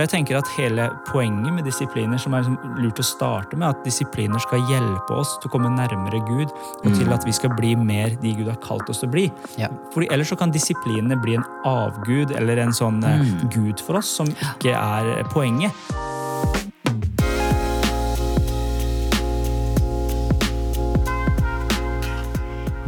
Så 0.00 0.06
jeg 0.06 0.12
tenker 0.14 0.38
at 0.38 0.48
hele 0.56 0.84
poenget 1.10 1.52
med 1.52 1.66
disipliner, 1.68 2.16
som 2.16 2.32
er 2.32 2.46
liksom 2.46 2.78
lurt 2.80 3.02
å 3.02 3.04
starte 3.04 3.58
med, 3.58 3.66
at 3.68 3.82
disipliner 3.84 4.40
skal 4.40 4.62
hjelpe 4.70 5.12
oss 5.12 5.34
til 5.42 5.50
å 5.50 5.52
komme 5.52 5.68
nærmere 5.74 6.22
Gud, 6.24 6.54
og 6.80 6.94
til 6.96 7.12
at 7.12 7.26
vi 7.28 7.34
skal 7.36 7.52
bli 7.52 7.74
mer 7.76 8.14
de 8.22 8.32
Gud 8.38 8.48
har 8.48 8.56
kalt 8.64 8.88
oss 8.88 9.02
til 9.02 9.10
å 9.10 9.12
bli. 9.12 9.26
Ja. 9.60 9.68
Fordi 9.92 10.08
Ellers 10.08 10.32
så 10.32 10.38
kan 10.40 10.54
disiplinene 10.54 11.20
bli 11.20 11.36
en 11.36 11.44
avgud 11.68 12.32
eller 12.32 12.62
en 12.64 12.72
sånn 12.72 13.02
mm. 13.04 13.50
gud 13.52 13.84
for 13.84 14.00
oss, 14.00 14.14
som 14.22 14.32
ikke 14.32 14.72
er 14.72 15.12
eh, 15.18 15.28
poenget. 15.36 15.84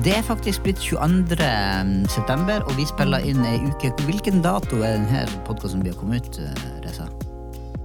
Det 0.03 0.17
er 0.19 0.23
faktisk 0.27 0.65
blitt 0.65 0.81
22. 0.83 1.37
september, 2.11 2.65
og 2.67 2.75
vi 2.75 2.83
spiller 2.91 3.23
inn 3.23 3.45
ei 3.47 3.59
uke. 3.63 3.93
Hvilken 4.03 4.41
dato 4.43 4.81
er 4.83 4.97
denne 4.97 5.21
podkasten 5.47 5.85
blir 5.85 5.95
har 5.95 6.01
kommet 6.01 6.27
ut, 6.27 6.41
eh, 6.43 6.65
Reza? 6.83 7.07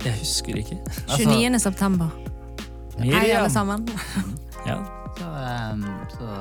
Jeg 0.02 0.18
husker 0.24 0.58
ikke. 0.64 0.80
29. 1.14 1.60
september. 1.62 2.10
Hei, 2.98 3.12
Miriam. 3.12 3.44
alle 3.44 3.54
sammen. 3.54 3.86
Ja. 4.68 4.80
Så, 5.16 5.28
eh, 5.30 5.86
så 6.18 6.32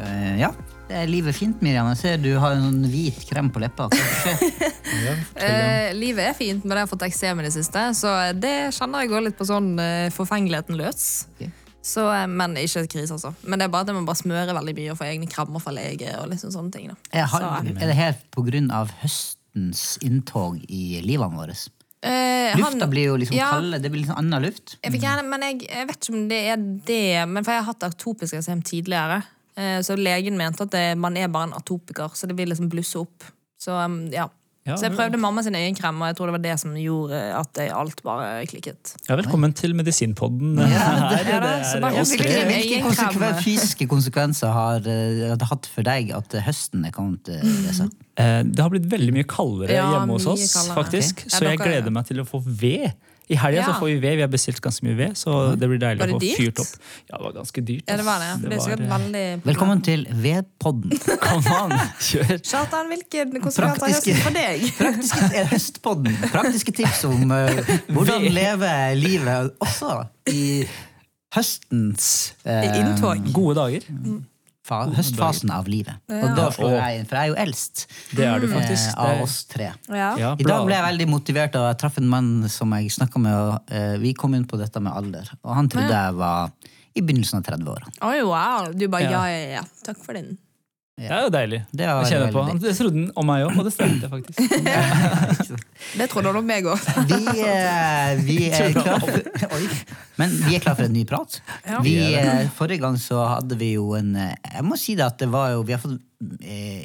eh, 0.00 0.40
Ja. 0.40 0.48
Det 0.88 0.96
er 0.96 1.10
livet 1.12 1.36
fint, 1.36 1.60
Miriam. 1.60 1.90
Jeg 1.92 2.00
ser 2.00 2.16
du 2.24 2.30
har 2.40 2.56
en 2.56 2.64
sånn 2.70 2.88
hvit 2.88 3.20
krem 3.28 3.52
på 3.52 3.60
leppa. 3.60 3.90
Hva 3.92 4.08
skjer? 4.24 4.40
Eh, 5.38 5.92
livet 5.94 6.24
er 6.30 6.34
fint, 6.34 6.64
men 6.64 6.78
jeg 6.80 6.86
har 6.86 6.90
fått 6.90 7.04
eksem 7.06 7.38
i 7.38 7.44
det 7.44 7.52
siste, 7.54 7.82
så 7.94 8.16
det 8.34 8.72
kjenner 8.74 9.04
jeg 9.04 9.12
går 9.12 9.26
litt 9.28 9.36
på 9.38 9.44
sånn 9.46 9.74
eh, 9.78 10.08
forfengeligheten 10.16 10.80
løs. 10.80 11.04
Ok. 11.36 11.67
Så, 11.88 12.04
eh, 12.12 12.26
men 12.28 12.56
ikke 12.60 12.82
krise, 12.92 13.16
altså. 13.16 13.30
Men 13.48 13.58
det 13.60 13.68
er 13.68 13.72
bare 13.72 13.86
at 13.86 13.90
jeg 13.92 13.96
må 13.96 14.04
bare 14.08 14.20
smøre 14.20 14.54
veldig 14.58 14.74
mye 14.76 14.92
og 14.92 14.98
få 15.00 15.06
egne 15.08 15.28
krammer 15.30 15.62
fra 15.64 15.72
lege. 15.72 16.10
og 16.20 16.28
liksom 16.28 16.52
sånne 16.52 16.72
ting. 16.74 16.90
Har, 17.14 17.40
Så, 17.40 17.52
er 17.72 17.86
det 17.88 17.96
her 17.96 18.18
på 18.34 18.44
grunn 18.44 18.70
av 18.74 18.90
høstens 19.00 19.96
inntog 20.04 20.60
i 20.68 21.00
livene 21.04 21.36
våre? 21.38 21.56
eh, 22.02 22.54
Lufta 22.56 22.78
han- 22.84 22.90
blir 22.90 23.06
jo 23.08 23.16
liksom 23.16 23.36
ja, 23.36 23.50
kaldere, 23.50 23.82
det 23.82 23.90
blir 23.90 24.02
liksom 24.04 24.18
annen 24.20 24.42
luft. 24.42 24.76
Jeg 24.84 25.00
gjerne, 25.00 25.24
men 25.28 25.40
jeg, 25.42 25.64
jeg 25.68 25.86
vet 25.88 25.96
ikke 26.04 26.14
om 26.14 26.28
det 26.28 26.42
er 26.52 26.56
det. 26.86 27.28
Men 27.28 27.44
for 27.44 27.52
jeg 27.52 27.64
har 27.64 27.72
hatt 27.72 27.82
atopisk 27.88 28.34
eksem 28.34 28.62
tidligere. 28.62 29.22
Eh, 29.56 29.80
Så 29.82 29.96
legen 29.98 30.36
mente 30.36 30.62
at 30.62 30.70
det, 30.70 30.96
man 30.98 31.16
er 31.16 31.26
bare 31.28 31.48
en 31.48 31.54
atopiker, 31.58 32.10
så 32.14 32.28
det 32.28 32.36
vil 32.36 32.48
liksom 32.48 32.68
blusse 32.70 32.96
opp. 33.00 33.24
Så 33.58 33.72
um, 33.84 34.06
ja. 34.12 34.28
Ja, 34.68 34.76
så 34.76 34.84
jeg 34.88 34.92
prøvde 34.98 35.16
mamma 35.20 35.42
sin 35.46 35.54
egen 35.56 35.74
krem, 35.78 35.96
og 36.02 36.10
jeg 36.10 36.16
tror 36.18 36.28
det 36.28 36.34
var 36.36 36.42
det 36.44 36.54
som 36.60 36.74
gjorde 36.76 37.18
at 37.38 37.50
det, 37.56 37.68
alt 37.72 38.02
bare 38.04 38.44
klikket. 38.50 38.94
ja, 39.08 39.16
velkommen 39.16 39.54
til 39.56 39.72
Medisinpodden. 39.78 40.58
Ja, 40.60 40.90
det. 41.10 41.38
Hvilke, 42.08 42.82
konsekven, 42.84 43.38
fysiske 43.44 43.88
konsekvenser 43.88 44.52
har 44.52 44.84
eh, 44.84 45.34
det 45.40 45.48
hatt 45.50 45.68
for 45.72 45.86
deg 45.88 46.12
at 46.16 46.36
eh, 46.36 46.44
høsten 46.46 46.84
er 46.88 46.94
kommet? 46.94 47.28
eh, 47.32 47.86
Eh, 48.18 48.42
Det 48.42 48.58
har 48.64 48.70
blitt 48.72 48.88
veldig 48.90 49.12
mye 49.14 49.26
kaldere 49.30 49.76
Ja, 49.76 49.84
hjemme 49.94 50.16
hos 50.16 50.24
oss, 50.26 50.48
kaldere. 50.52 50.74
faktisk. 50.74 51.20
Så 51.30 51.44
jeg 51.44 51.58
dere- 51.60 51.68
gleder 51.68 51.92
meg 51.94 52.06
til 52.08 52.18
å 52.18 52.24
få 52.26 52.40
ved. 52.44 52.90
I 53.28 53.36
helga 53.36 53.64
så 53.64 53.70
Ja. 53.74 53.78
får 53.80 53.86
vi 53.86 53.96
ved. 54.00 54.16
Vi 54.16 54.22
har 54.22 54.28
bestilt 54.32 54.60
ganske 54.64 54.84
mye 54.86 54.96
ved, 54.96 55.16
så 55.20 55.54
det 55.58 55.68
blir 55.68 55.78
deilig 55.82 56.00
Var 56.00 56.08
å 56.08 56.20
få 56.20 56.36
fyrt 56.38 56.60
opp. 56.62 56.72
Ja, 57.10 57.18
det 57.18 57.24
var 57.24 57.32
ganske 57.36 57.64
dyrt. 57.70 57.84
Ja, 57.88 57.96
det 57.96 58.06
var 58.06 58.18
det. 58.24 58.30
Det 58.48 58.60
sikkert 58.62 58.88
var, 58.88 58.96
eh, 58.96 59.02
veldig 59.04 59.44
Velkommen 59.44 59.82
til 59.84 60.06
Vedpodden. 60.10 60.96
Kom 61.20 61.46
an, 61.52 61.76
kjør! 62.00 62.34
Kjartan, 62.40 62.88
hvilke 62.88 63.26
konsekvenser 63.40 63.84
har 63.84 63.92
høsten 63.92 64.22
for 64.22 64.38
deg? 64.38 64.64
Praktiske, 64.80 65.30
er 65.34 65.50
høstpodden. 65.52 66.18
Praktiske 66.32 66.72
tips 66.80 67.04
om 67.04 67.30
uh, 67.30 67.62
hvordan 67.92 68.28
leve 68.32 68.72
livet 68.96 69.52
også 69.60 70.06
i 70.32 70.64
høstens 71.36 72.34
eh, 72.44 72.80
inntog. 72.80 73.32
Gode 73.36 73.60
dager. 73.60 73.88
fa 73.88 74.18
høstfasen 74.68 75.50
av 75.50 75.66
livet. 75.68 75.96
Og 76.08 76.36
da 76.36 76.48
slår 76.54 76.74
jeg 76.78 76.98
inn, 77.00 77.06
for 77.08 77.16
jeg 77.16 77.24
er 77.24 77.32
jo 77.32 77.38
eldst 77.44 77.86
Det 78.16 78.24
er 78.26 78.40
du 78.40 78.48
faktisk. 78.48 78.88
eh, 78.96 79.04
av 79.04 79.22
oss 79.22 79.44
tre. 79.44 79.72
Ja. 79.88 80.10
Ja, 80.16 80.32
I 80.38 80.42
dag 80.44 80.66
ble 80.66 80.74
jeg 80.74 80.84
veldig 80.84 81.08
motivert, 81.08 81.54
og 81.56 81.68
jeg 81.70 81.78
traff 81.78 81.98
en 81.98 82.08
mann 82.08 82.48
som 82.48 82.72
jeg 82.76 82.90
snakka 82.90 83.18
med. 83.20 83.32
Og, 83.34 83.60
eh, 83.72 83.96
vi 83.98 84.12
kom 84.14 84.34
inn 84.34 84.44
på 84.44 84.58
dette 84.58 84.80
med 84.80 84.92
alder, 84.92 85.30
og 85.44 85.54
han 85.54 85.68
trodde 85.68 85.90
jeg 85.90 86.14
var 86.14 86.50
i 86.94 87.00
begynnelsen 87.00 87.38
av 87.38 87.44
30-åra. 87.44 87.86
Oi, 88.02 88.22
wow. 88.22 88.72
Du 88.72 88.88
bare 88.88 89.02
Ja. 89.02 89.10
ja, 89.10 89.26
ja, 89.28 89.48
ja. 89.60 89.62
Takk 89.84 89.98
for 90.04 90.14
din. 90.98 91.06
Det 91.06 91.14
er 91.16 91.24
jo 91.24 91.32
deilig. 91.32 91.60
Det 91.70 91.88
var 91.88 92.02
Jeg 92.02 92.12
kjenner 92.12 92.34
på. 92.34 92.44
Det 92.64 92.74
trodde 92.78 92.98
han 92.98 93.08
om 93.22 93.28
meg 93.30 93.44
òg, 93.46 93.58
og 93.58 93.68
det 93.68 93.72
stemte 93.74 94.10
faktisk. 94.12 94.38
Det 95.98 96.08
trodde 96.12 96.32
nok 96.34 96.44
meg 96.44 96.66
òg. 96.68 96.88
Vi, 97.08 97.20
eh, 97.46 98.22
vi 98.26 98.38
er 98.50 98.74
klar 98.76 99.00
for. 99.04 99.62
Men 100.20 100.34
vi 100.42 100.58
er 100.58 100.64
klar 100.64 100.76
for 100.78 100.88
en 100.88 100.96
ny 100.96 101.04
prat. 101.08 101.38
Ja. 101.62 101.80
Vi, 101.86 101.96
eh, 102.18 102.48
forrige 102.58 102.82
gang 102.82 102.98
så 103.00 103.22
hadde 103.36 103.58
vi 103.60 103.72
jo 103.76 103.92
en 103.98 104.14
eh, 104.18 104.34
Jeg 104.42 104.66
må 104.66 104.78
si 104.80 104.98
det 104.98 105.06
at 105.06 105.20
det 105.22 105.30
var 105.32 105.54
jo 105.54 105.62
Vi 105.66 105.76
har 105.76 105.82
fått 105.82 106.00
eh, 106.42 106.82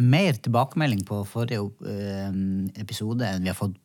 mer 0.00 0.38
tilbakemelding 0.40 1.04
på 1.04 1.20
forrige 1.28 1.68
eh, 1.84 2.32
episode 2.80 3.28
enn 3.28 3.44
vi 3.44 3.52
har 3.52 3.58
fått 3.58 3.76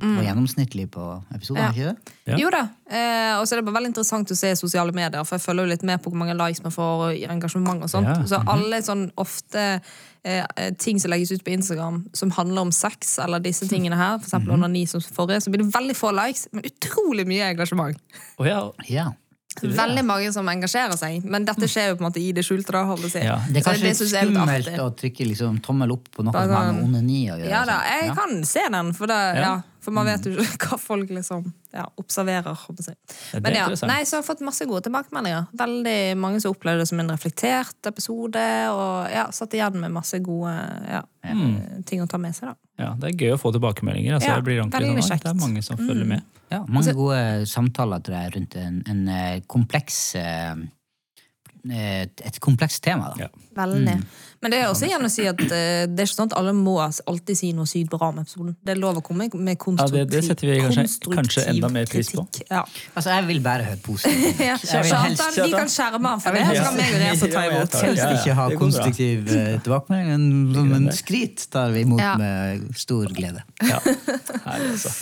på 0.00 0.24
gjennomsnittlig 0.24 0.86
på 0.94 1.04
episoden. 1.34 1.62
Ja. 1.62 1.70
ikke 1.72 1.92
det? 1.92 2.14
Ja. 2.32 2.38
Jo 2.40 2.50
da. 2.54 2.62
Eh, 2.88 3.34
og 3.38 3.46
så 3.46 3.54
er 3.54 3.60
det 3.60 3.66
bare 3.68 3.78
veldig 3.78 3.92
interessant 3.92 4.30
å 4.30 4.36
se 4.38 4.52
i 4.54 4.58
sosiale 4.58 4.94
medier, 4.96 5.24
for 5.24 5.38
jeg 5.38 5.44
følger 5.44 5.66
jo 5.66 5.72
litt 5.74 5.86
med 5.86 6.02
på 6.04 6.12
hvor 6.12 6.20
mange 6.20 6.36
likes 6.38 6.62
man 6.64 6.74
får, 6.74 7.04
og 7.06 7.28
engasjement 7.36 7.86
og 7.86 7.92
sånt. 7.92 8.10
Ja, 8.10 8.26
Så 8.28 8.40
alle 8.50 8.80
sånn 8.84 9.06
ofte 9.20 9.64
eh, 10.24 10.70
ting 10.82 11.00
som 11.02 11.12
legges 11.12 11.32
ut 11.34 11.44
på 11.44 11.54
Instagram 11.56 12.04
som 12.16 12.32
handler 12.36 12.68
om 12.68 12.72
sex, 12.74 13.18
eller 13.24 13.42
disse 13.44 13.68
tingene 13.70 13.98
her, 14.00 14.18
for 14.18 14.28
eksempel 14.28 14.56
under 14.56 14.72
ni 14.72 14.86
som 14.90 15.02
forrige, 15.04 15.44
så 15.44 15.52
blir 15.52 15.64
det 15.64 15.72
veldig 15.74 15.98
få 15.98 16.14
likes, 16.16 16.48
men 16.52 16.66
utrolig 16.70 17.26
mye 17.28 17.52
engasjement. 17.54 18.00
Å 18.38 18.48
ja. 18.88 19.12
Veldig 19.62 20.02
mange 20.04 20.32
som 20.34 20.48
engasjerer 20.50 20.96
seg, 20.98 21.24
men 21.24 21.44
dette 21.46 21.68
skjer 21.70 21.92
jo 21.92 21.96
på 21.98 22.02
en 22.04 22.08
måte 22.10 22.20
i 22.20 22.32
det 22.34 22.42
skjulte. 22.44 22.72
da, 22.74 22.84
holdt 22.88 23.04
å 23.06 23.10
si. 23.12 23.20
Ja. 23.22 23.36
Det 23.48 23.60
er 23.60 23.66
kanskje 23.68 23.92
synes 23.94 24.12
er 24.14 24.26
litt 24.26 24.34
skummelt 24.34 24.80
å 24.82 24.88
trykke 24.98 25.26
liksom, 25.30 25.60
tommel 25.62 25.92
opp 25.94 26.08
på 26.10 26.24
noe 26.26 26.32
som 26.32 26.50
har 26.50 26.64
sånn- 26.72 26.74
med 26.80 26.84
onani 26.88 27.20
å 27.30 27.36
gjøre. 27.38 27.48
Ja 27.52 27.64
da, 27.64 27.78
sånn. 27.78 27.92
jeg 27.94 28.06
Ja. 28.08 28.14
kan 28.14 28.44
se 28.44 28.64
den, 28.70 28.92
for, 28.92 29.06
det, 29.06 29.20
ja. 29.38 29.52
For 29.84 29.92
man 29.92 30.06
vet 30.06 30.24
jo 30.24 30.32
ikke 30.32 30.56
hva 30.72 30.78
folk 30.80 31.10
liksom 31.10 31.52
ja, 31.72 31.84
observerer. 32.00 32.54
holdt 32.56 32.80
å 32.80 32.84
si. 32.84 32.94
Men 33.38 33.54
ja, 33.54 33.68
nei, 33.86 34.02
så 34.04 34.16
har 34.16 34.22
jeg 34.22 34.28
fått 34.30 34.40
masse 34.40 34.64
gode 34.66 34.82
tilbakemeldinger. 34.88 35.46
Veldig 35.52 36.16
mange 36.16 36.40
som 36.40 36.50
opplevde 36.54 36.80
det 36.80 36.88
som 36.88 37.00
en 37.00 37.10
reflektert 37.14 37.86
episode, 37.86 38.44
og 38.72 39.10
ja, 39.12 39.26
satt 39.30 39.52
igjen 39.54 39.76
med 39.78 39.92
masse 39.92 40.18
gode 40.24 40.54
ja, 40.88 41.02
eh, 41.22 41.82
ting 41.84 42.00
å 42.02 42.08
ta 42.08 42.16
med 42.18 42.34
seg. 42.34 42.48
da. 42.48 42.54
Ja, 42.80 42.92
det 42.98 43.10
er 43.10 43.20
gøy 43.22 43.34
å 43.36 43.40
få 43.40 43.52
tilbakemeldinger. 43.54 44.16
Altså, 44.16 44.30
Ja, 44.32 44.38
det, 44.40 44.46
blir 44.48 44.62
ordentlig 44.62 44.88
veldig 44.88 45.04
sånn. 45.06 45.20
Det 45.22 45.30
er 45.30 45.40
mange 45.40 45.62
som 45.62 45.78
følger 45.78 46.08
med. 46.10 46.24
Ja, 46.50 46.62
mange 46.68 46.94
gode 46.96 47.20
samtaler 47.50 48.02
tror 48.04 48.16
jeg, 48.18 48.32
rundt 48.36 48.56
en, 48.60 48.80
en 48.90 49.04
eh, 49.10 49.36
kompleks 49.50 49.98
eh, 50.18 50.56
et, 51.72 52.20
et 52.28 52.40
komplekst 52.44 52.82
tema. 52.84 53.12
Da. 53.14 53.24
Ja. 53.26 53.28
Veldig. 53.54 53.94
Men 54.42 54.52
det 54.52 54.58
er 54.60 54.66
også 54.68 54.84
igjen 54.84 55.06
å 55.06 55.08
si 55.08 55.22
at 55.30 55.38
uh, 55.40 55.48
det 55.48 56.02
er 56.02 56.04
ikke 56.04 56.16
sånn 56.18 56.28
at 56.28 56.34
alle 56.36 56.52
må 56.52 56.74
alltid 56.82 57.38
si 57.38 57.52
noe 57.56 57.64
sykt 57.70 57.88
bra 57.94 58.10
om 58.10 58.18
episoden. 58.20 58.56
Det 58.60 58.74
er 58.74 58.80
lov 58.82 58.98
å 59.00 59.02
komme 59.06 59.28
med 59.32 59.54
Ja, 59.54 59.60
konstruktiv, 59.62 59.94
det- 60.02 60.10
det 60.12 60.22
setter 60.26 60.50
vi 60.50 60.58
kanskje- 60.60 61.14
kanskje 61.14 61.44
enda 61.54 61.70
mer 61.72 61.86
pris 61.88 62.10
på. 62.12 62.26
Ja. 62.50 62.64
Altså, 62.94 63.10
jeg 63.14 63.26
vil 63.30 63.40
bare 63.40 63.64
høre 63.70 63.80
positivt. 63.86 64.42
Ja. 64.50 64.56
Helst- 64.58 65.38
vi 65.40 65.50
kan 65.54 65.70
skjerme 65.72 66.08
han 66.12 66.20
for 66.20 66.36
det, 66.36 66.42
Ja, 66.44 66.60
så 66.60 66.66
kan 66.66 66.76
meg 66.76 66.92
og 66.92 67.00
Reza 67.06 67.30
ta 67.32 67.46
imot. 67.48 67.78
Helst 67.86 68.02
ja, 68.02 68.10
ja. 68.10 68.20
ikke 68.20 68.34
ha 68.42 68.48
konstruktiv 68.58 69.32
eh, 69.32 69.56
tilbakemelding, 69.64 70.28
men, 70.52 70.68
men 70.74 70.92
skryt 70.92 71.46
tar 71.54 71.70
vi 71.72 71.86
imot 71.86 72.04
med 72.20 72.68
stor 72.76 73.06
glede. 73.16 73.46
Ja. 73.62 73.80
Herlig, 74.44 74.74
altså. 74.76 74.92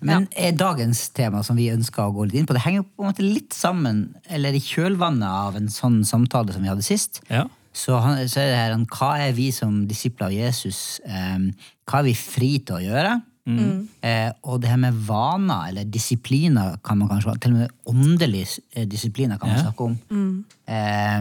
Men 0.00 0.28
er 0.36 0.52
dagens 0.56 1.08
tema 1.16 1.42
som 1.44 1.56
vi 1.60 1.68
ønsker 1.72 2.02
å 2.08 2.12
gå 2.16 2.24
litt 2.28 2.34
inn 2.40 2.46
på, 2.48 2.54
det 2.56 2.62
henger 2.64 2.82
på 2.88 3.04
en 3.04 3.10
måte 3.12 3.24
litt 3.26 3.52
sammen, 3.52 4.14
eller 4.28 4.56
i 4.56 4.60
kjølvannet 4.64 5.28
av 5.28 5.56
en 5.60 5.68
sånn 5.68 6.00
samtale 6.08 6.52
som 6.56 6.62
vi 6.64 6.68
hadde 6.72 6.82
sist. 6.86 7.20
Ja. 7.28 7.46
Så, 7.72 7.94
han, 8.02 8.22
så 8.28 8.40
er 8.42 8.48
det 8.50 8.60
her, 8.60 8.76
hva 8.96 9.10
er 9.28 9.32
vi 9.36 9.50
som 9.54 9.82
disipler 9.86 10.26
av 10.30 10.32
Jesus, 10.34 11.00
eh, 11.06 11.38
hva 11.86 12.00
er 12.00 12.08
vi 12.08 12.14
fri 12.18 12.58
til 12.64 12.80
å 12.80 12.84
gjøre? 12.84 13.18
Eh, 13.50 14.28
og 14.46 14.60
det 14.62 14.68
her 14.70 14.78
med 14.78 14.94
vaner, 15.08 15.70
eller 15.72 15.84
disipliner, 15.90 16.76
kan 16.86 16.98
man 17.00 17.08
kanskje 17.10 17.32
til 17.42 17.54
og 17.56 17.58
med 17.64 17.72
åndelige 17.90 18.60
eh, 18.78 18.84
disipliner 18.86 19.40
kan 19.40 19.48
man 19.50 19.58
Ja. 19.58 19.64
snakke 19.64 19.88
om. 19.88 20.44
Eh, 20.70 21.20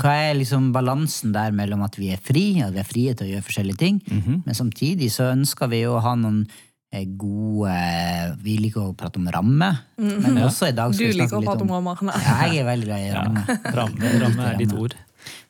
Hva 0.00 0.12
er 0.30 0.34
liksom 0.38 0.70
balansen 0.72 1.32
der 1.34 1.52
mellom 1.52 1.82
at 1.84 1.98
vi 2.00 2.08
er 2.14 2.16
fri, 2.24 2.60
at 2.64 2.72
vi 2.72 2.80
er 2.80 2.88
frie 2.88 3.12
til 3.14 3.26
å 3.26 3.30
gjøre 3.34 3.44
forskjellige 3.46 3.78
ting, 3.82 4.00
men 4.46 4.54
samtidig 4.56 5.10
så 5.12 5.28
ønsker 5.34 5.68
vi 5.70 5.82
jo 5.84 5.96
å 5.98 6.02
ha 6.02 6.14
noen 6.16 6.46
eh, 6.46 6.63
gode 7.18 7.72
Vi 8.44 8.54
liker 8.62 8.84
å 8.90 8.94
prate 8.98 9.18
om 9.18 9.26
ramme, 9.34 9.70
men 9.98 10.38
også 10.46 10.68
i 10.70 10.76
dag 10.76 10.92
Du 10.94 10.98
skal 10.98 11.10
vi 11.10 11.18
liker 11.18 11.40
å 11.40 11.42
prate 11.46 11.64
om 11.66 11.72
rammer. 11.74 11.98
Nei. 12.06 12.20
ja, 12.22 12.36
jeg 12.52 12.60
er 12.62 12.68
veldig 12.68 12.86
glad 12.88 13.00
i 13.00 13.08
Ja. 13.08 13.22
ramme. 13.24 13.58
Ramme, 13.80 14.12
ramme 14.22 14.46
er 14.52 14.56
ditt 14.62 14.72
ord. 14.78 14.94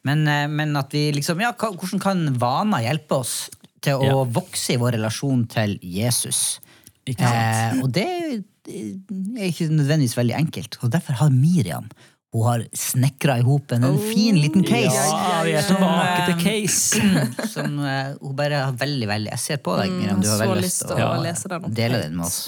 Men, 0.06 0.26
eh, 0.28 0.46
men 0.48 0.76
at 0.76 0.92
vi 0.94 1.10
liksom, 1.12 1.40
ja, 1.42 1.52
hvordan 1.52 2.00
kan 2.00 2.24
vaner 2.38 2.84
hjelpe 2.86 3.18
oss 3.20 3.50
til 3.84 3.98
å 4.00 4.04
Ja. 4.08 4.24
vokse 4.24 4.74
i 4.74 4.80
vår 4.80 4.92
relasjon 4.96 5.46
til 5.48 5.78
Jesus? 5.82 6.60
Ikke 7.06 7.20
sant? 7.28 7.76
Eh, 7.76 7.82
og 7.82 7.92
det 7.92 8.06
er 8.08 9.48
ikke 9.50 9.68
nødvendigvis 9.68 10.16
veldig 10.16 10.36
enkelt. 10.38 10.78
Og 10.82 10.90
derfor 10.94 11.12
har 11.20 11.30
Miriam 11.30 11.90
hun 12.34 12.42
har 12.48 12.64
snekra 12.74 13.36
i 13.38 13.44
hop 13.46 13.70
en, 13.76 13.84
en 13.86 13.98
fin 14.02 14.34
liten 14.42 14.64
case. 14.66 14.90
Ja, 15.06 15.42
vi 15.46 15.52
er 15.54 15.62
tilbake 15.68 16.24
til 16.26 16.40
case. 16.42 17.02
Som 17.54 17.76
uh, 17.78 18.16
hun 18.18 18.34
bare 18.38 18.58
har 18.66 18.72
veldig, 18.80 19.06
veldig 19.06 19.30
Jeg 19.36 19.42
ser 19.44 19.60
på 19.62 19.76
deg, 19.78 19.92
Miriam. 19.94 20.18
Du 20.20 20.26
har 20.32 20.40
Mm, 20.42 20.48
veldig 20.50 20.64
lyst 20.66 20.82
til 20.88 20.98
å 20.98 21.10
å 21.12 21.22
lese 21.22 21.48
den 21.52 21.68
opp. 21.68 21.74
dele 21.78 22.00
den 22.02 22.16
med 22.18 22.26
oss. 22.26 22.40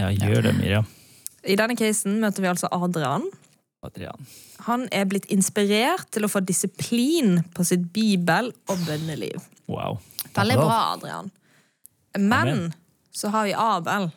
Ja, 0.00 0.10
gjør 0.10 0.48
det, 0.48 0.54
Miriam. 0.58 0.88
I 1.48 1.54
denne 1.56 1.76
casen 1.78 2.18
møter 2.20 2.42
vi 2.42 2.50
altså 2.50 2.66
Adrian. 2.74 3.28
Adrian. 3.86 4.26
Han 4.66 4.88
er 4.90 5.04
blitt 5.06 5.28
inspirert 5.30 6.08
til 6.10 6.26
å 6.26 6.28
få 6.32 6.42
disiplin 6.44 7.38
på 7.54 7.64
sitt 7.64 7.86
bibel- 7.94 8.50
og 8.68 8.80
bønneliv. 8.88 9.38
Wow. 9.70 10.00
Veldig 10.34 10.56
bra, 10.58 10.80
Adrian. 10.96 11.30
Men 12.18 12.34
Amen. 12.50 12.64
så 13.14 13.30
har 13.30 13.46
vi 13.46 13.54
Abel, 13.54 14.10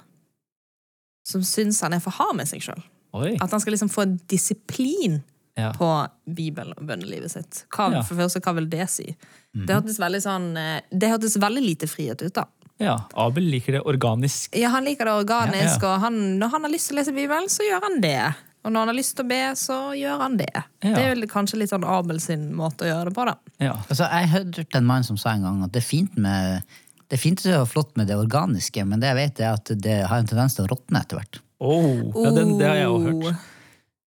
som 1.30 1.44
syns 1.46 1.80
han 1.86 1.94
er 1.94 2.02
for 2.04 2.18
hard 2.18 2.36
med 2.42 2.50
seg 2.50 2.66
sjøl. 2.66 2.82
Oi. 3.14 3.34
At 3.42 3.52
han 3.52 3.60
skal 3.60 3.74
liksom 3.76 3.90
få 3.92 4.06
disiplin 4.32 5.22
Ja. 5.58 5.74
på 5.76 6.08
Bibel- 6.34 6.72
og 6.78 6.86
bønnelivet 6.88 7.30
sitt. 7.32 7.66
Hva, 7.76 7.90
Ja. 7.92 8.02
For 8.08 8.16
først, 8.16 8.40
hva 8.42 8.54
vil 8.56 8.70
det 8.72 8.90
si? 8.90 9.16
Mm. 9.56 9.66
Det 9.68 9.76
hørtes 9.76 10.00
veldig 10.00 10.22
sånn 10.24 10.46
eh, 10.58 10.82
Det 10.98 11.10
hørtes 11.12 11.36
veldig 11.38 11.62
lite 11.66 11.88
frihet 11.92 12.22
ut, 12.24 12.34
da. 12.34 12.46
ja. 12.80 12.96
Abel 13.20 13.44
liker 13.52 13.74
det 13.74 13.82
organisk. 13.86 14.56
Ja, 14.56 14.70
Han 14.70 14.86
liker 14.86 15.06
det 15.06 15.14
organisk, 15.28 15.82
Ja, 15.84 15.90
ja. 15.90 15.94
og 15.96 16.00
han, 16.02 16.40
når 16.40 16.50
han 16.52 16.64
har 16.64 16.72
lyst 16.72 16.88
til 16.88 16.96
å 16.98 17.00
lese 17.02 17.12
Bibelen, 17.14 17.50
så 17.50 17.68
gjør 17.68 17.82
han 17.84 18.00
det. 18.02 18.34
Og 18.64 18.72
når 18.72 18.80
han 18.80 18.88
har 18.88 18.96
lyst 18.96 19.16
til 19.18 19.26
å 19.26 19.28
be, 19.28 19.42
så 19.58 19.78
gjør 19.98 20.20
han 20.22 20.38
det. 20.38 20.54
Ja. 20.56 20.94
Det 20.96 20.98
er 21.04 21.16
vel 21.16 21.28
kanskje 21.28 21.58
litt 21.58 21.70
sånn 21.72 21.84
Abel 21.84 22.20
sin 22.22 22.54
måte 22.56 22.86
å 22.86 22.88
gjøre 22.88 23.06
det 23.10 23.16
på, 23.18 23.26
da. 23.26 23.36
Ja. 23.60 23.74
Altså, 23.90 24.08
jeg 24.08 24.30
hørte 24.30 24.78
en 24.78 24.86
mann 24.86 25.04
som 25.04 25.18
sa 25.18 25.32
en 25.34 25.42
gang 25.44 25.64
at 25.66 25.72
det 25.74 25.82
er 25.84 25.88
fint 25.90 26.16
med 26.18 26.64
det 27.10 27.18
er 27.20 27.22
fint 27.28 27.42
og 27.58 27.68
flott 27.68 27.98
med 27.98 28.08
det 28.08 28.16
organiske, 28.16 28.86
men 28.88 29.02
det 29.02 29.10
jeg 29.10 29.16
vet 29.18 29.40
er 29.42 29.54
at 29.58 29.66
det 29.84 30.08
har 30.08 30.18
en 30.18 30.28
tendens 30.28 30.56
til 30.56 30.64
å 30.64 30.70
råtne 30.72 31.02
etter 31.02 31.18
hvert. 31.20 31.42
Oh, 31.62 32.24
ja 32.26 32.32
den, 32.34 32.56
det 32.58 32.68
har 32.68 32.80
jeg 32.80 32.90
Oh. 32.90 33.00
hørt. 33.06 33.48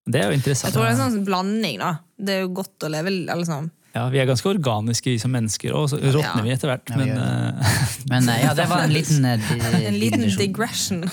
Det 0.05 0.21
er 0.21 0.27
jo 0.29 0.37
interessant. 0.37 0.69
Jeg 0.69 0.75
tror 0.77 0.85
det 0.85 0.91
er 0.91 0.99
en 0.99 1.13
sånn 1.15 1.25
blanding, 1.25 1.79
da. 1.81 1.93
Det 2.19 2.35
er 2.35 2.41
jo 2.45 2.51
godt 2.59 2.85
å 2.85 2.91
leve 2.93 3.13
sånn. 3.49 3.71
Ja, 3.95 4.09
Vi 4.11 4.19
er 4.19 4.27
ganske 4.27 4.49
organiske 4.51 5.07
vi 5.13 5.19
som 5.23 5.31
mennesker, 5.31 5.71
og 5.79 5.87
så 5.93 6.01
råtner 6.03 6.41
Ja. 6.41 6.43
vi 6.43 6.51
etter 6.51 6.69
hvert. 6.73 6.91
Men 6.99 7.07
gjør 7.09 7.21
eh, 7.23 7.77
Men 8.11 8.29
eh, 8.29 8.41
ja, 8.43 8.53
det 8.59 8.67
var 8.69 8.83
en 8.83 8.93
liten 8.93 9.25
uh, 9.31 9.39
En 9.89 9.99
liten 10.01 10.27
digression. 10.37 11.05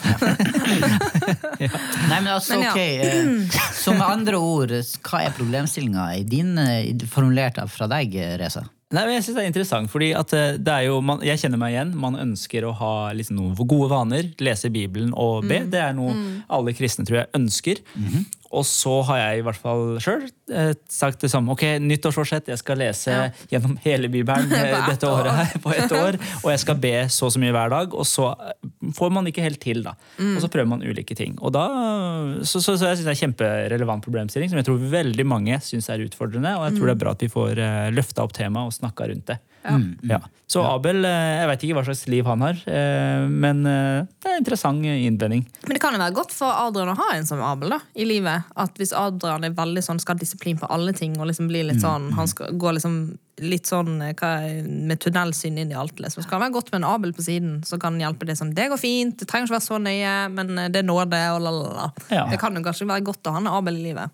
Nei, 2.09 2.19
men 2.21 2.27
altså, 2.33 2.57
Men 2.57 2.65
ja. 2.65 2.71
ok. 2.73 2.81
Uh, 3.05 3.59
Så 3.77 3.93
med 3.93 4.01
andre 4.07 4.37
ord, 4.41 4.73
hva 5.05 5.21
er 5.27 5.35
problemstillinga 5.37 6.07
i 6.17 6.23
din, 6.27 6.55
uh, 6.57 7.05
formulert 7.13 7.61
fra 7.69 7.87
deg, 7.91 8.17
Reza? 8.41 8.65
Nei, 8.91 9.05
men 9.07 9.15
jeg 9.15 9.23
synes 9.23 9.37
det 9.37 9.43
er 9.43 9.49
interessant, 9.51 9.91
fordi 9.91 10.09
at 10.19 10.33
eh, 10.35 10.57
det 10.59 10.73
er 10.73 10.87
jo, 10.89 10.97
man, 11.05 11.21
jeg 11.23 11.39
kjenner 11.39 11.59
meg 11.61 11.75
igjen. 11.75 11.93
Man 11.95 12.17
ønsker 12.19 12.65
å 12.67 12.73
ha 12.75 12.93
liksom 13.15 13.37
noen 13.39 13.55
gode 13.55 13.87
vaner, 13.91 14.27
lese 14.43 14.71
Bibelen 14.73 15.13
og 15.15 15.47
be. 15.47 15.61
Det 15.71 15.79
er 15.79 15.95
noe 15.95 16.11
alle 16.51 16.73
kristne 16.75 17.07
tror 17.07 17.21
jeg 17.21 17.31
ønsker. 17.39 17.79
Og 18.51 18.65
så 18.67 18.97
har 19.07 19.19
jeg 19.21 19.39
i 19.39 19.43
hvert 19.45 19.59
fall 19.61 19.83
sjøl 20.03 20.25
eh, 20.51 20.73
sagt 20.91 21.23
det 21.23 21.29
samme. 21.31 21.53
Ok, 21.55 21.63
nyttårsforsett, 21.79 22.49
jeg 22.51 22.59
skal 22.59 22.81
lese 22.81 23.11
Ja. 23.11 23.29
gjennom 23.53 23.77
hele 23.85 24.09
Bibelen 24.11 24.51
eh, 24.57 24.75
dette 24.89 25.07
år. 25.07 25.21
året 25.21 25.37
her 25.39 25.61
på 25.63 25.73
ett 25.75 25.95
år. 25.95 26.17
Og 26.43 26.49
jeg 26.51 26.63
skal 26.65 26.79
be 26.83 26.93
så 27.11 27.29
og 27.29 27.35
så 27.35 27.39
mye 27.39 27.53
hver 27.55 27.71
dag, 27.71 27.93
og 27.95 28.07
så 28.09 28.31
eh, 28.33 28.69
får 28.97 29.13
man 29.15 29.29
ikke 29.31 29.45
helt 29.45 29.61
til, 29.63 29.83
da. 29.85 29.93
Og 30.19 30.41
så 30.43 30.49
prøver 30.51 30.67
man 30.73 30.83
ulike 30.83 31.15
ting. 31.15 31.37
Og 31.39 31.53
da, 31.55 31.63
så, 32.43 32.59
så, 32.59 32.75
så 32.75 32.91
jeg 32.91 32.99
syns 32.99 33.05
det 33.05 33.11
er 33.11 33.15
en 33.15 33.21
kjemperelevant 33.21 34.03
problemstilling, 34.03 34.51
som 34.51 34.59
jeg 34.59 34.67
tror 34.67 34.81
veldig 34.91 35.25
mange 35.27 35.59
syns 35.63 35.87
er 35.93 36.03
utfordrende. 36.03 36.55
Og 36.59 36.67
jeg 36.67 36.77
tror 36.79 36.91
det 36.91 36.95
er 36.97 37.01
bra 37.05 37.15
at 37.15 37.23
vi 37.23 37.31
får 37.31 37.61
uh, 37.61 37.87
løfta 37.95 38.25
opp 38.25 38.35
temaet 38.35 38.71
og 38.71 38.75
snakka 38.75 39.07
rundt 39.11 39.29
det. 39.31 39.37
Ja. 39.63 39.79
Ja. 40.15 40.19
Så 40.51 40.59
Abel, 40.67 41.05
eh, 41.07 41.37
jeg 41.39 41.47
veit 41.47 41.61
ikke 41.63 41.75
hva 41.77 41.83
slags 41.87 42.01
liv 42.11 42.25
han 42.27 42.41
har, 42.43 42.57
eh, 42.67 43.21
men 43.31 43.61
eh, 43.65 44.01
det 44.19 44.27
er 44.27 44.33
en 44.35 44.41
interessant 44.41 44.83
innvending. 44.83 45.45
Men 45.63 45.77
det 45.77 45.79
kan 45.79 45.95
jo 45.95 46.01
være 46.01 46.15
godt 46.17 46.33
for 46.35 46.51
Adrian 46.51 46.91
å 46.91 46.95
ha 46.99 47.05
en 47.15 47.25
som 47.29 47.39
Abel 47.39 47.71
da, 47.71 47.77
i 47.95 48.03
livet. 48.09 48.49
At 48.59 48.75
hvis 48.81 48.91
Adrian 48.91 49.45
er 49.47 49.55
veldig 49.55 49.83
sånn, 49.85 50.01
skal 50.03 50.17
ha 50.17 50.19
disiplin 50.19 50.59
på 50.59 50.67
alle 50.67 50.91
ting, 50.97 51.15
og 51.21 51.29
liksom 51.31 51.47
blir 51.47 51.69
litt 51.69 51.79
sånn, 51.85 52.09
han 52.17 52.27
skal 52.27 52.51
gå 52.59 52.73
liksom 52.75 52.97
litt 53.41 53.65
sånn 53.65 53.95
hva, 54.19 54.31
er- 54.43 54.67
med 54.67 54.99
tunnelsyn 54.99 55.55
inn 55.57 55.71
i 55.71 55.77
alt, 55.79 55.95
liksom. 56.03 56.21
så 56.21 56.27
kan 56.29 56.41
det 56.41 56.49
være 56.49 56.57
godt 56.59 56.71
med 56.73 56.81
en 56.83 56.89
Abel 56.91 57.13
på 57.15 57.23
siden, 57.25 57.61
så 57.65 57.79
kan 57.79 57.95
han 57.95 58.03
hjelpe 58.03 58.27
det 58.27 58.35
sånn, 58.37 58.51
det 58.53 58.67
går 58.69 58.77
fint, 58.81 59.15
det 59.17 59.29
trenger 59.31 59.47
ikke 59.47 59.55
være 59.55 59.69
så 59.71 59.79
nøye, 59.79 60.15
men 60.35 60.71
det 60.75 60.83
når 60.85 61.07
det, 61.15 61.23
og 61.31 61.41
la, 61.47 61.51
la, 61.61 61.87
Ja. 62.11 62.27
Det 62.29 62.37
kan 62.43 62.53
jo 62.53 62.61
kanskje 62.61 62.85
være 62.91 63.07
godt 63.07 63.23
å 63.23 63.31
ha 63.31 63.39
en 63.39 63.47
Abel 63.47 63.79
i 63.79 63.87
livet. 63.87 64.11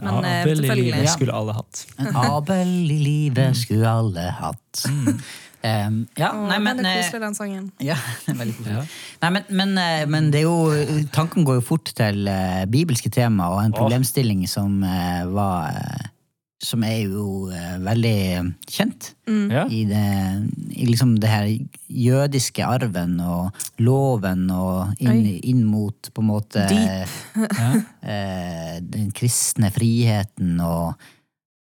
Men 0.00 0.24
eh, 0.24 0.40
Abel 0.40 0.52
i 0.52 0.66
selvfølgelig. 0.66 0.92
livet 0.92 1.10
skulle 1.12 1.36
alle 1.36 1.56
hatt. 1.56 1.86
En 2.00 2.16
Abel 2.16 2.76
i 2.90 2.98
livet 3.02 3.56
skulle 3.60 3.88
alle 3.90 4.28
hatt. 4.40 4.86
Um, 5.62 6.08
ja, 6.18 6.32
Åh, 6.34 6.48
nei, 6.50 6.56
men 6.58 6.80
det 6.80 6.88
er 6.90 6.96
eh, 6.96 7.04
koselig, 7.04 7.20
den 7.22 7.36
sangen. 7.38 7.66
Ja, 7.78 7.94
det 8.24 8.32
er 8.32 8.38
veldig 8.40 8.54
koselig. 8.56 8.78
Ja. 8.80 8.86
Nei, 9.22 9.28
men, 9.36 9.44
men, 9.60 9.76
eh, 9.78 10.06
men 10.10 10.30
det 10.34 10.40
er 10.40 10.48
jo 10.48 11.04
Tanken 11.14 11.46
går 11.46 11.60
jo 11.60 11.64
fort 11.68 11.92
til 11.94 12.26
uh, 12.26 12.64
bibelske 12.72 13.12
tema 13.14 13.52
og 13.54 13.60
en 13.62 13.76
problemstilling 13.76 14.42
som 14.50 14.80
uh, 14.82 15.22
var 15.30 15.78
eh, 15.78 16.08
Som 16.62 16.84
er 16.86 17.00
jo 17.10 17.48
eh, 17.50 17.78
veldig 17.82 18.54
kjent 18.70 19.08
Ja. 19.50 19.64
i 19.66 19.80
det 19.88 20.02
I 20.78 20.86
liksom 20.86 21.16
det 21.18 21.28
her 21.32 21.48
jødiske 21.90 22.62
arven 22.64 23.16
og 23.20 23.50
loven 23.82 24.44
og 24.54 24.92
inn, 25.02 25.24
inn 25.42 25.64
mot 25.66 26.10
på 26.14 26.22
en 26.22 26.28
måte 26.30 26.62
Deep. 26.70 27.10
eh, 28.06 28.78
den 28.82 29.10
kristne 29.16 29.70
friheten 29.74 30.60
og 30.62 30.94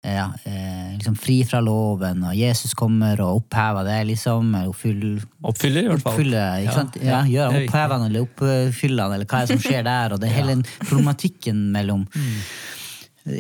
ja, 0.05 0.27
eh, 0.45 0.91
liksom 0.99 1.15
fri 1.17 1.39
fra 1.49 1.63
loven, 1.65 2.27
og 2.29 2.35
Jesus 2.37 2.75
kommer 2.77 3.17
og 3.25 3.39
opphever 3.39 3.87
det, 3.89 3.95
liksom. 4.11 4.51
Oppfyll, 4.69 5.15
Oppfyller, 5.49 5.87
i 5.87 5.89
hvert 5.95 6.03
fall. 6.05 6.13
Oppfyller, 6.19 6.59
ikke 6.61 6.67
Ja, 6.69 6.75
sant? 6.77 6.99
Ja, 7.01 7.07
ja, 7.09 7.23
gjør 7.33 7.55
er 7.57 7.65
opphever 7.65 7.95
han 7.97 8.05
eller 8.11 8.27
oppfyller 8.27 9.07
han, 9.07 9.15
eller 9.17 9.31
hva 9.31 9.41
er 9.41 9.47
det 9.49 9.55
som 9.57 9.63
skjer 9.65 9.87
der? 9.89 10.13
Og 10.13 10.21
det 10.21 10.29
er 10.29 10.37
hele 10.43 10.59
den 10.59 10.67
problematikken 10.85 11.63
mellom 11.73 12.05
Mm. 12.15 12.37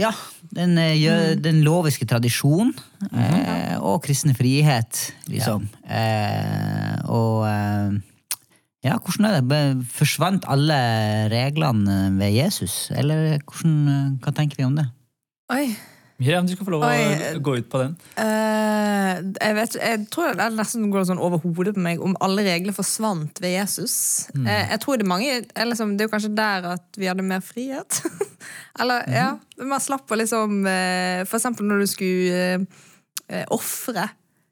ja, 0.01 0.15
den, 0.55 0.79
eh, 0.79 1.35
den 1.37 1.63
loviske 1.67 2.07
tradisjon 2.07 2.75
-hmm. 3.03 3.79
og 3.81 4.03
kristne 4.03 4.35
frihet, 4.35 5.15
liksom. 5.27 5.69
Ja. 5.91 7.03
og 7.05 7.47
eh, 7.49 8.01
ja, 8.85 8.99
hvordan 9.01 9.31
er 9.31 9.41
det? 9.41 9.87
Forsvant 9.97 10.45
alle 10.53 10.77
reglene 11.33 12.13
ved 12.19 12.37
Jesus? 12.37 12.91
Eller 12.93 13.39
hvordan, 13.41 13.89
eh, 13.89 14.13
hva 14.21 14.33
tenker 14.37 14.61
vi 14.61 14.67
om 14.69 14.77
det? 14.77 14.85
Oi. 15.53 15.77
Miriam, 16.21 16.47
du 16.47 16.53
skal 16.53 16.67
få 16.67 16.75
lov 16.77 16.85
å 16.87 16.91
Oi. 16.93 17.39
gå 17.43 17.57
ut 17.59 17.71
på 17.73 17.81
den. 17.81 17.97
Uh, 18.15 19.19
jeg, 19.35 19.55
vet, 19.57 19.77
jeg 19.81 20.05
tror 20.15 20.37
det 20.37 20.45
er 20.45 20.55
nesten 20.55 20.87
går 20.93 21.09
sånn 21.09 21.19
over 21.19 21.41
hodet 21.43 21.75
på 21.75 21.83
meg 21.83 22.03
om 22.05 22.15
alle 22.23 22.45
regler 22.47 22.77
forsvant 22.77 23.41
ved 23.43 23.57
Jesus. 23.57 23.97
Eh, 24.37 24.71
jeg 24.71 24.79
tror 24.85 25.01
Det 25.01 25.05
er 25.05 25.11
mange 25.11 25.41
liksom, 25.43 25.97
Det 25.97 26.05
er 26.05 26.09
jo 26.09 26.13
kanskje 26.15 26.31
der 26.37 26.69
at 26.77 27.01
vi 27.01 27.11
hadde 27.11 27.27
mer 27.27 27.43
frihet. 27.43 27.99
eller 28.81 29.07
ja, 29.11 29.39
Man 29.63 29.81
slapp 29.81 30.11
å 30.11 30.19
liksom 30.19 30.65
eh, 30.67 31.23
For 31.29 31.39
eksempel 31.39 31.69
når 31.69 31.85
du 31.85 31.87
skulle 31.91 32.45
uh, 32.59 33.45
ofre. 33.55 34.09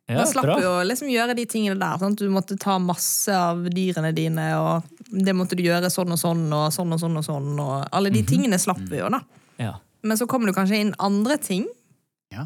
Ja, 0.07 0.21
Man 0.21 0.31
slapp 0.31 0.47
bra. 0.47 0.57
jo 0.63 0.71
å 0.79 0.85
liksom 0.87 1.11
gjøre 1.11 1.35
de 1.39 1.47
tingene 1.51 1.79
der. 1.81 1.99
Sant? 2.01 2.21
Du 2.23 2.31
måtte 2.33 2.57
ta 2.61 2.79
masse 2.83 3.35
av 3.35 3.65
dyrene 3.73 4.13
dine, 4.15 4.47
og 4.59 5.07
det 5.13 5.35
måtte 5.37 5.59
du 5.59 5.65
gjøre 5.65 5.91
sånn 5.93 6.15
og 6.15 6.21
sånn 6.21 6.45
og 6.53 6.69
sånn 6.75 6.95
og 6.95 7.01
sånn. 7.03 7.19
Og 7.21 7.27
sånn, 7.27 7.53
og 7.63 7.87
alle 7.95 8.13
de 8.15 8.25
tingene 8.27 8.59
slapp 8.61 8.83
vi 8.91 9.01
jo, 9.01 9.11
da. 9.13 9.23
Ja. 9.63 9.77
Men 10.03 10.19
så 10.19 10.27
kommer 10.31 10.51
du 10.51 10.57
kanskje 10.57 10.81
inn 10.83 10.95
andre 11.03 11.39
ting. 11.43 11.67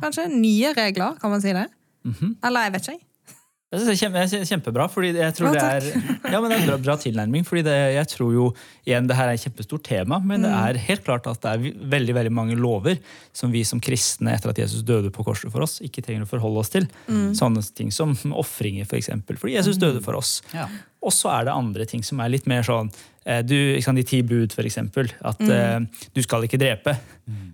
Kanskje 0.02 0.26
nye 0.32 0.72
regler, 0.76 1.16
kan 1.20 1.32
man 1.32 1.42
si 1.42 1.54
det? 1.56 1.68
Mhm. 2.06 2.36
Eller 2.44 2.66
jeg 2.66 2.74
vet 2.76 2.88
ikke. 2.90 3.04
Jeg 3.74 3.82
synes 3.82 3.98
det 3.98 4.38
er 4.38 4.44
kjempebra, 4.46 4.84
fordi 4.86 5.08
jeg 5.16 5.34
tror 5.34 5.48
Ja, 5.50 5.62
det 5.80 5.88
er 5.90 6.30
ja, 6.30 6.38
men 6.38 6.52
det 6.52 6.54
er 6.54 6.60
en 6.60 6.68
bra, 6.68 6.76
bra 6.84 6.94
tilnærming. 7.02 7.42
fordi 7.44 7.64
det, 7.66 7.74
jeg 7.96 8.08
tror 8.12 8.30
jo, 8.32 8.44
igjen, 8.86 9.08
det 9.10 9.16
her 9.18 9.26
er 9.26 9.34
et 9.34 9.42
kjempestort 9.42 9.82
tema, 9.88 10.20
men 10.22 10.46
det 10.46 10.52
er 10.54 10.78
helt 10.86 11.02
klart 11.02 11.26
at 11.26 11.42
det 11.42 11.50
er 11.50 11.88
veldig 11.96 12.14
veldig 12.14 12.32
mange 12.32 12.54
lover 12.54 13.00
som 13.34 13.50
vi 13.50 13.64
som 13.66 13.82
kristne 13.82 14.36
etter 14.36 14.54
at 14.54 14.60
Jesus 14.62 14.86
døde 14.86 15.10
på 15.10 15.26
korset 15.26 15.50
for 15.50 15.66
oss, 15.66 15.80
ikke 15.82 16.04
trenger 16.06 16.22
å 16.22 16.30
forholde 16.30 16.62
oss 16.62 16.70
til. 16.76 16.86
Sånne 17.34 17.64
ting 17.74 17.90
som 17.90 18.14
ofringer, 18.38 18.86
for 18.86 19.00
eksempel, 19.00 19.34
fordi 19.40 19.58
Jesus 19.58 19.82
døde 19.82 19.98
for 20.04 20.14
oss. 20.14 20.38
Ja. 20.54 20.68
Og 21.02 21.10
så 21.14 21.34
er 21.34 21.48
det 21.50 21.58
andre 21.58 21.90
ting 21.90 22.06
som 22.06 22.22
er 22.22 22.30
litt 22.30 22.46
mer 22.46 22.62
sånn 22.66 22.94
du, 23.46 23.56
sant, 23.82 23.98
De 23.98 24.04
ti 24.06 24.20
bud, 24.22 24.52
for 24.54 24.66
eksempel. 24.68 25.10
At 25.26 25.40
uh, 25.42 25.80
du 26.14 26.22
skal 26.22 26.46
ikke 26.46 26.60
drepe. 26.60 26.94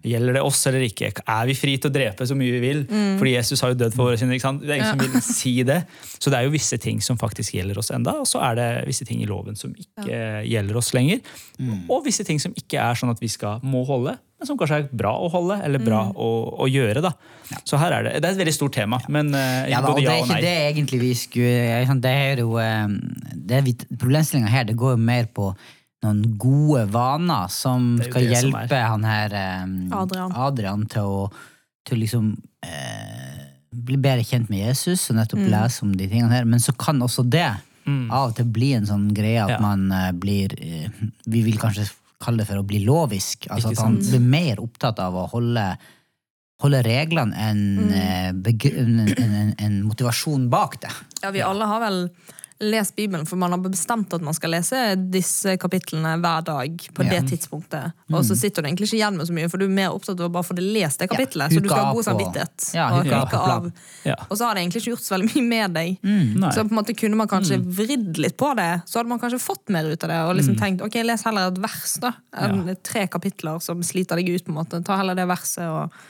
Gjelder 0.04 0.36
det 0.36 0.42
oss 0.44 0.60
eller 0.68 0.84
ikke? 0.84 1.12
Er 1.22 1.46
vi 1.48 1.54
fri 1.56 1.78
til 1.80 1.88
å 1.88 1.94
drepe 1.94 2.26
så 2.28 2.36
mye 2.36 2.52
vi 2.58 2.60
vil? 2.60 2.82
Fordi 3.20 3.32
Jesus 3.36 3.62
har 3.64 3.72
jo 3.72 3.78
dødd 3.80 3.96
for 3.96 4.10
våre 4.10 4.18
synder. 4.20 4.36
ikke 4.36 4.48
sant? 4.48 4.64
Det 4.64 4.74
er 4.74 4.82
ingen 4.82 4.92
som 4.92 5.00
vil 5.00 5.24
si 5.24 5.54
det. 5.66 5.78
Så 6.18 6.32
det 6.32 6.40
er 6.40 6.48
jo 6.48 6.52
visse 6.52 6.76
ting 6.82 7.00
som 7.04 7.20
faktisk 7.20 7.56
gjelder 7.56 7.80
oss 7.80 7.92
enda, 7.94 8.18
og 8.20 8.28
så 8.28 8.42
er 8.50 8.58
det 8.58 8.68
visse 8.90 9.06
ting 9.08 9.22
i 9.24 9.28
loven 9.30 9.56
som 9.58 9.72
ikke 9.72 10.20
gjelder 10.48 10.80
oss 10.82 10.92
lenger. 10.96 11.22
Og 11.88 12.04
visse 12.04 12.26
ting 12.28 12.42
som 12.42 12.52
ikke 12.58 12.82
er 12.82 12.98
sånn 12.98 13.14
at 13.14 13.22
vi 13.22 13.30
skal 13.32 13.64
må 13.64 13.84
holde, 13.88 14.18
men 14.42 14.48
som 14.50 14.58
kanskje 14.58 14.80
er 14.82 14.88
bra 14.90 15.12
å 15.22 15.28
holde, 15.30 15.60
eller 15.62 15.78
bra 15.82 16.00
å, 16.10 16.28
å 16.64 16.66
gjøre. 16.66 17.02
da. 17.04 17.12
Så 17.68 17.78
her 17.78 17.94
er 17.94 18.02
det 18.08 18.12
Det 18.18 18.26
er 18.26 18.34
et 18.34 18.40
veldig 18.42 18.54
stort 18.56 18.74
tema, 18.74 18.98
men 19.12 19.30
uh, 19.34 19.68
Ja, 19.70 19.78
da, 19.84 19.92
og 19.92 20.00
nei. 20.00 20.06
det 20.08 20.12
er 20.16 20.24
ikke 20.24 20.40
det 20.42 20.54
egentlig 20.72 20.98
vi 21.02 21.12
skulle 21.20 21.96
Det 22.02 22.12
er 22.26 22.42
jo 22.42 22.56
eh, 22.58 22.88
det 23.36 23.58
er 23.60 23.96
Problemstillinga 24.00 24.50
her 24.50 24.64
det 24.66 24.74
går 24.80 24.96
jo 24.96 25.00
mer 25.04 25.28
på 25.30 25.52
noen 26.02 26.22
gode 26.40 26.86
vaner 26.90 27.46
som 27.54 27.92
skal 28.02 28.24
hjelpe 28.26 28.64
som 28.66 28.86
han 28.96 29.04
her 29.06 29.34
um, 29.62 29.74
Adrian. 29.94 30.32
Adrian 30.34 30.86
til 30.90 31.06
å 31.06 31.20
til 31.86 32.00
liksom 32.02 32.32
eh, 32.66 33.38
bli 33.70 33.96
bedre 34.02 34.24
kjent 34.26 34.50
med 34.50 34.64
Jesus 34.66 35.08
og 35.10 35.16
nettopp 35.20 35.42
Mm. 35.42 35.50
lese 35.54 35.82
om 35.86 35.92
de 35.96 36.06
tingene 36.10 36.34
her. 36.34 36.44
Men 36.44 36.60
så 36.62 36.74
kan 36.78 36.98
også 37.02 37.24
det 37.28 37.46
av 38.10 38.28
og 38.30 38.36
til 38.38 38.46
bli 38.54 38.72
en 38.76 38.86
sånn 38.86 39.08
greie 39.14 39.42
at 39.42 39.56
Ja. 39.56 39.60
man 39.62 39.90
uh, 39.90 40.12
blir 40.14 40.52
uh, 40.54 40.88
Vi 41.26 41.42
vil 41.42 41.58
kanskje 41.58 41.88
kalle 42.22 42.42
det 42.42 42.48
for 42.48 42.60
å 42.62 42.66
bli 42.66 42.82
lovisk. 42.86 43.48
Altså 43.50 43.72
at 43.74 43.82
han 43.82 43.98
blir 44.00 44.22
mer 44.22 44.62
opptatt 44.62 45.02
av 45.02 45.18
å 45.18 45.26
holde 45.34 45.66
holde 46.62 46.78
reglene 46.86 47.34
enn 47.42 47.62
Mm. 47.82 47.88
eh, 47.90 48.28
en, 48.78 48.98
en, 49.02 49.32
en, 49.34 49.54
en 49.58 49.80
motivasjon 49.82 50.44
bak 50.52 50.76
det. 50.84 50.92
Ja, 51.24 51.32
vi 51.34 51.42
alle 51.42 51.66
har 51.66 51.80
vel 51.82 51.98
lest 52.62 52.96
Bibelen, 52.96 53.26
for 53.26 53.40
man 53.40 53.52
har 53.54 53.60
bestemt 53.62 54.12
at 54.14 54.22
man 54.24 54.34
skal 54.36 54.54
lese 54.54 54.80
disse 55.12 55.56
kapitlene 55.60 56.14
hver 56.22 56.44
dag 56.46 56.84
på 56.94 57.06
det 57.06 57.20
tidspunktet. 57.30 57.96
Og 58.12 58.24
så 58.26 58.36
sitter 58.38 58.62
du 58.62 58.68
egentlig 58.70 58.88
ikke 58.90 59.00
igjen 59.00 59.18
med 59.18 59.28
så 59.28 59.36
mye, 59.36 59.50
for 59.50 59.62
du 59.62 59.66
er 59.66 59.74
mer 59.74 59.96
opptatt 59.96 60.20
av 60.20 60.30
å 60.30 60.32
bare 60.32 60.46
få 60.46 60.56
det 60.58 60.66
lest, 60.66 61.02
det 61.02 61.10
kapitlet. 61.10 61.52
Så 61.52 61.62
du 61.62 61.68
skal 61.68 61.88
ha 61.88 61.96
god 61.96 62.06
samvittighet. 62.06 62.68
Og 62.78 63.10
av. 63.56 63.68
Og 64.28 64.36
så 64.38 64.46
har 64.46 64.54
det 64.54 64.64
egentlig 64.64 64.84
ikke 64.84 64.94
gjort 64.94 65.06
så 65.06 65.16
veldig 65.16 65.30
mye 65.32 65.48
med 65.48 65.76
deg. 65.78 65.98
Nei. 66.06 66.54
Så 66.54 66.64
på 66.66 66.74
en 66.74 66.80
måte 66.80 66.96
kunne 66.98 67.18
man 67.18 67.30
kanskje 67.30 67.58
vridd 67.62 68.22
litt 68.22 68.38
på 68.40 68.52
det, 68.58 68.70
så 68.86 69.00
hadde 69.00 69.12
man 69.12 69.22
kanskje 69.22 69.42
fått 69.42 69.72
mer 69.74 69.90
ut 69.90 70.06
av 70.06 70.14
det. 70.14 70.22
Og 70.28 70.34
liksom 70.38 70.58
tenkt 70.60 70.86
ok, 70.86 71.02
les 71.06 71.26
heller 71.28 71.50
et 71.52 71.60
vers 71.62 71.98
da, 72.02 72.14
enn 72.46 72.64
tre 72.86 73.06
kapitler 73.10 73.62
som 73.64 73.82
sliter 73.86 74.20
deg 74.20 74.32
ut. 74.36 74.46
på 74.46 74.54
en 74.54 74.60
måte. 74.62 74.82
Ta 74.86 74.98
heller 75.00 75.18
det 75.18 75.28
verset 75.30 75.68
og 75.68 76.02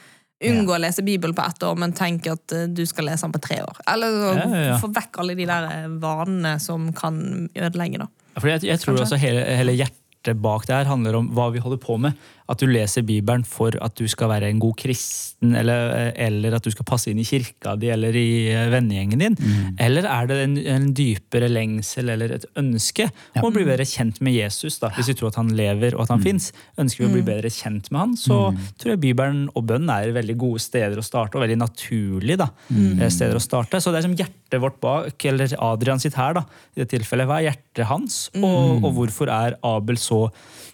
unngå 0.51 0.75
å 0.75 0.81
lese 0.83 1.05
Bibelen 1.07 1.35
på 1.37 1.45
ett 1.47 1.63
år, 1.63 1.77
men 1.79 1.93
tenk 1.97 2.27
at 2.33 2.53
eh, 2.57 2.67
du 2.69 2.83
skal 2.89 3.07
lese 3.11 3.27
den 3.27 3.33
på 3.37 3.41
tre 3.45 3.61
år. 3.63 3.81
Eller 3.93 4.19
Ja, 4.43 4.77
få 4.83 4.91
vekk 4.93 5.19
alle 5.23 5.35
de 5.39 5.47
der 5.49 5.69
eh, 5.71 5.89
vanene 6.03 6.57
som 6.63 6.91
kan 6.97 7.49
ødelegge. 7.55 8.03
da. 8.03 8.09
Fordi 8.41 8.55
jeg, 8.57 8.65
jeg 8.73 8.81
tror 8.83 8.97
Kanskje. 8.97 9.05
også 9.11 9.21
hele, 9.23 9.45
hele 9.61 9.77
hjertet 9.77 10.39
bak 10.43 10.67
det 10.69 10.75
her 10.77 10.87
handler 10.91 11.19
om 11.19 11.31
hva 11.35 11.51
vi 11.53 11.61
holder 11.63 11.81
på 11.83 11.99
med. 12.01 12.15
At 12.51 12.61
du 12.63 12.67
leser 12.67 13.05
Bibelen 13.07 13.45
for 13.47 13.77
at 13.83 13.95
du 13.99 14.07
skal 14.11 14.31
være 14.33 14.49
en 14.51 14.61
god 14.63 14.75
kristen, 14.81 15.55
eller, 15.59 16.13
eller 16.17 16.57
at 16.57 16.65
du 16.65 16.71
skal 16.75 16.87
passe 16.89 17.11
inn 17.11 17.21
i 17.23 17.27
kirka 17.27 17.77
di 17.79 17.91
eller 17.93 18.17
i 18.19 18.51
eh, 18.51 18.69
vennegjengen 18.73 19.23
din. 19.23 19.37
Eller 19.81 20.07
er 20.11 20.29
det 20.31 20.39
en, 20.45 20.57
en 20.75 20.89
dypere 20.97 21.49
lengsel 21.51 22.13
eller 22.15 22.37
et 22.39 22.47
ønske 22.59 23.09
om 23.39 23.49
å 23.49 23.53
bli 23.55 23.65
bedre 23.69 23.87
kjent 23.89 24.21
med 24.25 24.37
Jesus? 24.37 24.79
da, 24.83 24.91
Hvis 24.97 25.13
vi 25.13 25.17
tror 25.19 25.31
at 25.33 25.39
han 25.41 25.53
lever 25.59 25.97
og 25.97 26.05
at 26.07 26.15
han 26.17 26.23
fins. 26.25 26.51
Ønsker 26.81 27.05
vi 27.05 27.11
å 27.11 27.15
bli 27.15 27.25
bedre 27.27 27.51
kjent 27.53 27.91
med 27.93 28.01
han, 28.01 28.17
så 28.19 28.41
tror 28.81 28.95
jeg 28.95 29.03
Bibelen 29.03 29.45
og 29.55 29.67
bønn 29.71 29.91
er 29.93 30.13
veldig 30.15 30.37
gode 30.41 30.63
steder 30.63 30.99
å 30.99 31.07
starte, 31.07 31.39
og 31.39 31.45
veldig 31.47 31.61
naturlige 31.63 32.41
da, 32.43 32.51
eh, 32.73 33.09
steder 33.13 33.39
å 33.39 33.43
starte. 33.43 33.81
Så 33.83 33.93
det 33.93 34.03
er 34.03 34.09
som 34.09 34.17
hjertet 34.19 34.61
vårt 34.63 34.81
bak, 34.83 35.25
eller 35.31 35.55
Adrian 35.63 36.01
sitt 36.03 36.19
her, 36.19 36.35
da, 36.41 36.45
i 36.77 36.83
det 36.83 36.91
tilfellet. 36.93 37.29
Hva 37.29 37.41
er 37.41 37.51
hjertet 37.51 37.89
hans, 37.91 38.19
og, 38.37 38.83
og 38.85 38.93
hvorfor 38.99 39.31
er 39.33 39.59
Abel 39.63 39.99
så 40.01 40.27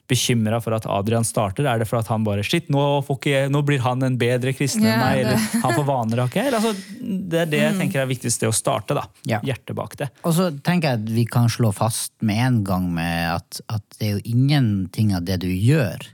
bekymra 0.09 0.61
for 0.65 0.77
at 0.77 0.87
Adrian 0.89 1.27
starter? 1.27 1.67
Er 1.69 1.83
det 1.83 1.89
for 1.89 2.01
at 2.01 2.09
han 2.11 2.25
bare 2.27 2.45
Shit, 2.47 2.71
nå, 2.73 2.83
får 3.07 3.19
ikke, 3.21 3.41
nå 3.53 3.63
blir 3.67 3.83
han 3.85 4.05
en 4.07 4.19
bedre 4.21 4.55
kristen 4.57 4.87
enn 4.89 5.01
meg, 5.03 5.23
eller 5.25 5.49
han 5.65 5.75
får 5.77 5.87
vaner 5.89 6.23
av 6.25 6.31
ikke? 6.33 6.47
Altså, 6.49 6.73
det 6.99 7.43
er 7.43 7.51
det 7.53 7.63
jeg 7.63 7.79
tenker 7.81 8.03
er 8.03 8.11
viktigst 8.11 8.45
det 8.45 8.51
å 8.51 8.57
starte. 8.57 8.97
da. 8.99 9.05
Ja. 9.29 9.43
Hjertet 9.45 9.77
bak 9.79 9.97
det. 10.01 10.11
Og 10.25 10.37
så 10.37 10.51
tenker 10.65 10.95
jeg 10.95 11.03
at 11.03 11.11
vi 11.19 11.27
kan 11.29 11.51
slå 11.53 11.73
fast 11.77 12.15
med 12.25 12.41
en 12.47 12.63
gang 12.67 12.89
med 12.95 13.35
at, 13.35 13.61
at 13.69 13.85
det 13.99 14.09
er 14.09 14.17
jo 14.17 14.25
ingenting 14.37 15.13
av 15.17 15.27
det 15.29 15.41
du 15.45 15.51
gjør, 15.51 16.09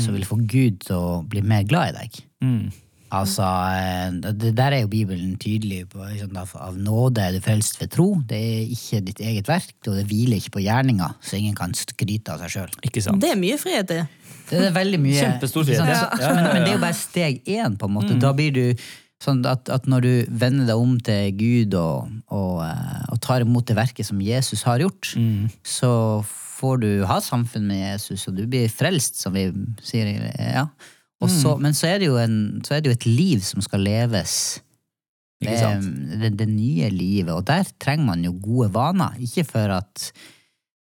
som 0.00 0.16
vil 0.16 0.26
få 0.26 0.40
Gud 0.42 0.80
til 0.88 0.96
å 0.96 1.20
bli 1.30 1.44
mer 1.46 1.66
glad 1.68 1.92
i 1.92 1.98
deg. 2.00 2.24
Mm. 2.42 2.64
Altså, 3.14 3.46
eh, 3.78 4.32
det 4.34 4.52
Der 4.58 4.76
er 4.76 4.82
jo 4.82 4.90
Bibelen 4.92 5.36
tydelig 5.40 5.84
på. 5.92 6.02
Sånn, 6.18 6.36
Av, 6.40 6.50
av 6.58 6.76
nåde 6.76 7.22
er 7.22 7.36
du 7.36 7.40
frelst 7.44 7.78
ved 7.80 7.92
tro. 7.94 8.08
Det 8.26 8.38
er 8.38 8.74
ikke 8.74 9.00
ditt 9.06 9.22
eget 9.22 9.48
verk, 9.50 9.74
og 9.86 9.94
det 10.00 10.06
hviler 10.10 10.40
ikke 10.40 10.56
på 10.58 10.64
gjerninga, 10.64 11.12
så 11.24 11.38
ingen 11.38 11.54
kan 11.58 11.74
skryte 11.78 12.34
av 12.34 12.44
seg 12.44 12.56
sjøl. 12.56 12.76
Det 13.22 13.32
er 13.34 13.40
mye 13.40 13.60
frihet 13.60 13.94
i. 13.94 14.02
Det 14.50 14.60
er 14.68 14.74
veldig 14.76 15.00
mye 15.00 15.16
Kjempestor 15.22 15.64
frihet. 15.64 15.88
Ja, 15.88 16.34
Men, 16.34 16.44
men 16.50 16.60
det 16.64 16.74
er 16.74 16.76
jo 16.76 16.84
bare 16.84 16.98
steg 16.98 17.42
én, 17.48 17.78
på 17.80 17.88
en 17.88 17.96
måte. 17.96 18.18
Da 18.20 18.34
blir 18.36 18.52
du 18.52 18.64
sånn 19.24 19.40
at, 19.48 19.70
at 19.72 19.86
når 19.88 20.04
du 20.04 20.12
vender 20.28 20.66
deg 20.68 20.76
om 20.76 20.98
til 21.00 21.30
Gud 21.38 21.76
og, 21.80 22.10
og, 22.28 22.58
eh, 22.66 23.04
og 23.14 23.20
tar 23.24 23.44
imot 23.46 23.70
det 23.70 23.76
verket 23.78 24.04
som 24.10 24.20
Jesus 24.20 24.66
har 24.68 24.82
gjort, 24.84 25.14
så 25.64 25.92
får 26.58 26.76
du 26.82 26.90
ha 27.08 27.16
samfunn 27.24 27.66
med 27.70 27.80
Jesus, 27.82 28.26
og 28.28 28.36
du 28.36 28.44
blir 28.46 28.68
frelst, 28.72 29.16
som 29.22 29.32
vi 29.34 29.48
sier. 29.82 30.12
ja. 30.38 30.66
Og 31.22 31.30
så, 31.30 31.56
Men 31.62 31.72
så 31.74 31.86
er, 31.88 31.98
det 32.02 32.06
jo 32.10 32.16
en, 32.20 32.60
så 32.66 32.74
er 32.76 32.80
det 32.84 32.90
jo 32.90 32.96
et 32.98 33.06
liv 33.06 33.40
som 33.46 33.62
skal 33.64 33.80
leves. 33.86 34.60
Ikke 35.40 35.52
Det, 35.54 35.58
sant? 35.60 35.90
det, 36.20 36.30
det 36.38 36.48
nye 36.50 36.88
livet. 36.92 37.32
Og 37.34 37.44
der 37.48 37.64
trenger 37.80 38.04
man 38.12 38.24
jo 38.24 38.32
gode 38.42 38.70
vaner. 38.74 39.14
Ikke 39.24 39.44
for 39.48 39.72
at, 39.76 40.10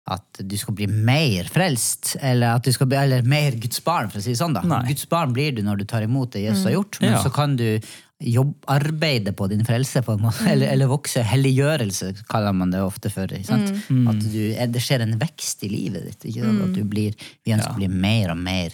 at 0.07 0.41
du 0.43 0.55
skal 0.59 0.75
bli 0.77 0.87
mer 0.87 1.49
frelst, 1.51 2.15
eller 2.21 2.57
at 2.59 2.65
du 2.67 2.71
skal 2.75 2.89
bli 2.91 2.97
eller 2.99 3.25
mer 3.27 3.57
Guds 3.61 3.79
barn, 3.85 4.11
for 4.11 4.19
å 4.21 4.25
si 4.25 4.35
det 4.35 4.39
sånn. 4.41 4.53
da. 4.57 4.61
Nei. 4.67 4.83
Guds 4.91 5.07
barn 5.09 5.33
blir 5.35 5.55
du 5.57 5.63
når 5.65 5.81
du 5.81 5.85
tar 5.89 6.05
imot 6.05 6.35
det 6.35 6.43
Jesus 6.47 6.67
har 6.69 6.77
gjort, 6.77 6.99
men 7.01 7.15
Ja. 7.15 7.23
så 7.23 7.31
kan 7.33 7.55
du 7.59 7.79
jobb, 8.23 8.53
arbeide 8.73 9.33
på 9.37 9.45
din 9.49 9.63
frelse, 9.65 10.01
på 10.01 10.15
en 10.17 10.23
måte, 10.25 10.45
eller, 10.49 10.71
eller 10.73 10.87
vokse. 10.89 11.21
Helliggjørelse 11.21 12.13
kaller 12.29 12.53
man 12.53 12.71
det 12.73 12.81
ofte 12.81 13.11
for. 13.13 13.29
Ikke 13.29 13.45
sant? 13.51 13.73
At 14.09 14.21
du, 14.25 14.39
det 14.73 14.81
skjer 14.81 15.03
en 15.05 15.17
vekst 15.21 15.61
i 15.67 15.69
livet 15.69 16.07
ditt. 16.11 16.29
Ikke 16.31 16.45
sant? 16.47 16.63
At 16.65 16.73
du 16.77 16.83
blir, 16.83 17.13
vi 17.45 17.53
ønsker 17.57 17.75
å 17.75 17.81
bli 17.81 17.89
mer 17.93 18.33
og 18.33 18.39
mer 18.41 18.73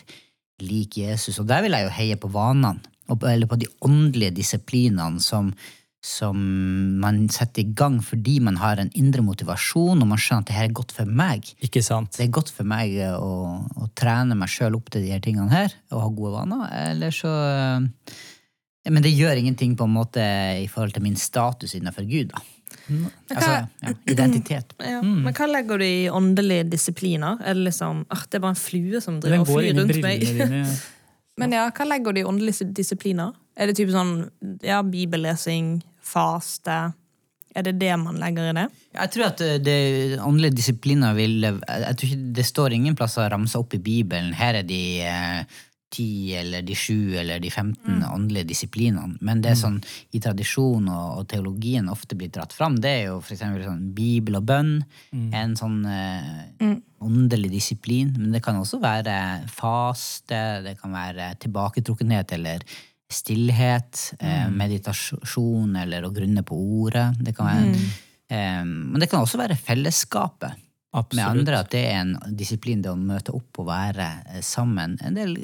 lik 0.61 0.97
Jesus. 1.01 1.39
Og 1.41 1.47
der 1.49 1.63
vil 1.65 1.75
jeg 1.75 1.87
jo 1.87 1.95
heie 1.95 2.17
på 2.19 2.31
vanene, 2.33 2.81
eller 3.09 3.49
på 3.49 3.59
de 3.59 3.69
åndelige 3.83 4.35
disiplinene 4.37 5.21
som, 5.21 5.51
som 6.03 6.37
man 7.03 7.25
setter 7.31 7.63
i 7.63 7.73
gang 7.75 7.99
fordi 8.03 8.37
man 8.43 8.57
har 8.61 8.79
en 8.79 8.91
indre 8.97 9.23
motivasjon, 9.25 10.01
og 10.01 10.09
man 10.09 10.21
skjønner 10.21 10.45
at 10.45 10.51
det 10.51 10.57
her 10.57 10.69
er 10.69 10.77
godt 10.79 10.95
for 10.95 11.09
meg. 11.21 11.49
Ikke 11.63 11.83
sant? 11.85 12.13
Det 12.15 12.27
er 12.27 12.35
godt 12.39 12.53
for 12.53 12.67
meg 12.67 12.95
å, 13.17 13.33
å 13.63 13.89
trene 13.97 14.37
meg 14.39 14.51
sjøl 14.51 14.77
opp 14.79 14.93
til 14.93 15.05
de 15.05 15.13
her 15.15 15.23
tingene 15.23 15.51
her, 15.53 15.75
og 15.91 16.05
ha 16.05 16.13
gode 16.13 16.35
vaner. 16.37 16.65
Eller 16.93 17.15
så 17.15 17.33
eh, 17.33 18.15
Men 18.91 19.03
det 19.03 19.15
gjør 19.15 19.39
ingenting 19.39 19.77
på 19.79 19.87
en 19.87 19.95
måte 19.95 20.23
i 20.59 20.67
forhold 20.71 20.95
til 20.95 21.05
min 21.05 21.19
status 21.19 21.75
innenfor 21.75 22.07
Gud, 22.07 22.33
da. 22.33 22.43
Altså, 23.33 23.51
ja, 23.83 23.93
identitet. 24.11 24.73
Ja. 24.79 24.99
Men 25.03 25.35
hva 25.35 25.47
legger 25.49 25.81
du 25.81 25.85
i 25.85 26.09
åndelige 26.11 26.65
disipliner? 26.71 27.39
Er 27.43 27.57
det 27.57 27.69
liksom, 27.69 28.03
ah, 28.13 28.25
det 28.27 28.39
er 28.39 28.43
bare 28.45 28.55
en 28.55 28.63
flue 28.63 29.01
som 29.03 29.21
driver 29.23 29.45
og 29.45 29.53
flyr 29.53 29.79
rundt 29.79 30.01
meg? 30.03 30.27
Men 31.41 31.55
ja, 31.55 31.67
hva 31.73 31.87
legger 31.89 32.13
du 32.13 32.21
i 32.21 32.27
åndelige 32.29 32.67
disipliner? 32.77 33.33
Er 33.57 33.69
det 33.69 33.77
type 33.77 33.93
sånn 33.93 34.17
ja, 34.65 34.81
bibellesing, 34.85 35.79
faste? 36.03 36.93
Er 37.53 37.65
det 37.67 37.75
det 37.81 37.93
man 38.01 38.17
legger 38.21 38.49
i 38.49 38.55
det? 38.57 38.65
Jeg 38.95 39.13
tror 39.13 39.27
at 39.27 39.43
eh, 39.45 39.59
det 39.61 39.77
åndelige 40.21 40.57
disipliner 40.57 41.13
vil 41.17 41.35
jeg 41.45 41.97
tror 41.99 42.07
ikke, 42.07 42.31
Det 42.39 42.45
står 42.49 42.77
ingen 42.77 42.97
plasser 42.97 43.29
ramsa 43.29 43.61
opp 43.61 43.75
i 43.77 43.81
Bibelen. 43.81 44.33
Her 44.37 44.61
er 44.61 44.65
de 44.65 44.81
eh, 45.05 45.61
ti 45.93 46.33
eller 46.35 46.65
de 46.65 46.75
sju 46.77 47.15
eller 47.19 47.41
de 47.43 47.49
15 47.51 48.03
åndelige 48.09 48.49
disiplinene. 48.49 49.17
Men 49.21 49.43
det 49.43 49.53
mm. 49.53 49.59
sånn 49.59 49.79
i 50.15 50.21
tradisjon 50.23 50.87
og, 50.89 51.19
og 51.19 51.27
teologien 51.31 51.91
ofte 51.91 52.17
blir 52.17 52.31
dratt 52.33 52.55
fram, 52.55 52.79
det 52.81 52.93
er 52.97 53.03
jo 53.11 53.19
eksempel 53.21 53.65
sånn 53.67 53.91
Bibel 53.95 54.39
og 54.39 54.47
bønn. 54.49 54.73
En 55.35 55.53
sånn 55.59 55.83
eh, 55.89 56.73
åndelig 57.03 57.51
disiplin. 57.53 58.13
Men 58.17 58.33
det 58.35 58.43
kan 58.45 58.57
også 58.59 58.81
være 58.83 59.17
faste, 59.51 60.41
det 60.65 60.77
kan 60.81 60.95
være 60.95 61.33
tilbaketrukkenhet 61.43 62.35
eller 62.39 62.65
stillhet, 63.13 64.15
eh, 64.19 64.49
meditasjon 64.49 65.77
eller 65.83 66.07
å 66.07 66.13
grunne 66.13 66.41
på 66.45 66.57
ordet. 66.57 67.11
Det 67.21 67.35
kan 67.37 67.51
være, 67.51 67.87
eh, 68.33 68.61
men 68.65 68.99
det 68.99 69.11
kan 69.11 69.21
også 69.21 69.41
være 69.41 69.59
fellesskapet 69.59 70.63
med 70.93 71.23
andre. 71.25 71.59
At 71.63 71.71
det 71.73 71.83
er 71.89 71.99
en 72.01 72.15
disiplin, 72.37 72.81
det 72.83 72.91
å 72.93 72.99
møte 72.99 73.33
opp 73.35 73.61
og 73.63 73.69
være 73.69 74.09
eh, 74.29 74.41
sammen. 74.45 74.97
En 75.01 75.17
del 75.17 75.37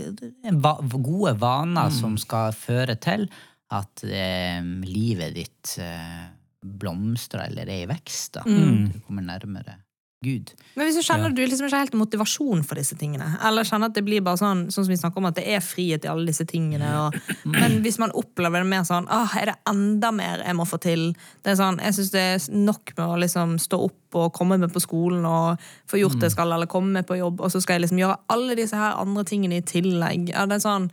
gode 0.93 1.35
vaner 1.41 1.93
som 1.93 2.17
skal 2.21 2.53
føre 2.55 2.97
til 3.01 3.27
at 3.73 4.03
eh, 4.05 4.61
livet 4.85 5.35
ditt 5.37 5.75
eh, 5.81 6.25
blomstrer 6.59 7.47
eller 7.49 7.69
er 7.69 7.85
i 7.85 7.89
vekst. 7.89 8.39
Da. 8.39 8.45
Du 8.45 8.99
kommer 9.05 9.25
nærmere 9.25 9.79
Gud. 10.19 10.49
Men 10.75 10.83
hvis 10.83 10.97
du 10.99 11.03
kjenner 11.05 11.29
at 11.29 11.35
du 11.37 11.39
liksom 11.45 11.69
ikke 11.69 11.77
har 11.77 11.85
helt 11.85 11.93
motivasjon 11.95 12.63
for 12.67 12.75
disse 12.75 12.97
tingene, 12.99 13.27
eller 13.47 13.63
kjenner 13.63 13.87
at 13.87 13.95
det 13.95 14.03
blir 14.03 14.23
bare 14.25 14.35
sånn, 14.41 14.65
sånn 14.67 14.83
som 14.83 14.91
vi 14.91 14.97
snakker 14.99 15.21
om, 15.21 15.27
at 15.29 15.37
det 15.37 15.45
er 15.47 15.63
frihet 15.63 16.03
i 16.03 16.09
alle 16.11 16.27
disse 16.27 16.43
tingene, 16.49 16.89
og, 17.05 17.15
men 17.47 17.77
hvis 17.85 18.01
man 18.03 18.11
opplever 18.19 18.59
det 18.59 18.67
mer 18.67 18.83
sånn 18.87 19.07
ah, 19.15 19.31
er 19.39 19.53
det 19.53 19.55
enda 19.71 20.11
mer 20.11 20.43
jeg 20.43 20.57
må 20.59 20.65
få 20.67 20.81
til? 20.83 21.05
Det 21.39 21.53
er 21.53 21.59
sånn, 21.61 21.79
Jeg 21.79 21.95
syns 21.95 22.11
det 22.11 22.25
er 22.33 22.49
nok 22.51 22.91
med 22.97 23.05
å 23.05 23.19
liksom 23.23 23.55
stå 23.63 23.79
opp 23.87 24.19
og 24.19 24.33
komme 24.35 24.57
med 24.59 24.73
på 24.75 24.81
skolen 24.83 25.23
og 25.29 25.63
få 25.87 26.01
gjort 26.01 26.19
det 26.19 26.27
jeg 26.27 26.35
skal, 26.35 26.51
eller 26.51 26.67
komme 26.67 26.99
med 26.99 27.07
på 27.07 27.15
jobb, 27.21 27.39
og 27.39 27.53
så 27.53 27.63
skal 27.63 27.77
jeg 27.77 27.87
liksom 27.87 28.01
gjøre 28.03 28.19
alle 28.35 28.59
disse 28.59 28.75
her 28.75 28.99
andre 28.99 29.23
tingene 29.29 29.61
i 29.61 29.65
tillegg. 29.71 30.33
Ja, 30.33 30.43
det 30.49 30.59
er 30.59 30.65
sånn 30.67 30.91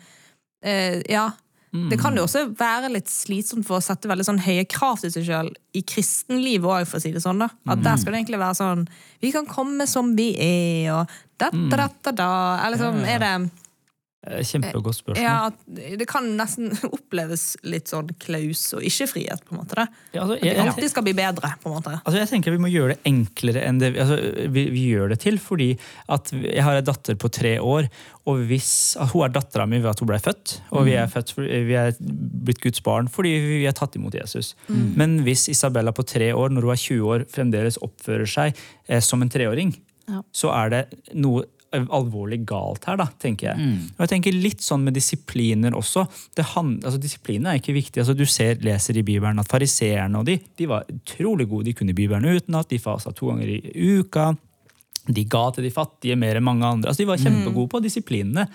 eh, 0.62 1.02
Ja. 1.11 1.33
Det 1.90 1.99
kan 2.00 2.16
jo 2.16 2.25
også 2.26 2.47
være 2.59 2.90
litt 2.95 3.11
slitsomt 3.11 3.66
for 3.68 3.78
å 3.78 3.85
sette 3.85 4.09
veldig 4.11 4.26
sånn 4.28 4.42
høye 4.45 4.64
krav 4.71 5.00
til 5.02 5.12
seg 5.12 5.26
sjøl 5.28 5.52
i 5.76 5.83
kristenlivet 5.87 6.66
òg, 6.66 6.88
for 6.88 6.99
å 6.99 7.04
si 7.04 7.12
det 7.14 7.23
sånn. 7.25 7.42
da. 7.42 7.50
At 7.68 7.85
der 7.85 8.00
skal 8.00 8.14
det 8.14 8.23
egentlig 8.23 8.42
være 8.42 8.59
sånn 8.59 8.88
Vi 9.23 9.33
kan 9.35 9.47
komme 9.49 9.87
som 9.90 10.14
vi 10.16 10.33
er, 10.40 10.92
og 10.95 11.14
da, 11.40 11.50
da, 11.52 11.88
da, 12.02 12.12
da. 12.12 12.33
Eller 12.66 12.80
sånn, 12.80 13.02
er 13.04 13.23
det 13.23 13.35
Kjempegodt 14.26 14.97
spørsmål. 14.99 15.23
Ja, 15.23 15.50
det 15.99 16.06
kan 16.11 16.26
nesten 16.38 16.73
oppleves 16.97 17.45
litt 17.62 17.90
sånn 17.92 18.09
klaus 18.23 18.64
og 18.75 18.83
ikke 18.87 19.06
frihet, 19.12 19.45
på 19.47 19.54
en 19.54 19.61
måte. 19.61 19.76
det. 19.78 19.87
Ja, 20.16 20.25
altså, 20.25 20.35
At 20.37 20.42
det 20.42 20.49
jeg, 20.50 20.56
jeg, 20.59 20.66
alltid 20.73 20.90
skal 20.92 21.06
bli 21.06 21.14
bedre, 21.18 21.52
på 21.62 21.71
en 21.71 21.76
måte. 21.76 21.95
Altså 22.02 22.18
jeg 22.21 22.30
tenker 22.33 22.56
Vi 22.56 22.61
må 22.64 22.71
gjøre 22.73 22.97
det 22.97 22.99
enklere 23.12 23.62
enn 23.68 23.78
det 23.83 23.92
altså 24.02 24.18
vi, 24.56 24.66
vi 24.75 24.85
gjør 24.90 25.14
det 25.14 25.21
til. 25.23 25.38
fordi 25.42 25.71
at 26.12 26.33
Jeg 26.35 26.64
har 26.66 26.80
en 26.80 26.88
datter 26.90 27.14
på 27.23 27.30
tre 27.33 27.54
år. 27.62 27.88
og 28.26 28.42
hvis, 28.50 28.97
altså 28.99 29.12
Hun 29.14 29.25
er 29.28 29.35
dattera 29.37 29.66
mi 29.71 29.78
ved 29.78 29.90
at 29.95 30.00
hun 30.02 30.09
ble 30.11 30.18
født. 30.18 30.56
Og 30.75 30.85
vi 30.90 30.97
er, 30.99 31.06
født, 31.06 31.35
vi 31.38 31.75
er 31.78 31.95
blitt 32.00 32.61
Guds 32.64 32.83
barn 32.83 33.06
fordi 33.12 33.37
vi 33.47 33.64
er 33.66 33.73
tatt 33.78 33.95
imot 33.97 34.14
Jesus. 34.18 34.54
Men 34.68 35.21
hvis 35.26 35.49
Isabella 35.52 35.92
på 35.95 36.02
tre 36.06 36.33
år, 36.35 36.50
når 36.50 36.66
hun 36.66 36.75
er 36.75 36.83
20 36.83 37.12
år, 37.14 37.26
fremdeles 37.30 37.78
oppfører 37.85 38.26
seg 38.26 38.56
eh, 38.88 39.00
som 39.00 39.23
en 39.23 39.30
treåring, 39.30 39.76
Ja. 40.06 40.21
så 40.30 40.52
er 40.54 40.68
det 40.71 40.80
noe 41.18 41.40
alvorlig 41.95 42.40
galt 42.49 42.87
her, 42.88 42.99
da, 43.00 43.06
tenker 43.23 43.50
jeg. 43.50 43.68
Og 43.97 44.04
jeg 44.04 44.12
tenker 44.14 44.37
litt 44.37 44.64
sånn 44.64 44.85
med 44.87 44.97
disipliner 44.97 45.76
også. 45.76 46.06
Det 46.37 46.47
altså 46.56 46.99
Disipliner 47.00 47.52
er 47.52 47.61
ikke 47.61 47.76
viktig. 47.76 48.00
altså 48.02 48.16
Du 48.16 48.25
ser, 48.26 48.59
leser 48.64 48.97
i 48.97 49.04
Bibelen 49.06 49.38
at 49.42 49.50
fariseerne 49.50 50.18
og 50.21 50.26
de, 50.28 50.38
de 50.59 50.68
var 50.71 50.87
utrolig 50.90 51.49
gode. 51.50 51.68
De 51.68 51.76
kunne 51.76 51.97
Bibelen 51.97 52.25
utenat, 52.25 52.71
de 52.71 52.80
fasa 52.83 53.12
to 53.12 53.30
ganger 53.30 53.52
i 53.59 53.61
uka. 53.99 54.33
De 55.07 55.25
ga 55.31 55.45
til 55.55 55.67
de 55.67 55.73
fattige 55.75 56.17
mer 56.19 56.39
enn 56.39 56.47
mange 56.47 56.67
andre. 56.67 56.91
Altså, 56.91 57.05
de 57.05 57.09
var 57.11 57.21
kjempegode 57.21 57.71
på 57.73 57.81
disiplinene. 57.85 58.47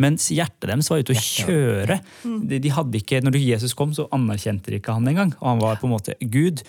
Mens 0.00 0.28
hjertet 0.34 0.70
deres 0.70 0.90
var 0.90 1.02
ute 1.02 1.14
å 1.16 1.22
kjøre. 1.22 1.98
De, 2.48 2.60
de 2.62 2.72
hadde 2.72 3.00
ikke, 3.00 3.20
når 3.24 3.38
Jesus 3.40 3.74
kom, 3.78 3.92
så 3.96 4.08
anerkjente 4.14 4.72
de 4.72 4.80
ikke 4.80 4.96
han 4.96 5.08
engang. 5.10 5.34
Og 5.40 5.50
han 5.52 5.62
var 5.62 5.80
på 5.80 5.88
en 5.88 5.94
måte 5.94 6.16
Gud. 6.20 6.62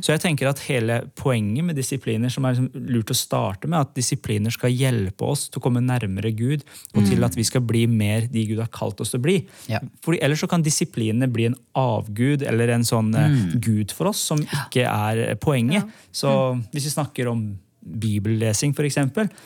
Så 0.00 0.14
jeg 0.14 0.22
tenker 0.24 0.50
at 0.50 0.62
hele 0.68 1.00
poenget 1.18 1.66
med 1.66 1.78
disipliner, 1.78 2.32
som 2.32 2.46
er 2.46 2.56
liksom 2.56 2.90
lurt 2.94 3.12
å 3.12 3.18
starte 3.18 3.70
med, 3.70 3.80
at 3.80 3.94
disipliner 3.96 4.54
skal 4.54 4.72
hjelpe 4.74 5.26
oss 5.26 5.48
til 5.48 5.60
å 5.60 5.64
komme 5.66 5.82
nærmere 5.84 6.32
Gud, 6.36 6.64
og 6.94 7.08
til 7.08 7.26
at 7.26 7.36
vi 7.38 7.46
skal 7.46 7.64
bli 7.66 7.84
mer 7.90 8.28
de 8.30 8.46
Gud 8.48 8.62
har 8.62 8.70
kalt 8.74 9.00
oss 9.02 9.14
til 9.14 9.22
å 9.22 9.26
bli. 9.26 9.38
Ja. 9.70 9.82
Fordi 10.04 10.22
Ellers 10.24 10.44
så 10.44 10.48
kan 10.50 10.64
disiplinene 10.64 11.28
bli 11.32 11.48
en 11.50 11.58
avgud 11.78 12.44
eller 12.46 12.74
en 12.76 12.86
sånn 12.86 13.12
eh, 13.18 13.36
gud 13.62 13.92
for 13.94 14.12
oss, 14.12 14.22
som 14.30 14.40
ikke 14.42 14.86
er 14.86 15.36
poenget. 15.42 15.90
Så 16.14 16.30
hvis 16.72 16.88
vi 16.88 16.94
snakker 16.94 17.30
om 17.32 17.46
bibellesing, 17.84 18.72
f.eks., 18.74 18.96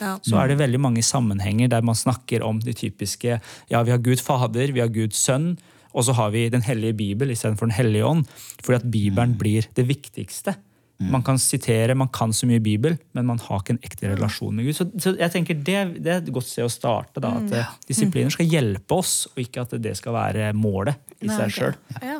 Ja. 0.00 0.18
så 0.22 0.38
er 0.42 0.48
det 0.48 0.58
veldig 0.60 0.80
mange 0.80 1.02
sammenhenger 1.02 1.68
der 1.68 1.82
man 1.82 1.94
snakker 1.98 2.42
om 2.46 2.60
de 2.60 2.72
typiske 2.72 3.40
Ja, 3.70 3.82
vi 3.82 3.90
har 3.90 3.98
Gud 3.98 4.20
Fader, 4.20 4.72
vi 4.72 4.80
har 4.80 4.88
Gud 4.88 5.12
Sønn, 5.12 5.56
og 5.94 6.04
så 6.04 6.14
har 6.14 6.30
vi 6.30 6.48
Den 6.48 6.62
hellige 6.62 6.94
bibel 6.94 7.30
istedenfor 7.30 7.66
Den 7.66 7.74
hellige 7.78 8.04
ånd. 8.06 8.26
Fordi 8.62 8.76
at 8.76 8.90
Bibelen 8.90 9.34
blir 9.38 9.66
det 9.74 9.86
viktigste. 9.88 10.54
Man 11.00 11.22
kan 11.22 11.38
sitere, 11.38 11.94
man 11.94 12.08
kan 12.08 12.32
så 12.34 12.44
mye 12.46 12.58
Bibel, 12.60 12.96
men 13.14 13.24
man 13.26 13.38
har 13.38 13.60
ikke 13.60 13.70
en 13.76 13.78
ekte 13.86 14.08
relasjon 14.16 14.54
med 14.56 14.66
Gud. 14.66 14.74
Så, 14.74 14.86
så 14.98 15.12
jeg 15.16 15.30
tenker 15.30 15.54
det, 15.54 16.02
det 16.02 16.10
er 16.10 16.16
et 16.24 16.32
godt 16.34 16.48
sted 16.48 16.64
å 16.66 16.72
starte. 16.72 17.20
da, 17.22 17.36
At 17.38 17.86
disipliner 17.86 18.30
skal 18.34 18.46
hjelpe 18.50 18.96
oss, 18.98 19.28
og 19.30 19.38
ikke 19.44 19.62
at 19.62 19.76
det 19.80 19.96
skal 19.96 20.12
være 20.16 20.48
målet 20.58 20.98
i 21.22 21.30
seg 21.30 21.54
sjøl. 21.54 21.76
Ja. 22.02 22.18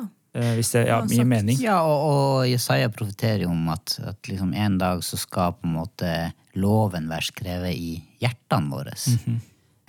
Hvis 0.57 0.73
det 0.75 0.85
ja, 0.87 0.99
gir 1.07 1.27
mening. 1.27 1.59
Ja, 1.61 1.79
og, 1.85 2.03
og 2.09 2.49
Jesaja 2.49 2.89
profeterer 2.93 3.45
jo 3.45 3.53
om 3.53 3.69
at, 3.73 3.97
at 4.05 4.29
liksom 4.29 4.53
en 4.53 4.77
dag 4.81 5.03
så 5.05 5.19
skal 5.19 5.55
på 5.57 5.69
en 5.69 5.77
måte 5.79 6.11
loven 6.59 7.09
være 7.11 7.29
skrevet 7.29 7.75
i 7.75 7.95
hjertene 8.21 8.73
våre. 8.73 8.95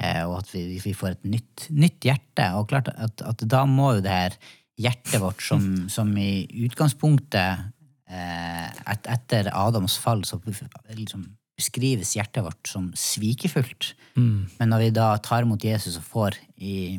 eh, 0.03 0.23
og 0.27 0.41
at 0.41 0.55
vi, 0.55 0.65
vi 0.83 0.95
får 0.97 1.17
et 1.17 1.29
nytt, 1.37 1.67
nytt 1.75 2.09
hjerte. 2.11 2.49
Og 2.59 2.69
klart 2.73 2.93
at, 2.95 3.25
at 3.27 3.45
da 3.49 3.65
må 3.69 3.95
jo 3.99 4.05
det 4.07 4.15
her 4.15 4.39
hjertet 4.81 5.21
vårt, 5.21 5.43
som, 5.45 5.67
som 5.93 6.11
i 6.17 6.47
utgangspunktet 6.67 7.67
eh, 8.09 8.69
et, 8.91 9.11
Etter 9.13 9.51
Adams 9.53 9.99
fall 10.01 10.25
så 10.29 10.41
liksom 10.47 11.27
beskrives 11.61 12.17
hjertet 12.17 12.45
vårt 12.47 12.71
som 12.73 12.91
svikefullt. 12.97 13.93
Men 14.59 14.73
når 14.73 14.87
vi 14.87 14.95
da 14.97 15.11
tar 15.23 15.47
imot 15.47 15.65
Jesus 15.65 15.99
og 16.01 16.07
får, 16.09 16.39
i, 16.61 16.97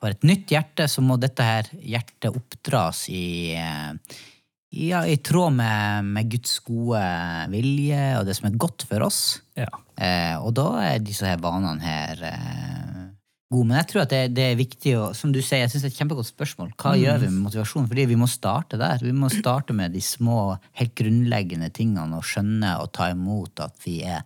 får 0.00 0.14
et 0.14 0.28
nytt 0.30 0.54
hjerte, 0.54 0.88
så 0.88 1.04
må 1.04 1.18
dette 1.20 1.46
her 1.46 1.70
hjertet 1.80 2.30
oppdras 2.30 3.06
i, 3.12 3.56
eh, 3.58 4.20
ja, 4.86 5.02
i 5.06 5.18
tråd 5.18 5.56
med, 5.58 6.12
med 6.14 6.30
Guds 6.30 6.58
gode 6.66 7.02
vilje 7.52 8.02
og 8.20 8.28
det 8.28 8.38
som 8.38 8.50
er 8.50 8.60
godt 8.60 8.86
for 8.90 9.08
oss. 9.08 9.22
Ja. 9.58 9.70
Eh, 10.00 10.36
og 10.38 10.54
da 10.56 10.68
er 10.86 11.02
disse 11.04 11.28
her 11.28 11.42
vanene 11.42 11.82
her 11.84 12.24
eh, 12.30 12.89
gode. 13.50 13.66
Men 13.68 13.80
jeg 13.80 13.88
tror 13.90 14.02
at 14.04 14.12
det, 14.14 14.20
det 14.36 14.44
er 14.52 14.58
viktig 14.58 14.92
å 14.98 15.08
Som 15.16 15.32
du 15.34 15.40
sier, 15.42 15.64
jeg 15.64 15.72
synes 15.72 15.82
det 15.84 15.90
er 15.90 15.94
et 15.94 16.00
kjempegodt 16.00 16.28
spørsmål. 16.30 16.70
Hva 16.80 16.92
gjør 16.98 17.18
vi 17.24 17.30
med 17.32 17.42
motivasjon? 17.48 17.88
Fordi 17.90 18.06
vi 18.10 18.18
må 18.20 18.28
starte 18.30 18.78
der. 18.80 19.02
Vi 19.02 19.12
må 19.16 19.30
starte 19.32 19.74
med 19.76 19.92
de 19.96 20.02
små, 20.04 20.38
helt 20.80 20.94
grunnleggende 20.98 21.70
tingene 21.74 22.18
og 22.20 22.26
skjønne 22.28 22.76
og 22.84 22.92
ta 22.96 23.10
imot 23.14 23.60
at 23.66 23.76
vi 23.84 24.00
er, 24.06 24.22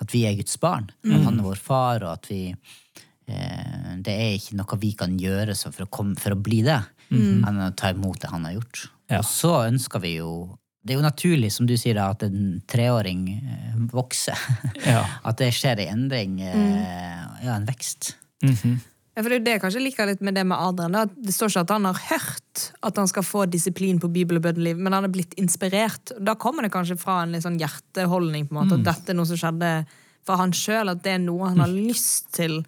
at 0.00 0.14
vi 0.14 0.26
er 0.28 0.36
Guds 0.38 0.56
barn. 0.62 0.90
At 1.08 1.26
han 1.26 1.40
er 1.40 1.48
vår 1.50 1.60
far, 1.60 2.04
og 2.06 2.12
at 2.18 2.30
vi 2.30 2.42
eh, 2.52 3.96
Det 4.04 4.14
er 4.14 4.36
ikke 4.38 4.56
noe 4.60 4.80
vi 4.80 4.92
kan 4.98 5.18
gjøre 5.20 5.56
så 5.58 5.72
for, 5.72 5.86
å 5.88 5.92
komme, 5.92 6.16
for 6.20 6.36
å 6.36 6.40
bli 6.40 6.62
det, 6.66 6.80
enn 7.10 7.60
å 7.64 7.72
ta 7.74 7.90
imot 7.94 8.20
det 8.22 8.30
han 8.30 8.44
har 8.46 8.58
gjort. 8.60 8.84
Ja. 9.10 9.18
Og 9.18 9.26
så 9.26 9.56
ønsker 9.66 10.02
vi 10.04 10.18
jo 10.20 10.32
det 10.80 10.94
er 10.94 10.96
jo 10.96 11.04
naturlig, 11.04 11.50
som 11.52 11.66
du 11.68 11.74
sier, 11.76 11.92
da, 11.98 12.06
at 12.14 12.22
en 12.24 12.62
treåring 12.70 13.26
eh, 13.36 13.74
vokser. 13.92 14.38
Ja. 14.86 15.02
At 15.28 15.36
det 15.42 15.50
skjer 15.52 15.82
en 15.84 15.90
endring. 16.06 16.38
eh, 16.40 17.26
Ja, 17.44 17.58
en 17.58 17.66
vekst. 17.68 18.14
Mhm. 18.42 18.78
Ja, 19.16 19.24
for 19.24 19.28
det 19.28 19.40
er 19.40 19.44
det 19.44 19.52
jeg 19.56 19.60
kanskje 19.64 19.80
liker 19.82 20.06
litt 20.06 20.20
med 20.22 20.34
det 20.38 20.44
med 20.46 20.56
Adrian. 20.56 20.92
da, 20.92 21.04
Det 21.04 21.32
står 21.34 21.50
ikke 21.50 21.60
at 21.66 21.70
han 21.74 21.84
har 21.84 21.94
hørt 22.08 22.60
at 22.86 22.96
han 22.96 23.08
skal 23.10 23.22
få 23.26 23.42
disiplin 23.50 23.98
på 24.00 24.08
bibel 24.10 24.36
og 24.38 24.42
bønneliv, 24.44 24.78
men 24.78 24.92
han 24.94 25.04
er 25.04 25.08
blitt 25.12 25.34
inspirert. 25.36 26.12
Da 26.22 26.34
kommer 26.36 26.62
det 26.62 26.70
kanskje 26.72 26.96
fra 26.96 27.22
en 27.24 27.32
litt 27.32 27.42
sånn 27.42 27.58
hjerteholdning, 27.58 28.46
på 28.48 28.54
en 28.54 28.60
måte, 28.62 28.78
at 28.78 28.84
dette 28.86 29.10
er 29.10 29.18
noe 29.18 29.26
som 29.26 29.36
skjedde 29.36 29.84
for 30.24 30.36
han 30.36 30.52
sjøl, 30.52 30.88
at 30.94 31.02
det 31.02 31.12
er 31.16 31.18
noe 31.18 31.48
han 31.48 31.58
har 31.58 31.68
lyst 31.68 32.30
til 32.32 32.62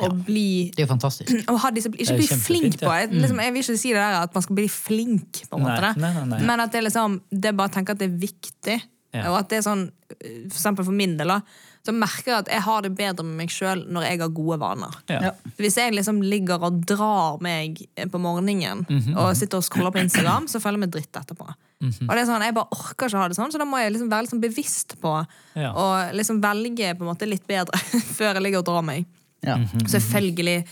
å 0.00 0.08
bli 0.24 0.72
Det 0.74 0.82
er 0.82 0.88
fantastisk. 0.90 1.30
å 1.52 1.58
ha 1.62 1.70
disiplin. 1.70 2.00
Ikke 2.02 2.16
bli 2.16 2.26
flink 2.26 2.80
på. 2.80 2.90
Jeg, 2.90 3.12
liksom, 3.12 3.38
jeg 3.44 3.52
vil 3.52 3.62
ikke 3.62 3.78
si 3.78 3.92
det 3.92 4.00
der 4.00 4.16
at 4.24 4.34
man 4.34 4.42
skal 4.42 4.56
bli 4.56 4.66
flink, 4.68 5.44
på 5.50 5.60
en 5.60 5.62
måte. 5.68 5.92
nei, 6.00 6.10
nei, 6.16 6.24
nei. 6.32 6.40
Men 6.48 6.60
at 6.64 6.72
det 6.72 6.80
er 6.80 6.88
liksom 6.88 7.20
Det 7.30 7.52
er 7.52 7.52
bare 7.60 7.68
å 7.70 7.74
tenke 7.76 7.92
at 7.94 7.98
det 8.00 8.08
er 8.10 8.16
viktig. 8.24 8.80
Ja. 9.14 9.28
Og 9.30 9.38
at 9.38 9.48
det 9.52 9.60
er 9.60 9.62
sånn 9.68 9.84
For 10.08 10.56
eksempel 10.58 10.84
for 10.88 10.96
min 10.96 11.16
del, 11.20 11.28
da. 11.28 11.40
Så 11.84 11.92
merker 11.92 12.30
jeg 12.32 12.38
at 12.38 12.48
jeg 12.48 12.62
har 12.64 12.80
det 12.82 12.94
bedre 12.96 13.24
med 13.28 13.36
meg 13.42 13.50
sjøl 13.52 13.82
når 13.92 14.02
jeg 14.08 14.20
har 14.22 14.28
gode 14.32 14.56
vaner. 14.62 14.94
Ja. 15.12 15.32
Hvis 15.58 15.76
jeg 15.76 15.92
liksom 15.92 16.22
ligger 16.24 16.62
og 16.64 16.78
drar 16.88 17.36
meg 17.44 17.82
på 18.10 18.18
morgenen 18.18 18.86
og 19.18 19.34
sitter 19.36 19.58
og 19.60 19.64
scroller 19.66 19.92
på 19.92 20.00
Instagram, 20.00 20.46
så 20.48 20.60
føler 20.64 20.78
jeg 20.78 20.84
meg 20.86 20.94
dritt 20.96 21.12
etterpå. 21.20 21.44
Og 21.84 22.08
det 22.14 22.22
er 22.22 22.24
sånn, 22.24 22.40
Jeg 22.40 22.54
bare 22.56 22.72
orker 22.72 23.06
ikke 23.10 23.18
å 23.18 23.20
ha 23.20 23.28
det 23.28 23.36
sånn, 23.36 23.52
så 23.52 23.58
da 23.60 23.66
må 23.68 23.76
jeg 23.82 23.92
liksom 23.92 24.08
være 24.08 24.24
liksom 24.24 24.40
bevisst 24.40 24.96
på 25.02 25.12
Ja. 25.54 25.72
liksom 26.16 26.40
velge 26.40 26.94
på 26.96 27.04
en 27.04 27.10
måte 27.12 27.28
litt 27.28 27.46
bedre 27.46 27.76
før 28.16 28.32
jeg 28.32 28.42
ligger 28.42 28.58
og 28.64 28.64
drar 28.64 28.82
meg. 28.82 29.04
Ja. 29.44 29.58
Selvfølgelig 29.84 30.64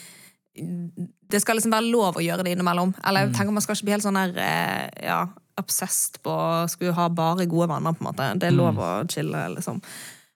Det 1.32 1.40
skal 1.40 1.56
liksom 1.56 1.72
være 1.72 1.90
lov 1.92 2.16
å 2.16 2.24
gjøre 2.24 2.44
det 2.44 2.52
innimellom. 2.56 2.94
Eller 3.04 3.26
Mm. 3.26 3.28
jeg 3.32 3.36
tenker 3.36 3.52
Man 3.52 3.62
skal 3.62 3.74
ikke 3.76 3.84
bli 3.84 3.92
helt 3.92 4.04
sånn 4.04 4.16
her 4.16 4.32
eh, 4.36 4.88
ja, 5.06 5.26
obsessed 5.58 6.22
på 6.22 6.30
å 6.32 6.68
skulle 6.68 6.92
ha 6.96 7.08
bare 7.08 7.46
gode 7.46 7.68
vaner. 7.68 7.92
på 7.92 8.00
en 8.04 8.12
måte 8.12 8.38
Det 8.38 8.48
er 8.48 8.56
lov 8.56 8.74
Mm. 8.74 8.80
å 8.80 9.08
chille, 9.10 9.54
liksom. 9.56 9.82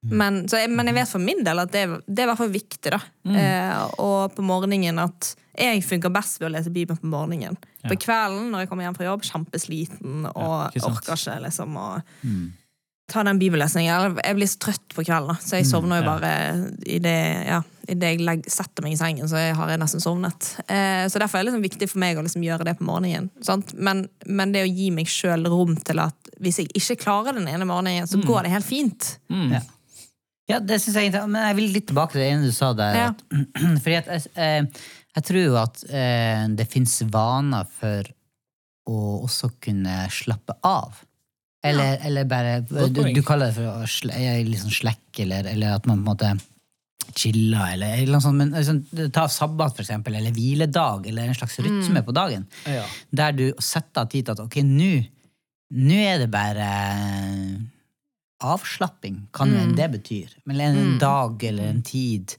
Men, 0.06 0.42
så 0.48 0.60
jeg, 0.60 0.70
men 0.70 0.86
jeg 0.86 0.94
vet 0.94 1.08
for 1.10 1.18
min 1.24 1.40
del 1.42 1.58
at 1.58 1.72
det, 1.72 1.80
det 2.06 2.22
er 2.22 2.26
i 2.28 2.30
hvert 2.30 2.38
fall 2.38 2.52
viktig. 2.54 2.90
da 2.94 3.00
Mm. 3.26 3.36
eh, 3.36 3.86
Og 3.98 4.34
på 4.36 4.42
morgenen 4.46 4.98
at 5.02 5.32
jeg 5.58 5.82
funker 5.82 6.12
best 6.12 6.38
ved 6.38 6.50
å 6.50 6.52
lese 6.54 6.70
Bibelen 6.70 7.00
på 7.00 7.08
morgenen. 7.10 7.56
På 7.88 7.96
kvelden 7.98 8.50
når 8.52 8.60
jeg 8.64 8.68
kommer 8.68 8.84
hjem 8.84 8.94
fra 8.98 9.06
jobb, 9.08 9.22
kjempesliten 9.24 10.26
og 10.34 10.76
ikke 10.76 10.86
orker 10.90 11.16
ikke 11.16 11.40
liksom 11.46 11.76
å 11.80 11.88
ta 13.08 13.22
den 13.22 13.38
bibellesningen. 13.38 14.16
Jeg 14.18 14.34
blir 14.36 14.48
så 14.50 14.58
trøtt 14.58 14.94
på 14.94 15.04
kvelden, 15.06 15.28
da. 15.30 15.36
så 15.40 15.56
jeg 15.60 15.66
sovner 15.68 16.00
jo 16.02 16.06
bare 16.08 16.30
ja. 16.30 16.54
bare 16.54 16.86
idet 16.90 17.46
ja, 17.46 17.60
i 17.86 17.94
det 17.94 18.08
jeg 18.16 18.24
legger, 18.26 18.50
setter 18.50 18.82
meg 18.82 18.96
i 18.96 18.98
sengen. 18.98 19.28
Så 19.30 19.38
jeg 19.38 19.54
har 19.54 19.70
jeg 19.70 19.78
nesten 19.78 20.02
sovnet. 20.02 20.48
Eh, 20.66 21.06
så 21.06 21.18
derfor 21.22 21.38
er 21.38 21.44
det 21.46 21.52
liksom 21.52 21.62
viktig 21.68 21.88
for 21.92 22.02
meg 22.02 22.18
å 22.18 22.24
liksom 22.26 22.42
gjøre 22.42 22.66
det 22.66 22.74
på 22.80 22.86
morgenen. 22.88 23.30
Sant? 23.46 23.72
Men, 23.78 24.08
men 24.26 24.52
det 24.54 24.64
å 24.66 24.70
gi 24.70 24.90
meg 24.94 25.06
sjøl 25.10 25.46
rom 25.50 25.76
til 25.86 26.02
at 26.02 26.32
hvis 26.42 26.58
jeg 26.64 26.68
ikke 26.74 26.98
klarer 27.06 27.38
den 27.38 27.46
ene 27.48 27.64
morgenen, 27.64 28.02
Mm. 28.02 28.10
så 28.10 28.18
går 28.26 28.42
det 28.44 28.50
helt 28.52 28.66
fint. 28.66 29.18
Ja. 29.30 29.62
Ja, 30.50 30.60
det 30.62 30.78
synes 30.82 30.98
jeg. 31.00 31.12
Men 31.26 31.42
jeg 31.48 31.58
vil 31.58 31.72
litt 31.74 31.88
tilbake 31.90 32.14
til 32.14 32.22
det 32.22 32.28
ene 32.32 32.50
du 32.50 32.54
sa 32.54 32.70
der. 32.76 33.00
Ja. 33.00 33.08
At, 33.10 33.24
fordi 33.82 33.96
at 33.98 34.12
jeg, 34.12 34.28
eh, 34.36 34.86
jeg 35.16 35.28
tror 35.30 35.42
jo 35.42 35.58
at 35.58 35.82
eh, 35.88 36.44
det 36.58 36.68
fins 36.70 37.00
vaner 37.10 37.68
for 37.78 38.12
å 38.86 39.02
også 39.26 39.56
kunne 39.62 40.04
slappe 40.14 40.58
av. 40.66 41.02
Eller, 41.66 41.96
eller 42.06 42.28
bare 42.30 42.60
du, 42.62 43.00
du 43.10 43.22
kaller 43.26 43.50
det 43.50 43.56
for 43.56 43.66
å 43.66 44.42
liksom 44.46 44.70
slekke, 44.70 45.24
eller, 45.24 45.48
eller 45.50 45.80
at 45.80 45.88
man 45.88 46.04
på 46.04 46.04
en 46.04 46.10
måte 46.12 46.30
chiller, 47.16 47.72
eller, 47.72 47.96
eller 47.96 48.14
noe 48.14 48.22
sånt. 48.22 48.38
Men 48.38 48.52
liksom, 48.54 49.10
ta 49.14 49.26
sabbat, 49.32 49.74
for 49.74 49.82
eksempel, 49.82 50.14
eller 50.18 50.34
hviledag, 50.36 51.08
eller 51.10 51.26
en 51.26 51.38
slags 51.38 51.58
rytme 51.64 52.02
på 52.06 52.14
dagen. 52.14 52.46
Ja. 52.70 52.84
Der 53.22 53.34
du 53.34 53.46
setter 53.58 54.04
av 54.04 54.12
tid 54.12 54.28
til 54.28 54.36
at 54.36 54.44
ok, 54.44 54.60
nå 54.66 55.98
er 56.06 56.22
det 56.22 56.30
bare 56.30 56.68
avslapping, 58.44 59.26
kan 59.32 59.52
jo 59.54 59.58
enn 59.62 59.74
det 59.78 59.88
betyr. 59.94 60.32
Men 60.44 60.60
en 60.60 60.98
dag 61.00 61.42
eller 61.48 61.70
en 61.70 61.82
tid 61.86 62.34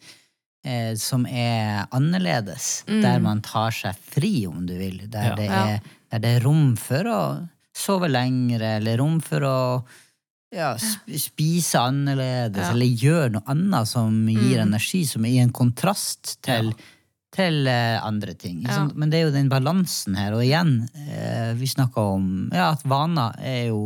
eh, 0.66 0.94
som 1.00 1.26
er 1.26 1.88
annerledes, 1.96 2.84
der 2.88 3.20
man 3.24 3.42
tar 3.42 3.72
seg 3.74 3.96
fri, 3.98 4.46
om 4.48 4.66
du 4.70 4.76
vil. 4.78 5.00
Der, 5.10 5.32
Ja. 5.32 5.36
det, 5.36 5.48
er, 5.50 5.80
der 6.12 6.20
det 6.20 6.36
er 6.38 6.44
rom 6.46 6.76
for 6.78 7.04
å 7.10 7.22
sove 7.78 8.10
lengre, 8.10 8.76
eller 8.82 8.98
rom 8.98 9.20
for 9.22 9.42
å 9.46 9.58
ja, 10.54 10.76
spise 10.80 11.80
annerledes, 11.82 12.62
Ja. 12.64 12.72
eller 12.72 12.86
gjøre 12.86 13.32
noe 13.36 13.44
annet 13.52 13.88
som 13.90 14.28
gir 14.32 14.60
energi, 14.64 15.04
som 15.06 15.26
er 15.26 15.30
i 15.36 15.42
en 15.44 15.52
kontrast 15.52 16.38
til 16.42 16.72
til 17.38 17.68
eh, 17.70 17.98
andre 18.02 18.34
ting. 18.40 18.64
Ja. 18.66 18.88
Men 18.98 19.12
det 19.14 19.20
er 19.20 19.28
jo 19.28 19.34
den 19.36 19.50
balansen 19.52 20.16
her. 20.18 20.34
Og 20.34 20.42
igjen, 20.42 20.72
eh, 21.06 21.52
vi 21.60 21.68
snakka 21.70 22.02
om 22.18 22.30
ja, 22.52 22.72
at 22.74 22.82
vaner 22.90 23.36
er 23.46 23.68
jo 23.70 23.82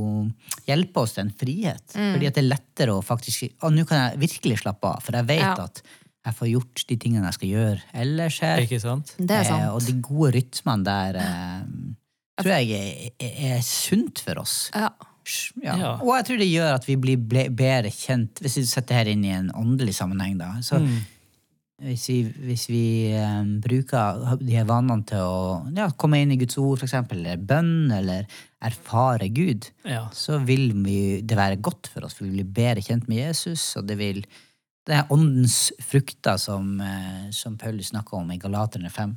hjelper 0.70 1.04
oss 1.04 1.18
til 1.18 1.26
en 1.26 1.34
frihet. 1.36 1.84
Fordi 1.98 2.30
at 2.30 2.38
det 2.38 2.46
er 2.46 2.52
lettere 2.54 2.96
å 2.96 3.04
faktisk 3.04 3.50
Å, 3.60 3.72
nå 3.76 3.84
kan 3.90 4.06
jeg 4.06 4.22
virkelig 4.24 4.62
slappe 4.64 4.88
av, 4.96 5.02
for 5.04 5.20
jeg 5.20 5.28
vet 5.34 5.44
Ja. 5.44 5.56
at 5.68 5.84
jeg 6.22 6.36
får 6.38 6.48
gjort 6.52 6.84
de 6.88 6.96
tingene 7.02 7.26
jeg 7.32 7.34
skal 7.40 7.50
gjøre 7.50 7.82
ellers 8.04 8.40
her. 8.46 8.60
Ikke 8.62 8.80
sant? 8.80 9.16
Det 9.18 9.32
er 9.42 9.44
sant. 9.50 9.64
Eh, 9.66 9.70
og 9.74 9.82
de 9.86 9.96
gode 10.06 10.34
rytmene 10.38 10.84
der 10.86 11.16
eh, 11.18 11.64
tror 12.42 12.54
jeg 12.62 12.76
er, 12.78 13.16
er, 13.20 13.56
er 13.58 13.64
sunt 13.66 14.22
for 14.24 14.40
oss. 14.44 14.58
Ja. 14.74 14.92
Ja. 15.62 15.76
Ja. 15.78 15.90
Og 16.02 16.16
jeg 16.18 16.26
tror 16.28 16.40
det 16.42 16.48
gjør 16.50 16.76
at 16.80 16.86
vi 16.90 16.96
blir 16.98 17.18
bedre 17.54 17.92
kjent, 17.94 18.40
hvis 18.42 18.56
vi 18.58 18.64
setter 18.70 18.98
her 19.02 19.10
inn 19.12 19.26
i 19.26 19.34
en 19.36 19.52
åndelig 19.54 19.94
sammenheng. 20.00 20.38
da. 20.40 20.54
Så 20.66 20.80
Mm. 20.82 21.02
Hvis 21.82 22.04
vi, 22.12 22.18
hvis 22.46 22.68
vi 22.70 22.84
um, 23.18 23.56
bruker 23.64 24.38
de 24.42 24.54
her 24.54 24.68
vanene 24.70 25.06
til 25.10 25.24
å 25.26 25.40
ja, 25.76 25.88
komme 25.98 26.20
inn 26.22 26.34
i 26.36 26.38
Guds 26.42 26.60
ord, 26.62 26.78
for 26.78 26.86
eksempel, 26.88 27.24
eller 27.24 27.42
bønn, 27.42 27.90
eller 27.96 28.30
erfare 28.62 29.32
Gud, 29.34 29.72
Ja. 29.88 30.06
så 30.14 30.38
vil 30.46 30.72
vi, 30.86 31.22
det 31.26 31.38
være 31.40 31.58
godt 31.58 31.90
for 31.90 32.06
oss. 32.06 32.14
for 32.18 32.28
Vi 32.28 32.36
blir 32.38 32.50
bedre 32.54 32.84
kjent 32.86 33.08
med 33.10 33.24
Jesus, 33.24 33.72
og 33.80 33.88
det 33.90 33.98
vil 34.02 34.24
det 34.90 34.96
er 34.98 35.12
åndens 35.14 35.72
frukter 35.86 36.40
som, 36.42 36.80
eh, 36.82 37.30
som 37.32 37.58
Paulus 37.58 37.92
snakker 37.94 38.18
om 38.18 38.32
i 38.34 38.40
Galaterne 38.42 38.90
5. 38.90 39.12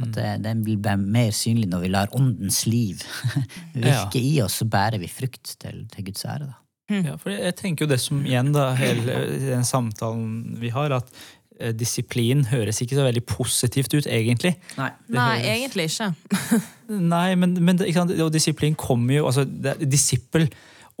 Mm. 0.00 0.04
At 0.06 0.18
eh, 0.20 0.34
den 0.44 0.60
blir 0.64 0.96
mer 1.00 1.30
synlig 1.36 1.68
når 1.70 1.84
vi 1.84 1.92
lar 1.92 2.16
åndens 2.16 2.66
liv 2.68 3.00
virke 3.74 4.20
i 4.20 4.40
oss, 4.44 4.58
så 4.60 4.68
bærer 4.68 5.00
vi 5.00 5.08
frukt 5.08 5.56
til, 5.60 5.86
til 5.92 6.04
Guds 6.10 6.24
ære. 6.24 6.50
da. 6.50 6.56
Ja, 6.90 7.14
for 7.20 7.30
jeg 7.30 7.54
tenker 7.54 7.86
jo 7.86 7.92
det 7.92 8.00
som 8.02 8.20
igjen 8.26 8.50
da, 8.52 8.72
hele 8.74 9.14
den 9.44 9.64
samtalen 9.64 10.56
vi 10.60 10.72
har, 10.74 10.90
at 10.96 11.12
disiplin 11.76 12.44
høres 12.50 12.80
ikke 12.82 12.96
så 12.98 13.04
veldig 13.06 13.22
positivt 13.28 13.94
ut, 13.94 14.06
egentlig. 14.08 14.54
Nei. 14.78 14.90
Nei, 15.12 15.28
høres- 15.36 15.54
egentlig 15.54 15.88
ikke. 15.90 16.10
Nei, 17.14 17.28
men, 17.38 17.54
men 17.62 17.78
ikke 17.84 18.00
sant? 18.00 18.14
og 18.20 18.32
disiplin 18.34 18.74
kommer 18.78 19.14
jo 19.20 19.26
altså, 19.30 19.44
det, 19.44 19.76
Disippel 19.92 20.48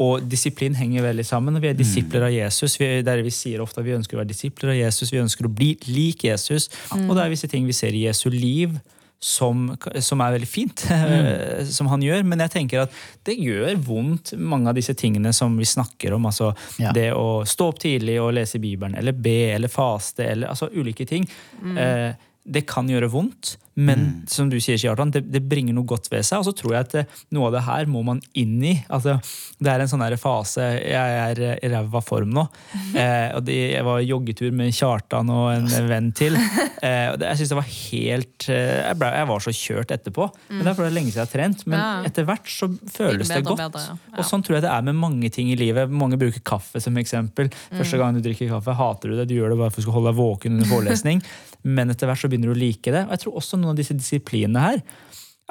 og 0.00 0.22
disiplin 0.30 0.76
henger 0.78 1.04
veldig 1.04 1.26
sammen. 1.28 1.58
Vi 1.60 1.68
er 1.68 1.74
disipler 1.76 2.24
av 2.28 2.32
Jesus. 2.32 2.78
Vi, 2.80 2.86
er 2.88 3.02
der 3.04 3.20
vi 3.26 3.32
sier 3.34 3.60
ofte 3.60 3.82
at 3.82 3.86
vi 3.88 3.92
ønsker 3.98 4.16
å 4.16 4.22
være 4.22 4.30
disipler 4.30 4.72
av 4.72 4.78
Jesus, 4.78 5.10
vi 5.12 5.20
ønsker 5.20 5.44
å 5.44 5.52
bli 5.52 5.74
lik 5.90 6.24
Jesus. 6.24 6.70
Og 6.94 7.10
det 7.16 7.24
er 7.26 7.34
visse 7.34 7.50
ting 7.52 7.66
vi 7.68 7.76
ser 7.76 7.92
i 7.92 8.06
Jesu 8.06 8.30
liv 8.32 8.78
som, 9.22 9.66
som 10.00 10.22
er 10.24 10.32
veldig 10.38 10.48
fint, 10.48 10.84
som 11.76 11.90
han 11.92 12.02
gjør. 12.04 12.24
Men 12.24 12.40
jeg 12.46 12.54
tenker 12.54 12.86
at 12.86 12.94
det 13.28 13.36
gjør 13.36 13.76
vondt, 13.84 14.32
mange 14.40 14.72
av 14.72 14.78
disse 14.78 14.94
tingene 14.96 15.32
som 15.36 15.58
vi 15.60 15.68
snakker 15.68 16.16
om. 16.16 16.26
altså 16.30 16.54
Ja. 16.80 16.94
Det 16.96 17.10
å 17.12 17.44
stå 17.46 17.68
opp 17.72 17.82
tidlig 17.82 18.16
og 18.22 18.32
lese 18.38 18.58
Bibelen, 18.62 18.96
eller 18.96 19.12
be, 19.12 19.52
eller 19.54 19.68
faste, 19.72 20.24
eller 20.24 20.48
altså 20.54 20.70
ulike 20.72 21.06
ting. 21.08 21.28
Eh, 21.60 22.10
det 22.44 22.64
kan 22.68 22.88
gjøre 22.88 23.10
vondt, 23.12 23.56
men 23.80 24.02
som 24.28 24.48
du 24.50 24.58
sier, 24.60 24.78
Kjartan, 24.80 25.12
det, 25.14 25.22
det 25.32 25.40
bringer 25.48 25.74
noe 25.76 25.88
godt 25.88 26.10
ved 26.12 26.24
seg. 26.26 26.42
Og 26.42 26.48
så 26.48 26.52
tror 26.56 26.74
jeg 26.74 26.86
at 26.86 26.94
eh, 27.00 27.18
noe 27.36 27.48
av 27.48 27.54
det 27.54 27.62
her 27.64 27.88
må 27.90 28.02
man 28.04 28.20
inn 28.38 28.58
i. 28.66 28.74
Altså, 28.92 29.14
det 29.62 29.70
er 29.72 29.84
en 29.84 29.90
sånn 29.90 30.04
fase 30.20 30.66
Jeg 30.82 31.14
er 31.20 31.40
eh, 31.46 31.54
i 31.64 31.70
ræva 31.72 32.02
form 32.04 32.32
nå. 32.34 32.44
Eh, 32.92 33.30
og 33.38 33.44
det, 33.46 33.56
jeg 33.76 33.86
var 33.86 34.02
joggetur 34.04 34.52
med 34.56 34.74
Kjartan 34.76 35.30
og 35.32 35.52
en 35.54 35.70
venn 35.92 36.10
til. 36.16 36.36
Eh, 36.36 37.12
og 37.12 37.20
det, 37.22 37.30
jeg 37.30 37.40
synes 37.40 37.54
det 37.54 37.60
var 37.60 37.70
helt 37.70 38.48
eh, 38.52 38.74
jeg, 38.90 38.98
ble, 39.00 39.12
jeg 39.20 39.30
var 39.32 39.46
så 39.46 39.54
kjørt 39.60 39.94
etterpå. 39.96 40.28
Men 40.50 40.64
Det 40.64 40.72
er 40.72 40.78
fordi 40.80 40.88
det 40.88 40.92
er 40.92 40.98
lenge 40.98 41.14
siden 41.14 41.22
jeg 41.22 41.28
har 41.28 41.34
trent. 41.36 41.64
Men 41.70 42.10
etter 42.10 42.28
hvert 42.28 42.52
så 42.52 42.70
føles 42.98 43.32
det 43.32 43.40
og 43.44 43.52
godt. 43.52 43.64
bedre, 43.64 43.86
ja. 43.86 43.96
Ja. 44.10 44.18
Og 44.18 44.28
sånn 44.28 44.44
tror 44.44 44.58
jeg 44.58 44.66
det 44.66 44.74
er 44.74 44.88
med 44.90 45.00
mange 45.00 45.32
ting 45.32 45.54
i 45.54 45.58
livet. 45.60 45.94
Mange 46.02 46.20
bruker 46.20 46.44
kaffe 46.44 46.82
som 46.84 46.98
eksempel. 47.00 47.48
Første 47.70 48.02
gang 48.02 48.18
du 48.18 48.22
drikker 48.24 48.50
kaffe, 48.52 48.76
hater 48.76 49.14
du 49.14 49.20
det. 49.22 49.30
Du 49.30 49.38
gjør 49.38 49.54
det 49.54 49.62
bare 49.62 49.72
for 49.74 49.88
å 49.88 49.96
holde 49.96 50.12
deg 50.12 50.20
våken 50.20 50.58
under 50.58 50.68
forelesning. 50.74 51.24
Men 51.64 51.90
etter 51.90 52.06
hvert 52.10 52.22
så 52.22 52.28
begynner 52.30 52.52
du 52.52 52.56
å 52.58 52.62
like 52.62 52.90
det. 52.94 53.04
Og 53.06 53.10
jeg 53.16 53.24
tror 53.26 53.40
også 53.42 53.58
noen 53.60 53.74
av 53.74 53.80
disse 53.82 53.94
disiplinene 53.96 54.60
her 54.68 54.82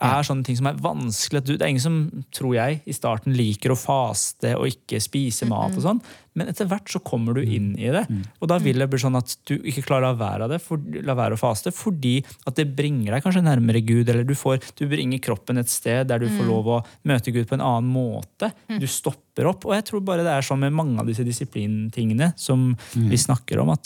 er 0.02 0.24
sånne 0.24 0.46
ting 0.48 0.56
som 0.56 0.68
er 0.70 0.78
vanskelig. 0.80 1.44
du- 1.44 1.58
Det 1.58 1.62
er 1.62 1.68
ingen 1.74 1.82
som, 1.82 2.24
tror 2.32 2.54
jeg, 2.56 2.82
i 2.88 2.94
starten 2.96 3.36
liker 3.36 3.72
å 3.72 3.76
faste 3.76 4.56
og 4.56 4.64
ikke 4.72 4.96
spise 5.04 5.46
mat 5.46 5.76
og 5.76 5.84
sånn. 5.84 6.02
Men 6.36 6.48
etter 6.48 6.66
hvert 6.70 6.88
så 6.88 7.02
kommer 7.04 7.34
du 7.36 7.42
inn 7.42 7.74
i 7.78 7.92
det. 7.92 8.08
Og 8.42 8.48
da 8.48 8.58
vil 8.60 8.80
det 8.80 8.90
bli 8.90 8.98
sånn 8.98 9.18
at 9.18 9.36
du 9.46 9.58
ikke 9.60 9.84
klarer 9.84 10.08
å 10.08 10.18
la 10.18 10.24
være, 10.38 10.44
av 10.44 10.50
det, 10.52 10.62
for, 10.62 10.78
la 11.04 11.14
være 11.16 11.34
å 11.36 11.38
faste 11.38 11.74
fordi 11.76 12.24
at 12.48 12.56
det 12.56 12.74
bringer 12.78 13.12
deg 13.12 13.24
kanskje 13.24 13.44
nærmere 13.44 13.86
Gud. 13.86 14.08
Eller 14.08 14.24
du, 14.24 14.34
får, 14.36 14.62
du 14.78 14.88
bringer 14.88 15.20
kroppen 15.20 15.58
et 15.60 15.68
sted 15.68 16.08
der 16.08 16.20
du 16.20 16.28
får 16.30 16.48
lov 16.48 16.66
å 16.68 16.86
møte 17.04 17.34
Gud 17.34 17.50
på 17.50 17.56
en 17.60 17.66
annen 17.68 17.92
måte. 17.92 18.54
Du 18.80 18.88
stopper 18.88 19.48
opp. 19.52 19.66
Og 19.66 19.74
jeg 19.76 19.84
tror 19.84 20.00
bare 20.00 20.24
det 20.24 20.32
er 20.32 20.42
sånn 20.48 20.60
med 20.64 20.72
mange 20.72 20.98
av 21.02 21.08
disse 21.08 21.26
disiplintingene 21.28 22.32
som 22.40 22.78
vi 22.96 23.18
snakker 23.18 23.60
om, 23.60 23.72
at 23.76 23.86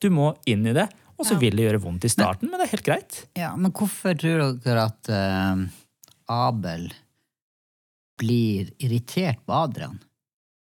du 0.00 0.10
må 0.10 0.34
inn 0.44 0.66
i 0.66 0.72
det. 0.74 0.88
Og 1.22 1.28
så 1.28 1.36
Ja. 1.36 1.42
vil 1.44 1.54
det 1.56 1.68
gjøre 1.68 1.82
vondt 1.84 2.04
i 2.04 2.10
starten, 2.10 2.50
men 2.50 2.58
det 2.58 2.66
er 2.66 2.74
helt 2.74 2.88
greit. 2.88 3.18
Ja, 3.38 3.52
Men 3.56 3.70
hvorfor 3.70 4.16
tror 4.18 4.58
dere 4.58 4.88
at 4.90 5.08
uh, 5.08 5.62
Abel 6.28 6.88
blir 8.18 8.72
irritert 8.82 9.38
på 9.46 9.54
Adrian? 9.54 10.00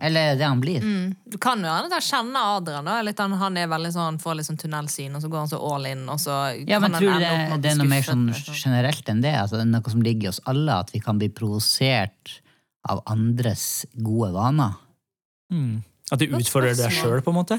Eller 0.03 0.33
er 0.33 0.37
det 0.39 0.47
han 0.47 0.61
blir? 0.63 0.83
Mm. 0.83 1.15
Du 1.27 1.39
kan 1.43 1.59
jo 1.59 1.67
jeg 1.67 2.03
kjenner 2.07 2.57
Adrian. 2.57 2.87
Da. 2.87 3.01
Litt, 3.03 3.19
han, 3.19 3.33
han 3.41 3.57
er 3.59 3.71
veldig 3.71 3.91
sånn, 3.97 4.19
får 4.23 4.37
litt 4.39 4.47
sånn 4.47 4.61
tunnelsyn, 4.61 5.17
og 5.19 5.25
så 5.25 5.31
går 5.31 5.43
han 5.43 5.51
så 5.51 5.59
all 5.59 5.89
in. 5.91 6.05
Og 6.11 6.21
så 6.23 6.37
Ja, 6.69 6.79
men 6.79 6.95
kan 6.95 6.99
han 6.99 7.03
tror 7.03 7.17
du 7.17 7.25
det, 7.25 7.63
det 7.65 7.73
er 7.73 7.81
noe 7.81 7.91
mer 7.91 8.07
sånn 8.07 8.29
liksom. 8.31 8.59
generelt 8.63 9.11
enn 9.11 9.25
det? 9.25 9.35
Altså, 9.35 9.59
det 9.59 9.65
er 9.67 9.73
noe 9.73 9.95
som 9.95 10.05
ligger 10.07 10.29
i 10.29 10.31
oss 10.31 10.43
alle, 10.47 10.77
at 10.85 10.95
vi 10.95 11.03
kan 11.03 11.19
bli 11.19 11.31
provosert 11.35 12.37
av 12.89 13.03
andres 13.11 13.65
gode 13.99 14.31
vaner? 14.37 14.79
Mm. 15.51 15.81
At 16.15 16.23
du 16.23 16.31
utfordrer 16.31 16.79
deg 16.79 16.95
sjøl, 16.95 17.19
på 17.27 17.35
en 17.35 17.41
måte. 17.41 17.59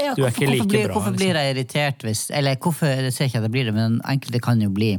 Ja, 0.00 0.14
Du 0.14 0.22
er 0.22 0.30
hvorfor, 0.30 0.42
ikke 0.42 0.50
like 0.50 0.62
hvorfor, 0.62 0.68
blir, 0.72 0.84
bra, 0.86 0.92
hvorfor 0.94 1.10
liksom. 1.12 1.16
blir 1.20 1.38
jeg 1.40 1.54
irritert 1.56 2.02
hvis 2.06 2.22
Eller 2.30 2.56
hvorfor 2.56 2.86
jeg 2.86 3.12
ser 3.12 3.24
ikke 3.28 3.38
at 3.42 3.48
jeg 3.48 3.52
blir 3.52 3.64
det, 3.70 3.74
men 3.74 4.00
enkelte 4.08 4.40
kan 4.40 4.60
jo 4.62 4.70
bli 4.70 4.94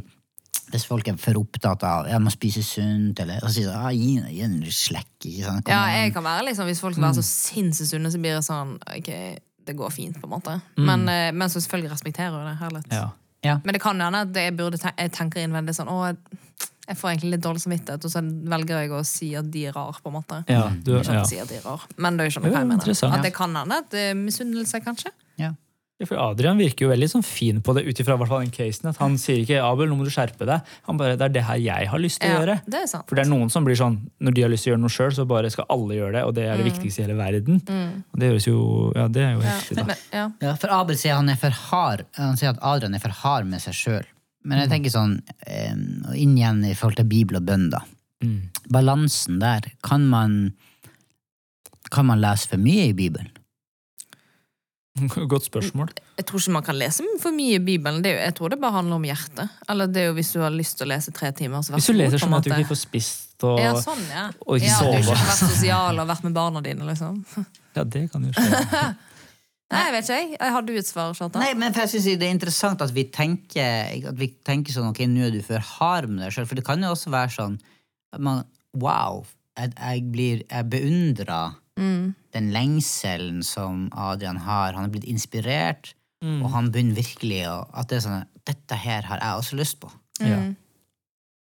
hvis 0.73 0.85
folk 0.89 1.07
er 1.07 1.17
for 1.21 1.37
opptatt 1.37 1.83
av 1.85 2.07
ja, 2.09 2.17
man 2.17 2.33
spiser 2.33 2.63
sunt, 2.65 3.19
eller 3.21 3.43
og 3.45 3.51
sier 3.53 3.69
ah, 3.77 3.91
gi, 3.93 4.15
gi 4.33 4.39
en 4.41 4.55
slekk. 4.73 5.11
Ikke 5.29 5.43
sant? 5.45 5.67
Ja, 5.69 5.83
jeg 6.01 6.13
kan 6.15 6.23
være 6.25 6.47
liksom, 6.47 6.65
Hvis 6.65 6.79
folk 6.81 6.97
Mm. 6.97 7.03
er 7.09 7.13
så 7.13 7.21
sinnssykt 7.27 7.89
sunne, 7.91 8.09
så 8.09 8.17
blir 8.21 8.33
det 8.39 8.45
sånn 8.47 8.71
Ok, 8.89 9.09
det 9.67 9.75
går 9.77 9.91
fint, 9.93 10.17
på 10.19 10.25
en 10.25 10.33
måte. 10.33 10.55
Mm. 10.77 10.85
Men, 10.85 11.03
eh, 11.09 11.31
men 11.31 11.49
så 11.49 11.61
selvfølgelig 11.61 11.91
respekterer 11.93 12.33
jeg 12.33 12.47
det. 12.49 12.55
Herlig. 12.63 12.81
Ja. 12.91 13.09
Ja. 13.43 13.59
Men 13.63 13.73
det 13.73 13.81
kan 13.81 13.99
hende 14.01 14.21
at 14.23 14.33
jeg 14.35 14.55
burde 14.57 14.79
ten 14.79 14.91
jeg 14.97 15.11
tenker 15.11 15.43
innvendig 15.43 15.75
sånn 15.77 15.91
Å, 15.91 16.15
jeg- 16.87 16.97
får 16.97 17.09
egentlig 17.11 17.31
litt 17.31 17.41
dårlig 17.41 17.61
samvittighet, 17.63 18.05
og 18.05 18.11
så 18.11 18.21
velger 18.21 18.81
jeg 18.81 18.89
å 18.91 19.05
si 19.05 19.35
at 19.35 19.49
de 19.51 19.65
er 19.67 19.71
rar, 19.73 19.93
på 20.03 20.07
en 20.07 20.13
måte. 20.21 20.43
Ja, 20.49 20.69
du, 20.69 20.99
Ikke 20.99 21.13
ja. 21.13 21.23
si 21.23 21.37
at 21.39 21.47
de 21.47 21.55
er 21.55 21.61
rar, 21.65 21.81
men 21.97 22.17
det 22.17 22.25
er 22.25 22.29
jo 22.29 22.39
ikke 22.39 22.43
noe 22.43 22.51
hva 22.51 22.59
jeg 22.59 22.67
mener. 22.67 23.13
At 23.17 23.23
det 23.23 23.33
kan 23.33 23.55
hende 23.55 23.71
at 23.77 23.89
det 23.89 24.11
er 24.11 24.15
misunnelse, 24.15 24.83
kanskje. 24.83 25.11
Ja. 25.37 25.53
Ja, 25.99 26.07
For 26.07 26.17
Adrian 26.17 26.57
virker 26.57 26.81
jo 26.81 26.89
veldig 26.89 27.07
sånn 27.07 27.23
fin 27.23 27.61
på 27.61 27.73
det, 27.75 27.85
ut 27.87 27.95
ifra 28.01 28.17
den 28.17 28.49
casen. 28.51 28.89
At 28.89 28.97
han 28.97 29.13
sier 29.15 29.37
ikke 29.45 29.61
'Abel, 29.61 29.87
nå 29.87 29.95
må 29.95 30.03
du 30.03 30.09
skjerpe 30.09 30.43
deg'. 30.43 30.61
Han 30.87 30.97
bare 30.97 31.15
'det 31.15 31.21
er 31.21 31.29
det 31.29 31.43
her 31.43 31.55
jeg 31.55 31.87
har 31.87 31.99
lyst 31.99 32.19
til 32.19 32.29
å 32.31 32.33
Ja, 32.33 32.39
gjøre'. 32.41 32.61
det 32.65 32.73
er 32.81 32.87
sant. 32.87 33.07
For 33.07 33.15
det 33.15 33.25
er 33.27 33.29
noen 33.29 33.49
som 33.51 33.63
blir 33.63 33.75
sånn, 33.77 34.01
når 34.19 34.33
de 34.33 34.41
har 34.41 34.49
lyst 34.49 34.63
til 34.63 34.73
å 34.73 34.75
gjøre 34.75 34.81
noe 34.81 34.89
sjøl, 34.89 35.11
så 35.13 35.25
bare 35.27 35.51
skal 35.51 35.65
alle 35.69 35.93
gjøre 35.93 36.11
det, 36.13 36.23
og 36.25 36.33
det 36.33 36.43
er 36.49 36.57
det 36.57 36.65
viktigste 36.73 36.99
i 36.99 37.05
hele 37.07 37.15
verden. 37.15 37.61
Og 38.13 38.19
det 38.19 38.31
høres 38.31 38.45
jo 38.47 38.91
Ja, 38.95 39.07
det 39.07 39.21
er 39.21 39.33
jo 39.35 39.39
Mm. 39.39 39.45
Heftig, 39.45 39.75
da. 39.77 39.83
men, 39.83 39.95
ja. 40.11 40.29
Ja, 40.41 40.55
for 40.55 40.67
Abel 40.71 40.95
sier 40.97 41.13
han 41.15 41.29
er 41.29 41.35
for 41.35 41.51
hard. 41.51 42.05
Han 42.17 42.35
sier 42.37 42.49
at 42.49 42.59
Adrian 42.61 42.95
er 42.95 42.99
for 42.99 43.09
hard 43.09 43.45
med 43.45 43.61
seg 43.61 43.73
sjøl. 43.73 44.03
Men 44.43 44.63
jeg 44.63 44.71
tenker 44.73 44.93
sånn, 44.93 45.17
eh, 45.47 45.75
og 46.09 46.15
inn 46.19 46.35
igjen 46.37 46.63
i 46.67 46.73
forhold 46.75 46.99
til 46.99 47.07
Bibel 47.09 47.39
og 47.39 47.45
bønn, 47.47 47.69
da. 47.73 47.83
Mm. 48.23 48.49
Balansen 48.71 49.39
der. 49.39 49.69
Kan 49.83 50.07
man, 50.11 50.53
kan 51.91 52.07
man 52.09 52.21
lese 52.23 52.51
for 52.51 52.61
mye 52.61 52.89
i 52.91 52.97
Bibelen? 52.97 53.31
Godt 55.31 55.47
spørsmål. 55.47 55.89
Jeg 56.19 56.25
tror 56.29 56.39
ikke 56.43 56.53
man 56.53 56.65
kan 56.67 56.77
lese 56.77 57.05
for 57.21 57.33
mye 57.33 57.57
i 57.57 57.61
Bibelen. 57.63 58.03
Det 58.03 58.11
er 58.11 58.17
jo, 58.19 58.25
jeg 58.27 58.35
tror 58.37 58.53
det 58.53 58.59
bare 58.61 58.75
handler 58.75 58.99
om 58.99 59.07
hjertet. 59.07 59.55
Eller 59.69 59.89
det 59.89 60.03
er 60.03 60.11
jo 60.11 60.17
hvis 60.19 60.33
du 60.35 60.41
har 60.43 60.53
lyst 60.53 60.77
til 60.77 60.85
å 60.85 60.91
lese 60.91 61.13
tre 61.15 61.31
timer. 61.33 61.63
Så 61.65 61.73
Hvis 61.73 61.89
du 61.89 61.97
leser 61.97 62.21
sånn 62.21 62.35
at 62.37 62.45
du 62.45 62.51
ikke 62.53 62.69
får 62.75 62.81
spist 62.83 63.47
og 63.47 63.57
Ja, 63.59 63.73
sånn, 63.81 64.03
ja. 64.11 64.27
og 64.45 64.59
ikke 64.59 64.69
ja, 64.69 64.77
Du 64.77 64.85
har 64.85 64.99
ikke 65.01 65.15
har 65.17 65.25
vært 65.31 65.41
sosial 65.41 66.03
og 66.03 66.11
vært 66.13 66.27
med 66.27 66.35
barna 66.37 66.61
dine, 66.63 66.85
liksom. 66.87 67.17
Ja, 67.73 67.83
det 67.83 68.05
kan 68.13 68.29
jo 68.29 68.35
skje. 68.37 68.83
Nei, 69.73 69.83
jeg 69.87 69.93
vet 69.95 70.07
ikke, 70.09 70.17
jeg. 70.37 70.51
Har 70.55 70.65
du 70.67 70.73
et 70.77 70.87
svar? 70.89 71.13
Nei, 71.41 71.51
men 71.57 71.73
jeg 71.73 71.89
synes 71.91 72.05
Det 72.19 72.27
er 72.27 72.33
interessant 72.35 72.81
at 72.85 72.93
vi 72.95 73.03
tenker, 73.13 74.07
at 74.11 74.17
vi 74.19 74.27
tenker 74.45 74.75
sånn 74.75 74.91
Ok, 74.91 75.01
nå 75.09 75.25
er 75.27 75.33
du 75.35 75.41
for 75.45 75.59
hard 75.73 76.09
med 76.11 76.23
deg 76.25 76.35
sjøl. 76.35 76.47
For 76.49 76.59
det 76.59 76.65
kan 76.67 76.83
jo 76.85 76.91
også 76.93 77.11
være 77.13 77.33
sånn 77.37 77.57
at 78.13 78.21
man, 78.21 78.43
Wow, 78.73 79.25
jeg, 79.57 79.73
jeg, 79.77 80.05
blir, 80.13 80.45
jeg 80.49 80.69
beundrer 80.69 81.59
Mm. 81.73 82.11
den 82.35 82.51
lengselen 82.53 83.39
som 83.41 83.87
Adrian 83.97 84.37
har. 84.45 84.75
Han 84.77 84.85
er 84.85 84.91
blitt 84.93 85.07
inspirert, 85.09 85.95
Mm. 86.23 86.43
og 86.45 86.51
han 86.53 86.67
begynner 86.71 86.95
virkelig 87.01 87.39
å 87.49 87.55
At 87.73 87.89
det 87.89 87.97
er 87.97 88.03
sånn 88.05 88.27
Dette 88.45 88.75
her 88.77 89.01
har 89.09 89.17
jeg 89.19 89.39
også 89.41 89.57
lyst 89.57 89.79
på. 89.81 89.89
Ja. 90.21 90.37
Mm. 90.37 90.55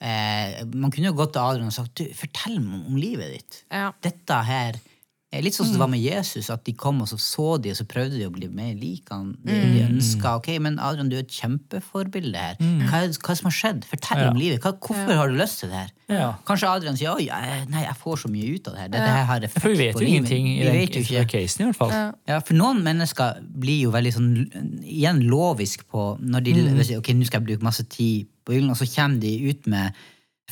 Eh, 0.04 0.64
man 0.74 0.90
kunne 0.92 1.08
jo 1.10 1.16
gått 1.16 1.32
til 1.34 1.42
Adrian 1.42 1.70
og 1.70 1.74
sagt 1.76 1.94
du, 1.96 2.04
fortell 2.16 2.58
meg 2.60 2.86
om, 2.90 2.96
livet 3.00 3.32
ditt. 3.38 3.58
Ja. 3.72 3.90
Dette 4.04 4.38
her 4.44 4.76
er 4.76 4.80
Litt 5.42 5.54
sånn 5.56 5.66
som 5.66 5.74
det 5.74 5.80
var 5.80 5.88
med 5.90 6.00
Jesus, 6.04 6.50
at 6.50 6.62
de 6.64 6.72
kom 6.78 7.00
og 7.02 7.08
så 7.10 7.16
så 7.18 7.46
de, 7.62 7.70
og 7.72 7.76
så 7.80 7.84
prøvde 7.88 8.18
de 8.20 8.26
å 8.28 8.32
bli 8.34 8.46
mer 8.48 8.74
lik 8.78 9.08
han. 9.10 9.32
De, 9.42 9.52
de 9.52 9.82
ønsket, 9.88 10.28
ok, 10.38 10.48
men 10.60 10.78
Adrian, 10.78 11.08
du 11.10 11.16
er 11.16 11.24
et 11.24 11.32
kjempeforbilde 11.34 12.36
her. 12.38 12.56
Hva, 12.60 13.00
er, 13.02 13.14
hva 13.16 13.32
er 13.32 13.34
det 13.34 13.38
som 13.40 13.48
har 13.50 13.56
skjedd? 13.58 13.84
Fortell 13.90 14.20
Ja. 14.22 14.30
om 14.30 14.36
livet. 14.38 14.60
Hva, 14.62 14.72
hvorfor 14.78 15.14
har 15.18 15.28
du 15.32 15.34
lyst 15.38 15.60
til 15.64 15.70
det 15.72 15.80
her? 15.82 15.90
Ja. 16.12 16.28
Kanskje 16.46 16.68
Adrian 16.68 16.96
sier 17.00 17.14
oi, 17.16 17.26
nei, 17.72 17.82
jeg 17.86 17.96
får 17.96 18.18
så 18.24 18.28
mye 18.30 18.54
ut 18.54 18.68
av 18.68 18.74
det 18.76 18.80
her. 18.84 18.88
Dette 18.92 19.10
her 19.16 19.24
har 19.30 19.46
effekt 19.48 19.62
For 19.64 19.72
vi 19.72 19.78
vet 19.80 19.98
jo 19.98 20.06
ingenting 20.06 20.48
i 20.52 20.64
den, 20.64 20.76
jo 20.84 21.00
ikke. 21.00 21.24
casen, 21.32 21.64
i 21.64 21.70
hvert 21.70 21.80
fall. 21.80 21.94
Ja, 22.28 22.40
for 22.44 22.54
noen 22.58 22.82
mennesker 22.84 23.40
blir 23.42 23.86
jo 23.86 23.94
veldig 23.94 24.12
sånn 24.12 24.30
igjen 24.84 25.22
lovisk 25.30 25.86
på 25.90 26.18
når 26.20 26.44
de 26.44 26.54
Mm. 26.54 26.98
ok, 26.98 27.08
nå 27.14 27.24
skal 27.26 27.40
jeg 27.40 27.46
bruke 27.48 27.62
masse 27.64 27.82
tid 27.88 28.26
på 28.44 28.52
Bibelen, 28.52 28.70
og 28.70 28.76
så 28.76 28.84
kommer 28.86 29.18
de 29.20 29.48
ut 29.50 29.66
med 29.66 29.92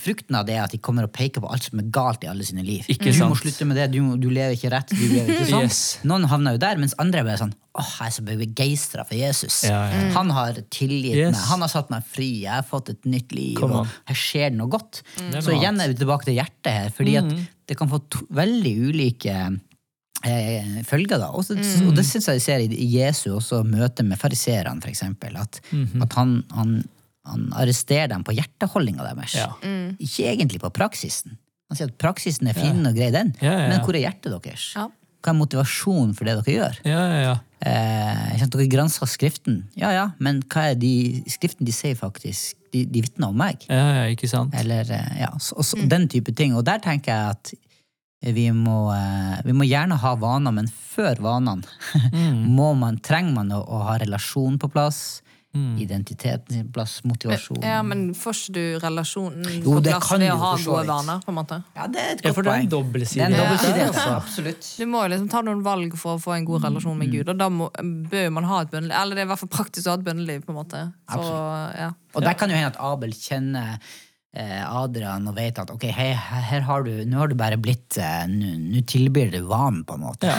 frukten 0.02 0.36
av 0.38 0.46
det 0.48 0.56
er 0.58 0.64
at 0.64 0.74
de 0.74 0.80
kommer 0.82 1.06
og 1.06 1.12
peker 1.14 1.42
på 1.44 1.50
alt 1.52 1.68
som 1.68 1.80
er 1.82 1.88
galt 1.94 2.24
i 2.26 2.30
alle 2.30 2.46
sine 2.46 2.64
liv. 2.66 2.86
Ikke 2.92 3.12
du 3.14 3.20
må 3.24 3.36
slutte 3.38 3.66
med 3.68 3.78
det, 3.78 3.88
du, 3.94 4.00
må, 4.04 4.16
du 4.20 4.28
lever 4.32 4.56
ikke 4.56 4.72
rett, 4.74 4.92
du 4.92 5.02
lever 5.06 5.34
ikke 5.36 5.48
sånn. 5.54 5.66
Yes. 5.68 5.82
Noen 6.08 6.26
havner 6.30 6.56
jo 6.56 6.62
der, 6.64 6.80
mens 6.82 6.96
andre 7.02 7.24
er 7.24 7.40
sånn 7.40 7.54
åh, 7.72 7.90
jeg 8.02 8.10
er 8.10 8.12
så 8.12 8.22
begeistra 8.26 9.04
for 9.08 9.16
Jesus. 9.16 9.62
Ja, 9.64 9.78
ja. 9.88 10.04
Han 10.18 10.32
har 10.36 10.58
tilgitt 10.74 11.16
Yes. 11.16 11.32
meg, 11.32 11.42
han 11.48 11.64
har 11.64 11.70
satt 11.72 11.92
meg 11.92 12.04
fri, 12.04 12.28
jeg 12.44 12.52
har 12.52 12.66
fått 12.68 12.90
et 12.92 13.08
nytt 13.08 13.32
liv, 13.32 13.62
og 13.64 13.86
her 14.10 14.18
skjer 14.18 14.50
det 14.52 14.58
noe 14.60 14.68
godt. 14.72 15.00
Er 15.30 15.40
Så 15.40 15.54
igjen 15.56 15.80
er 15.80 15.92
vi 15.92 15.96
tilbake 16.02 16.28
til 16.28 16.36
hjertet 16.36 16.72
her, 16.72 16.92
fordi 16.92 17.16
at 17.22 17.32
det 17.70 17.78
kan 17.80 17.88
få 17.88 18.02
to, 18.12 18.26
veldig 18.36 18.74
ulike 18.90 19.36
eh, 20.24 20.82
følger. 20.84 21.18
da. 21.18 21.30
Og, 21.32 21.44
mm. 21.48 21.88
og 21.88 21.96
det 21.96 22.04
syns 22.08 22.28
jeg 22.28 22.40
vi 22.40 22.44
ser 22.44 22.64
i 22.66 22.88
Jesu 22.98 23.30
også 23.36 23.62
møte 23.64 24.04
med 24.06 24.20
fariserene, 24.20 24.82
for 24.82 24.92
eksempel. 24.92 25.36
At, 25.40 25.62
at 25.72 26.18
han, 26.18 26.42
han, 26.52 26.76
han 27.28 27.52
arresterer 27.54 28.10
dem 28.10 28.24
på 28.26 28.34
hjerteholdninga 28.34 29.06
deres. 29.12 29.36
Ja. 29.38 29.52
Ikke 30.02 30.26
egentlig 30.32 30.58
på 30.62 30.72
praksisen. 30.74 31.38
Han 31.70 31.78
sier 31.78 31.88
at 31.88 32.00
praksisen 32.00 32.50
er 32.50 32.58
fin 32.58 32.82
og 32.84 32.96
grei, 32.98 33.12
den, 33.14 33.30
Ja, 33.40 33.52
ja, 33.52 33.60
ja. 33.62 33.68
men 33.70 33.86
hvor 33.86 33.96
er 33.96 34.04
hjertet 34.04 34.34
deres? 34.34 34.66
Ja. 34.76 34.90
Hva 35.22 35.30
er 35.30 35.38
motivasjonen 35.38 36.16
for 36.18 36.26
det 36.26 36.34
dere 36.40 36.56
gjør? 36.56 36.78
Ja, 36.84 37.02
ja, 37.06 37.20
ja. 37.22 37.34
Eh, 37.62 38.42
dere 38.42 38.66
gransker 38.66 39.06
Skriften. 39.06 39.62
Ja, 39.78 39.92
ja, 39.94 40.06
men 40.18 40.42
hva 40.50 40.72
er 40.72 40.80
de, 40.80 41.22
Skriften 41.30 41.68
de 41.68 41.74
sier 41.74 41.94
faktisk? 41.98 42.58
De, 42.74 42.82
de 42.88 43.04
vitner 43.04 43.30
om 43.30 43.38
meg. 43.38 43.62
ja, 43.70 43.84
ja 44.00 44.04
ikke 44.10 44.28
sant? 44.28 44.54
Eller, 44.58 44.88
eh, 44.90 45.20
ja, 45.22 45.30
så, 45.38 45.60
og 45.60 45.68
så, 45.68 45.78
Den 45.88 46.08
type 46.10 46.34
ting. 46.34 46.56
Og 46.58 46.66
der 46.66 46.82
tenker 46.82 47.14
jeg 47.14 47.36
at 47.36 47.54
vi 48.36 48.48
må, 48.54 48.92
eh, 48.94 49.40
vi 49.46 49.54
må 49.56 49.66
gjerne 49.66 49.98
ha 49.98 50.12
vaner, 50.18 50.54
men 50.54 50.68
før 50.68 51.22
vanene 51.22 51.64
mm. 52.12 52.44
man, 52.82 52.98
trenger 53.02 53.38
man 53.38 53.54
å, 53.54 53.62
å 53.62 53.82
ha 53.88 53.96
relasjon 54.02 54.58
på 54.60 54.70
plass. 54.74 55.21
Identiteten 55.52 56.54
sin 56.56 56.68
plass, 56.72 57.00
motivasjonen 57.04 57.62
Ja, 57.66 57.82
men 57.84 58.14
får 58.16 58.36
ikke 58.38 58.52
du 58.56 58.78
relasjonen 58.80 59.44
Jo, 59.58 59.74
på 59.76 59.82
plass 59.84 60.10
ved 60.14 60.30
å 60.32 60.36
ha 60.40 60.52
gode 60.56 60.84
vaner? 60.88 61.18
på 61.26 61.28
en 61.28 61.36
måte? 61.36 61.58
Ja, 61.76 61.86
det 61.92 62.00
er 62.00 62.12
et 62.14 62.22
godt 62.22 62.38
poeng. 62.46 62.68
Det 62.70 63.02
er 63.18 63.24
en 63.26 63.32
Ja. 63.36 63.42
Ja. 63.42 63.86
altså. 63.88 64.14
Absolutt. 64.16 64.70
Du 64.78 64.86
må 64.86 65.02
jo 65.04 65.08
liksom 65.12 65.28
ta 65.28 65.42
noen 65.42 65.62
valg 65.62 65.96
for 66.00 66.16
å 66.16 66.22
få 66.22 66.36
en 66.38 66.46
god 66.48 66.64
relasjon 66.64 66.96
med 66.98 67.12
Gud, 67.12 67.28
og 67.28 67.36
da 67.36 67.48
må, 67.52 67.68
bør 68.08 68.30
man 68.32 68.44
ha 68.48 68.62
et 68.62 68.70
bønneliv. 68.72 68.96
Eller 69.02 69.14
det 69.14 69.20
er 69.24 69.28
i 69.28 69.32
hvert 69.34 69.42
fall 69.44 69.52
praktisk 69.58 69.86
å 69.86 69.90
ha 69.90 70.00
et 70.00 70.04
bønneliv, 70.08 70.46
på 70.46 70.54
en 70.54 70.60
måte. 70.62 70.80
For, 71.12 71.76
ja. 71.76 71.90
Og 72.14 72.22
der 72.24 72.32
kan 72.40 72.48
jo 72.48 72.56
hende 72.56 72.72
at 72.72 72.80
Abel 72.80 73.12
kjenner 73.12 73.76
Adrian 74.32 75.26
og 75.28 75.34
vet 75.36 75.58
at 75.60 75.68
ok, 75.74 75.82
her, 75.92 76.14
her 76.16 76.62
har 76.64 76.86
du, 76.86 76.90
nå 77.04 77.18
har 77.20 77.28
du 77.28 77.34
bare 77.36 77.58
blitt 77.60 77.98
eh, 78.00 78.22
Nå 78.30 78.80
tilbyr 78.88 79.28
du 79.34 79.42
vanen, 79.44 79.82
på 79.84 79.98
en 79.98 80.06
måte. 80.08 80.32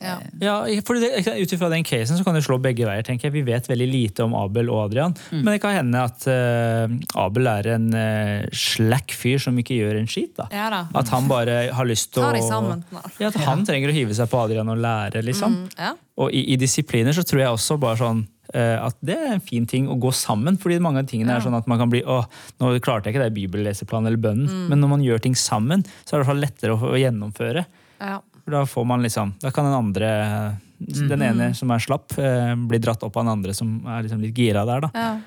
Ja. 0.00 0.14
Ja, 0.40 0.54
for 0.88 0.96
det, 0.96 1.10
Ut 1.42 1.50
ifra 1.52 1.68
den 1.68 1.82
casen 1.84 2.16
så 2.16 2.24
kan 2.24 2.32
det 2.32 2.40
slå 2.46 2.56
begge 2.64 2.86
veier. 2.88 3.02
tenker 3.04 3.28
jeg. 3.28 3.34
Vi 3.34 3.42
vet 3.44 3.66
veldig 3.68 3.88
lite 3.90 4.24
om 4.24 4.32
Abel 4.38 4.70
og 4.72 4.86
Adrian, 4.86 5.12
Mm. 5.28 5.42
men 5.44 5.52
det 5.52 5.60
kan 5.60 5.74
hende 5.76 6.00
at 6.00 6.24
uh, 6.24 7.20
Abel 7.20 7.46
er 7.52 7.68
en 7.74 7.90
uh, 7.92 8.46
slack 8.56 9.12
fyr 9.12 9.36
som 9.44 9.58
ikke 9.60 9.76
gjør 9.76 9.98
en 10.00 10.08
skit. 10.08 10.32
da. 10.40 10.46
Ja 10.56 10.70
da. 10.72 10.80
At 10.96 11.12
han 11.12 11.28
bare 11.28 11.66
har 11.76 11.84
lyst 11.84 12.14
til 12.14 12.24
Ta 12.24 12.30
å 12.30 12.32
de 12.32 12.40
sammen. 12.48 12.80
Ja, 13.20 13.28
At 13.28 13.36
han 13.44 13.66
trenger 13.68 13.92
å 13.92 13.96
hive 14.00 14.16
seg 14.16 14.32
på 14.32 14.40
Adrian 14.40 14.72
og 14.72 14.80
lære, 14.80 15.20
liksom. 15.28 15.52
Mm, 15.66 15.68
ja. 15.76 15.92
Og 16.16 16.32
i, 16.32 16.46
i 16.54 16.56
disipliner 16.56 17.12
så 17.12 17.20
tror 17.28 17.44
jeg 17.44 17.52
også 17.52 17.76
bare 17.84 18.00
sånn 18.00 18.24
eh, 18.24 18.39
at 18.58 18.96
det 19.00 19.14
er 19.16 19.34
en 19.36 19.40
fin 19.44 19.66
ting 19.66 19.86
å 19.88 19.98
gå 20.00 20.10
sammen. 20.12 20.56
fordi 20.58 20.80
mange 20.82 20.98
av 21.04 21.06
tingene 21.06 21.36
er 21.36 21.40
sånn 21.44 21.54
at 21.56 21.66
man 21.70 21.78
kan 21.78 21.90
bli 21.90 22.00
å, 22.02 22.24
nå 22.60 22.70
klarte 22.82 23.06
jeg 23.06 23.14
ikke 23.14 23.24
det 23.28 23.34
bibelleseplanen 23.36 24.06
eller 24.10 24.18
bønnen, 24.18 24.48
Mm. 24.50 24.68
men 24.68 24.80
når 24.80 24.88
man 24.88 25.02
gjør 25.04 25.20
ting 25.22 25.34
sammen, 25.34 25.84
så 26.04 26.14
er 26.14 26.18
det 26.18 26.18
i 26.18 26.24
hvert 26.24 26.30
fall 26.32 26.44
lettere 26.44 26.74
å, 26.74 26.96
gjennomføre. 26.98 27.64
Ja. 28.00 28.20
For 28.44 28.50
da 28.50 28.64
får 28.66 28.86
man 28.86 29.02
liksom, 29.02 29.34
da 29.40 29.50
kan 29.50 29.64
den 29.68 29.74
andre, 29.78 30.58
den 30.80 31.22
ene 31.22 31.54
som 31.54 31.70
er 31.70 31.78
slapp, 31.78 32.16
eh, 32.18 32.54
bli 32.56 32.78
dratt 32.78 33.02
opp 33.04 33.16
av 33.16 33.24
den 33.24 33.32
andre 33.36 33.54
som 33.54 33.86
er 33.86 34.02
liksom 34.02 34.20
litt 34.24 34.34
gira 34.34 34.64
der. 34.66 34.80
da. 34.80 34.90
Ja. 34.94 35.20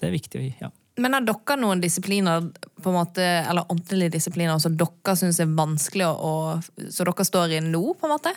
Det 0.00 0.08
er 0.08 0.12
viktig. 0.18 0.54
ja. 0.60 0.70
Men 0.96 1.12
har 1.12 1.20
dere 1.26 1.56
noen 1.58 1.80
disipliner, 1.82 2.50
på 2.82 2.90
en 2.90 2.94
måte, 2.94 3.22
eller 3.48 3.64
åndelige 3.68 4.12
disipliner, 4.12 4.58
som 4.60 4.76
dere 4.76 5.14
syns 5.16 5.40
er 5.40 5.46
vanskelig 5.46 6.06
å 6.06 6.62
Så 6.90 7.04
dere 7.04 7.24
står 7.24 7.56
i 7.56 7.60
nå, 7.60 7.94
på 7.98 8.06
en 8.06 8.12
måte? 8.14 8.32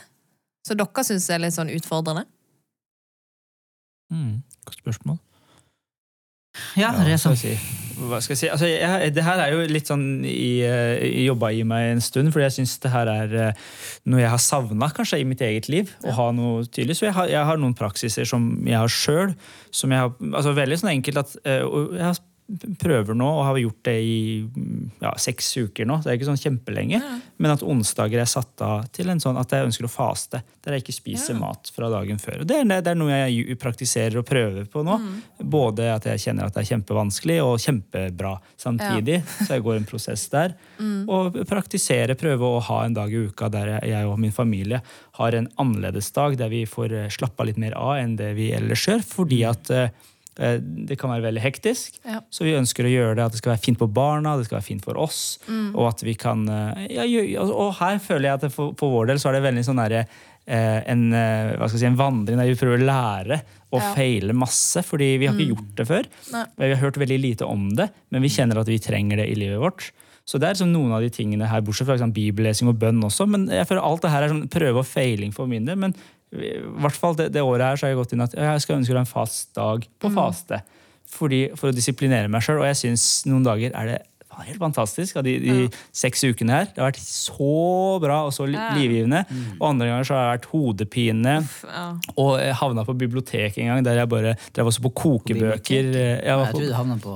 Så 0.66 0.76
dere 0.76 1.04
syns 1.06 1.30
er 1.30 1.40
litt 1.40 1.54
sånn 1.54 1.70
utfordrende? 1.70 2.26
Mm, 4.14 4.44
godt 4.66 4.84
spørsmål. 4.84 5.18
Ja, 6.78 6.92
det 7.04 7.14
er 7.14 7.20
sånn. 7.22 7.38
Hva 7.98 8.20
skal 8.22 8.36
jeg 8.36 8.40
si? 8.40 8.50
Altså, 8.54 8.68
jeg, 8.70 9.12
det 9.16 9.24
her 9.26 9.40
er 9.42 9.54
jo 9.56 9.64
litt 9.70 9.90
sånn 9.90 10.24
i, 10.28 10.62
eh, 10.66 11.02
jobba 11.26 11.50
i 11.54 11.64
meg 11.68 11.96
en 11.96 12.04
stund, 12.04 12.32
fordi 12.34 12.46
jeg 12.46 12.56
syns 12.60 12.76
det 12.84 12.92
her 12.94 13.10
er 13.10 13.36
eh, 13.48 13.64
noe 14.10 14.22
jeg 14.22 14.32
har 14.34 14.42
savna 14.42 14.90
kanskje 14.94 15.22
i 15.24 15.28
mitt 15.28 15.42
eget 15.46 15.70
liv. 15.72 15.94
å 16.06 16.14
ha 16.18 16.28
noe 16.36 16.66
tydelig. 16.66 17.00
Så 17.00 17.08
jeg 17.08 17.16
har, 17.18 17.30
jeg 17.32 17.50
har 17.50 17.62
noen 17.62 17.78
praksiser 17.78 18.30
som 18.30 18.50
jeg 18.68 18.78
har 18.78 18.94
sjøl. 18.94 19.34
Altså 19.74 20.54
veldig 20.58 20.82
sånn 20.82 20.94
enkelt 20.94 21.24
at 21.24 21.38
eh, 21.44 21.64
jeg 21.66 22.06
har 22.06 22.22
prøver 22.80 23.18
nå, 23.18 23.28
og 23.28 23.44
har 23.44 23.58
gjort 23.60 23.80
det 23.90 23.96
i 24.08 24.20
mm, 24.44 24.84
ja, 25.04 25.12
seks 25.20 25.50
uker 25.58 25.88
nå. 25.88 25.98
Det 26.04 26.12
er 26.12 26.18
ikke 26.18 26.30
sånn 26.30 26.40
kjempelenge. 26.40 27.02
Men 27.44 27.54
at 27.54 27.64
onsdager 27.66 28.22
er 28.24 28.30
satt 28.30 28.64
av 28.64 28.88
til 28.96 29.12
en 29.12 29.22
sånn 29.22 29.40
at 29.40 29.52
jeg 29.52 29.68
ønsker 29.68 29.88
å 29.88 29.92
faste. 29.92 30.42
Der 30.64 30.78
jeg 30.78 30.86
ikke 30.86 30.96
spiser 30.96 31.38
mat 31.40 31.72
fra 31.76 31.92
dagen 31.92 32.22
før. 32.24 32.42
Og 32.44 32.50
det, 32.50 32.62
er, 32.64 32.82
det 32.86 32.94
er 32.94 33.00
noe 33.00 33.20
jeg 33.20 33.60
praktiserer 33.60 34.22
og 34.22 34.28
prøver 34.30 34.68
på 34.72 34.86
nå. 34.88 34.98
Både 35.44 35.92
at 35.92 36.08
jeg 36.14 36.24
kjenner 36.28 36.48
at 36.48 36.56
det 36.56 36.64
er 36.64 36.72
kjempevanskelig, 36.72 37.38
og 37.44 37.60
kjempebra 37.64 38.34
samtidig. 38.56 39.20
Så 39.42 39.52
jeg 39.58 39.68
går 39.68 39.82
en 39.82 39.90
prosess 39.92 40.28
der. 40.34 40.56
Og 41.18 41.36
praktisere, 41.50 42.16
prøve 42.20 42.46
å 42.48 42.60
ha 42.68 42.82
en 42.86 42.96
dag 42.96 43.12
i 43.12 43.24
uka 43.28 43.48
der 43.52 43.78
jeg, 43.78 44.04
og 44.08 44.20
min 44.22 44.34
familie 44.36 44.80
har 45.18 45.36
en 45.36 45.48
annerledes 45.60 46.10
dag, 46.16 46.36
der 46.38 46.52
vi 46.52 46.66
får 46.70 46.94
slappa 47.16 47.48
litt 47.48 47.58
mer 47.62 47.74
av 47.80 47.96
enn 47.98 48.18
det 48.20 48.34
vi 48.38 48.52
ellers 48.56 48.84
gjør. 48.88 49.02
Fordi 49.08 49.40
at 49.48 49.72
eh, 49.74 49.90
Eh, 49.90 50.17
Det 50.38 50.98
kan 51.02 51.10
være 51.10 51.24
veldig 51.32 51.42
hektisk, 51.42 51.98
Ja. 52.06 52.20
så 52.30 52.44
vi 52.46 52.54
ønsker 52.54 52.86
å 52.86 52.92
gjøre 52.92 53.16
det 53.18 53.26
at 53.26 53.32
det 53.34 53.40
skal 53.42 53.56
være 53.56 53.64
fint 53.64 53.80
på 53.82 53.88
barna, 53.92 54.36
det 54.38 54.46
skal 54.46 54.60
være 54.60 54.68
fint 54.70 54.84
for 54.86 54.98
oss. 55.02 55.40
Og 55.74 55.88
at 55.90 56.04
vi 56.06 56.14
kan 56.14 56.48
eh, 56.48 56.88
ja, 56.94 57.42
og 57.42 57.74
her 57.80 57.98
føler 57.98 58.30
jeg 58.30 58.34
at 58.44 58.52
for, 58.54 58.76
for 58.78 58.94
vår 58.94 59.08
del 59.10 59.18
så 59.24 59.30
er 59.32 59.40
det 59.40 59.46
veldig 59.48 59.64
sånn 59.66 59.82
derre 59.82 60.04
eh, 60.48 60.82
en, 60.94 61.08
eh, 61.12 61.56
hva 61.58 61.66
skal 61.68 61.80
jeg 61.80 61.86
si, 61.88 61.90
en 61.90 61.98
vandring 62.00 62.38
der 62.40 62.48
vi 62.52 62.56
prøver 62.60 62.78
å 62.84 62.86
lære 62.88 63.42
og 63.74 63.82
Ja. 63.82 63.94
feile 63.98 64.32
masse. 64.38 64.80
Fordi 64.86 65.18
vi 65.20 65.26
har 65.28 65.36
ikke 65.36 65.50
gjort 65.56 65.74
det 65.76 65.88
før. 65.90 66.06
Nei. 66.32 66.46
Vi 66.58 66.70
har 66.74 66.84
hørt 66.86 67.02
veldig 67.02 67.18
lite 67.20 67.46
om 67.50 67.70
det, 67.76 67.90
men 68.12 68.22
vi 68.24 68.30
kjenner 68.32 68.62
at 68.62 68.68
vi 68.70 68.78
trenger 68.80 69.18
det 69.20 69.26
i 69.32 69.36
livet 69.36 69.60
vårt. 69.60 69.90
Så 70.28 70.40
det 70.40 70.48
er 70.48 70.54
liksom 70.56 70.72
noen 70.72 70.92
av 70.96 71.02
de 71.02 71.10
tingene 71.10 71.48
her, 71.48 71.62
bortsett 71.64 71.88
fra 71.88 71.96
liksom, 71.98 72.14
bibellesing 72.16 72.68
og 72.68 72.78
bønn 72.80 73.02
også. 73.04 73.28
Men 73.28 73.48
jeg 73.48 73.66
føler 73.68 73.84
alt 73.84 74.02
det 74.04 74.12
her 74.12 74.24
er 74.24 74.30
sånn 74.32 74.48
prøve 74.52 74.82
og 74.84 74.88
feiling 74.88 75.32
for 75.36 75.48
min 75.48 75.66
del. 75.66 75.76
Men 75.80 75.96
i 76.36 76.58
hvert 76.84 76.98
fall 76.98 77.16
det, 77.16 77.30
det 77.36 77.44
året 77.46 77.64
her 77.64 77.80
så 77.80 77.88
har 77.88 77.94
jeg 77.94 78.02
gått 78.02 78.14
inn 78.16 78.26
at 78.26 78.36
jeg 78.36 78.64
skal 78.66 78.82
ønske 78.82 78.94
deg 78.94 79.00
en 79.06 79.10
fast 79.10 79.54
dag 79.56 79.88
på 80.04 80.12
faste. 80.12 80.60
Fordi, 81.08 81.46
for 81.56 81.72
å 81.72 81.76
disiplinere 81.76 82.28
meg 82.32 82.44
sjøl. 82.44 82.60
Og 82.60 82.68
jeg 82.68 82.80
syns 82.82 83.06
noen 83.30 83.46
dager 83.46 83.72
er 83.72 83.92
det 83.94 83.98
helt 84.46 84.60
fantastisk. 84.62 85.18
Av 85.18 85.24
de, 85.26 85.38
de 85.42 85.56
seks 85.96 86.26
ukene 86.28 86.58
her. 86.60 86.68
Det 86.74 86.84
har 86.84 86.92
vært 86.92 87.00
så 87.02 87.98
bra 88.04 88.20
og 88.28 88.34
så 88.36 88.48
livgivende. 88.50 89.24
Ja. 89.24 89.30
livgivende. 89.32 89.54
Og 89.60 89.70
andre 89.70 89.88
ganger 89.92 90.10
så 90.10 90.18
har 90.18 90.26
det 90.26 90.34
vært 90.36 90.50
hodepine. 90.52 91.38
Ja. 91.64 91.86
Og 92.18 92.34
jeg 92.44 92.58
havna 92.60 92.86
på 92.88 92.98
biblioteket 93.00 93.64
en 93.64 93.72
gang 93.72 93.88
der 93.88 94.02
jeg 94.04 94.12
bare 94.12 94.36
drev 94.52 94.74
også 94.74 94.84
på 94.90 94.94
kokebøker. 95.04 95.94
Jeg 95.96 96.20
var 96.28 96.52
Jeg 96.52 96.52
på, 96.52 96.60
tror 96.60 96.68
du 96.68 96.76
havna 96.76 97.00
på, 97.02 97.16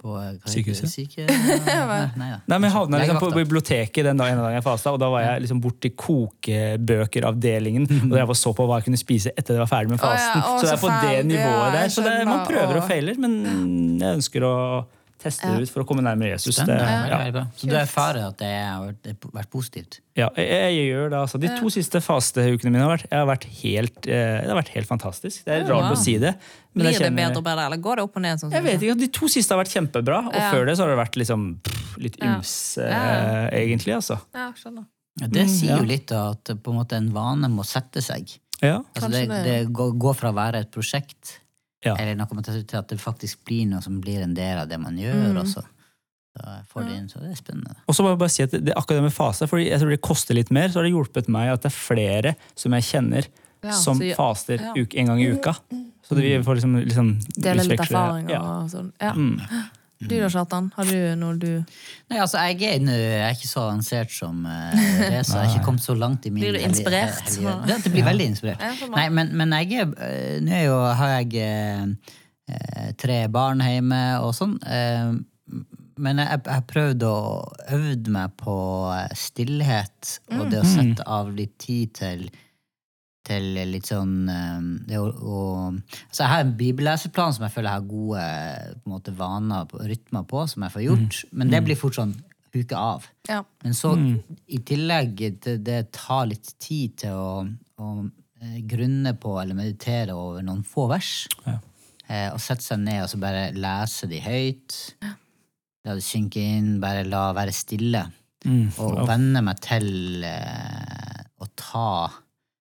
på? 0.00 0.16
Sykehuset? 0.48 0.90
Syke... 0.90 1.26
Nei, 1.30 2.06
nei 2.16 2.30
da. 2.32 2.38
Nei, 2.48 2.56
men 2.56 2.68
jeg 2.68 2.74
havna 2.74 3.00
liksom 3.02 3.20
på 3.22 3.30
biblioteket 3.36 4.06
den 4.06 4.20
dagen, 4.20 4.38
ene 4.38 4.46
dagen 4.46 4.58
jeg 4.58 4.66
fasta, 4.66 4.94
og 4.96 5.00
da 5.02 5.10
var 5.12 5.24
jeg 5.26 5.44
liksom 5.44 5.60
borti 5.62 5.92
kokebøkeravdelingen 5.94 7.88
og 8.10 8.16
jeg 8.18 8.38
så 8.40 8.54
på 8.56 8.66
hva 8.68 8.80
jeg 8.80 8.88
kunne 8.88 9.00
spise 9.00 9.34
etter 9.34 9.58
jeg 9.58 9.64
var 9.64 9.70
ferdig 9.70 9.92
med 9.92 10.00
Å 10.00 10.10
ja, 10.10 10.16
fasten. 10.16 10.40
å, 10.40 10.56
så 10.56 10.66
det 10.66 10.72
er 10.74 10.80
på 10.80 10.94
det 11.04 11.18
nivået 11.28 11.76
der. 11.76 11.92
Så 11.92 12.06
det, 12.06 12.16
man 12.28 12.46
prøver 12.48 12.80
og 12.80 12.88
feiler, 12.88 13.20
men 13.20 13.36
jeg 14.00 14.20
ønsker 14.20 14.46
å 14.46 14.54
teste 15.22 15.48
det 15.52 15.66
ut 15.66 15.70
for 15.72 15.82
å 15.82 15.86
komme 15.88 16.02
nærmere 16.04 16.34
Jesus. 16.34 16.56
Det, 16.66 16.76
ja. 16.76 17.44
Så 17.56 17.68
du 17.68 17.74
erfarer 17.76 18.26
at 18.30 18.38
det 18.40 18.48
har 18.50 18.80
vært, 18.86 18.98
det 19.04 19.14
har 19.22 19.34
vært 19.36 19.50
positivt? 19.52 19.98
Ja, 20.18 20.28
jeg, 20.36 20.48
jeg 20.76 20.86
gjør 20.90 21.10
det. 21.12 21.18
altså. 21.20 21.40
De 21.40 21.50
to 21.60 21.70
siste 21.72 22.00
fasteukene 22.04 22.72
mine 22.74 22.82
har 22.84 22.92
vært, 22.96 23.06
jeg 23.10 23.18
har 23.22 23.28
vært 23.30 23.46
helt, 23.60 23.98
eh, 24.08 24.40
det 24.42 24.50
har 24.50 24.58
vært 24.60 24.72
helt 24.74 24.88
fantastisk. 24.90 25.42
Det 25.46 25.54
er 25.56 25.66
rart 25.68 25.86
wow. 25.86 25.96
å 25.96 26.00
si 26.00 26.16
det. 26.22 26.34
men 26.74 26.84
Blir 26.86 26.96
kjenner, 26.98 27.10
det 27.10 27.18
bedre 27.22 27.42
og 27.42 27.46
bedre, 27.50 27.66
eller 27.70 27.82
går 27.86 28.00
det 28.00 28.06
opp 28.08 28.16
og 28.20 28.24
ned? 28.26 28.40
Sånn, 28.42 28.52
Jeg 28.56 28.66
vet 28.66 28.82
ikke, 28.88 28.98
De 29.04 29.10
to 29.20 29.28
siste 29.32 29.54
har 29.54 29.60
vært 29.62 29.74
kjempebra, 29.76 30.22
og 30.28 30.34
Ja. 30.40 30.50
før 30.54 30.66
det 30.70 30.76
så 30.78 30.84
har 30.86 30.94
det 30.94 31.00
vært 31.04 31.16
liksom 31.22 31.48
pff, 31.64 31.96
litt 32.06 32.16
yms, 32.20 32.54
Ja, 32.80 32.88
ja. 32.88 33.48
eh, 33.50 33.60
egentlig. 33.64 33.94
altså. 34.00 34.18
Ja, 34.34 34.50
skjønner. 34.56 34.86
Det 35.20 35.42
Mm, 35.44 35.48
sier 35.52 35.76
jo 35.76 35.84
litt 35.84 36.12
at 36.16 36.44
på 36.62 36.70
en 36.72 36.78
måte 36.80 36.96
en 36.96 37.10
vane 37.12 37.48
må 37.52 37.64
sette 37.66 38.00
seg. 38.00 38.38
Ja. 38.62 38.78
Altså 38.94 39.08
det, 39.10 39.24
det 39.44 39.56
går 39.72 40.14
fra 40.16 40.30
å 40.30 40.36
være 40.36 40.60
et 40.64 40.70
prosjekt 40.70 41.38
Ja. 41.84 41.94
eller 41.96 42.18
noe 42.18 42.42
til 42.44 42.78
at 42.78 42.88
det 42.90 42.98
faktisk 43.00 43.44
blir 43.48 43.68
noe 43.70 43.80
som 43.84 44.00
blir 44.04 44.20
en 44.24 44.34
del 44.36 44.58
av 44.60 44.68
det 44.68 44.78
man 44.80 44.98
gjør. 45.00 45.30
Mm. 45.32 45.38
også. 45.44 45.62
Så 46.30 46.56
får 46.70 46.84
det 46.86 46.96
inn, 46.96 47.08
så 47.10 47.18
det 47.22 47.32
er 47.32 47.38
spennende. 47.38 47.74
Og 47.90 47.96
så 47.96 48.04
må 48.04 48.12
jeg 48.12 48.20
bare 48.20 48.32
si 48.32 48.44
at 48.44 48.52
det, 48.54 48.70
er 48.70 48.78
akkurat 48.78 49.00
det 49.00 49.06
med 49.08 49.14
fase, 49.16 49.48
fordi 49.50 49.66
jeg 49.70 49.80
tror 49.82 49.90
det 49.90 50.00
koster 50.04 50.38
litt 50.38 50.52
mer, 50.54 50.68
så 50.70 50.78
har 50.78 50.86
det 50.86 50.92
hjulpet 50.92 51.30
meg 51.32 51.50
at 51.50 51.64
det 51.64 51.72
er 51.72 51.76
flere 51.76 52.34
som 52.54 52.76
jeg 52.78 52.86
kjenner, 52.90 53.30
Ja, 53.60 53.74
som 53.76 53.98
så 53.98 54.14
faster 54.16 54.62
ja. 54.62 54.70
uke, 54.72 54.96
en 54.96 55.10
gang 55.10 55.18
i 55.20 55.26
uka. 55.34 55.52
Så 56.06 56.16
det, 56.16 56.22
vi 56.24 56.38
får 56.44 56.60
liksom, 56.60 56.78
liksom 56.80 57.10
Dele 57.36 57.66
litt 57.66 57.82
erfaringer 57.82 58.32
Ja. 58.32 58.40
og 58.40 58.70
sånn. 58.72 58.92
Ja. 59.00 59.12
Mm. 59.12 59.36
Du 60.00 60.14
da, 60.16 60.28
Kjartan? 60.32 60.70
Har 60.76 60.88
du 60.88 60.96
noe 61.20 61.36
du 61.36 61.48
Nei, 62.08 62.16
altså, 62.22 62.40
jeg 62.48 62.62
er, 62.64 62.78
nu, 62.80 62.92
jeg 62.94 63.20
er 63.26 63.34
ikke 63.36 63.50
så 63.50 63.66
avansert 63.66 64.12
som 64.16 64.44
uh, 64.48 64.72
så 64.72 65.10
Jeg 65.12 65.26
har 65.28 65.50
ikke 65.50 65.64
kommet 65.66 65.84
så 65.84 65.96
langt 65.98 66.24
i 66.24 66.32
min 66.32 66.40
Blir 66.46 66.56
du 66.56 66.62
inspirert? 66.64 67.20
hellige- 67.28 67.56
Det, 67.68 67.76
det 67.84 67.92
blir 67.92 68.06
veldig 68.08 68.28
inspirert. 68.32 68.64
Ja. 68.64 68.88
Nei, 68.94 69.08
men, 69.12 69.34
men 69.36 69.52
jeg 69.58 69.82
er 69.82 69.92
eh, 70.06 70.38
Nå 70.46 70.54
er 70.56 70.64
jo, 70.64 70.78
har 71.02 71.12
jeg 71.18 71.34
eh, 71.44 72.14
eh, 72.48 72.88
tre 73.00 73.18
barn 73.28 73.60
hjemme 73.60 74.00
og 74.24 74.32
sånn. 74.38 74.56
eh, 74.64 75.12
men 76.00 76.16
jeg 76.22 76.40
har 76.48 76.62
prøvd 76.64 77.02
å 77.04 77.16
øve 77.76 78.12
meg 78.14 78.32
på 78.40 78.54
eh, 78.96 79.10
stillhet 79.20 80.14
og 80.32 80.46
det 80.48 80.62
å 80.62 80.68
sette 80.70 81.04
av 81.04 81.28
litt 81.36 81.58
tid 81.60 81.92
til 81.98 82.22
til 83.30 83.46
litt 83.70 83.88
sånn 83.90 84.16
eh, 84.30 84.64
det 84.90 84.98
å, 85.00 85.06
å, 85.08 85.42
altså 85.72 86.24
Jeg 86.24 86.32
har 86.32 86.44
en 86.44 86.56
bibelleseplan 86.58 87.36
som 87.36 87.46
jeg 87.46 87.54
føler 87.54 87.70
jeg 87.70 87.80
har 87.80 87.92
gode 87.92 88.26
på 88.74 88.90
en 88.90 88.96
måte, 88.96 89.14
vaner 89.16 89.70
og 89.70 89.86
rytmer 89.86 90.26
på, 90.28 90.44
som 90.50 90.66
jeg 90.66 90.76
får 90.76 90.86
gjort. 90.88 91.22
Men 91.32 91.54
det 91.54 91.62
blir 91.66 91.78
fort 91.78 91.98
sånn 91.98 92.16
huke 92.54 92.76
av. 92.76 93.06
Ja. 93.28 93.42
Men 93.64 93.76
så, 93.78 93.94
i 94.50 94.60
tillegg, 94.66 95.20
det, 95.44 95.56
det 95.66 95.80
tar 95.94 96.28
litt 96.30 96.52
tid 96.62 96.96
til 97.04 97.16
å, 97.16 97.32
å 97.80 97.90
eh, 98.42 98.60
grunne 98.70 99.14
på 99.20 99.36
eller 99.42 99.58
meditere 99.58 100.16
over 100.18 100.44
noen 100.46 100.64
få 100.66 100.88
vers. 100.90 101.12
Ja. 101.46 101.58
Eh, 102.10 102.28
og 102.32 102.40
sette 102.42 102.66
seg 102.66 102.82
ned 102.82 103.04
og 103.04 103.12
så 103.12 103.20
bare 103.22 103.50
lese 103.54 104.10
de 104.10 104.22
høyt. 104.24 104.78
La 105.86 105.94
det 105.96 106.04
synke 106.04 106.42
inn, 106.42 106.74
bare 106.82 107.06
la 107.08 107.30
være 107.36 107.54
stille. 107.54 108.02
Mm. 108.44 108.72
Og 108.80 109.04
venne 109.08 109.42
meg 109.44 109.60
til 109.62 110.24
eh, 110.26 111.22
å 111.40 111.48
ta 111.54 112.08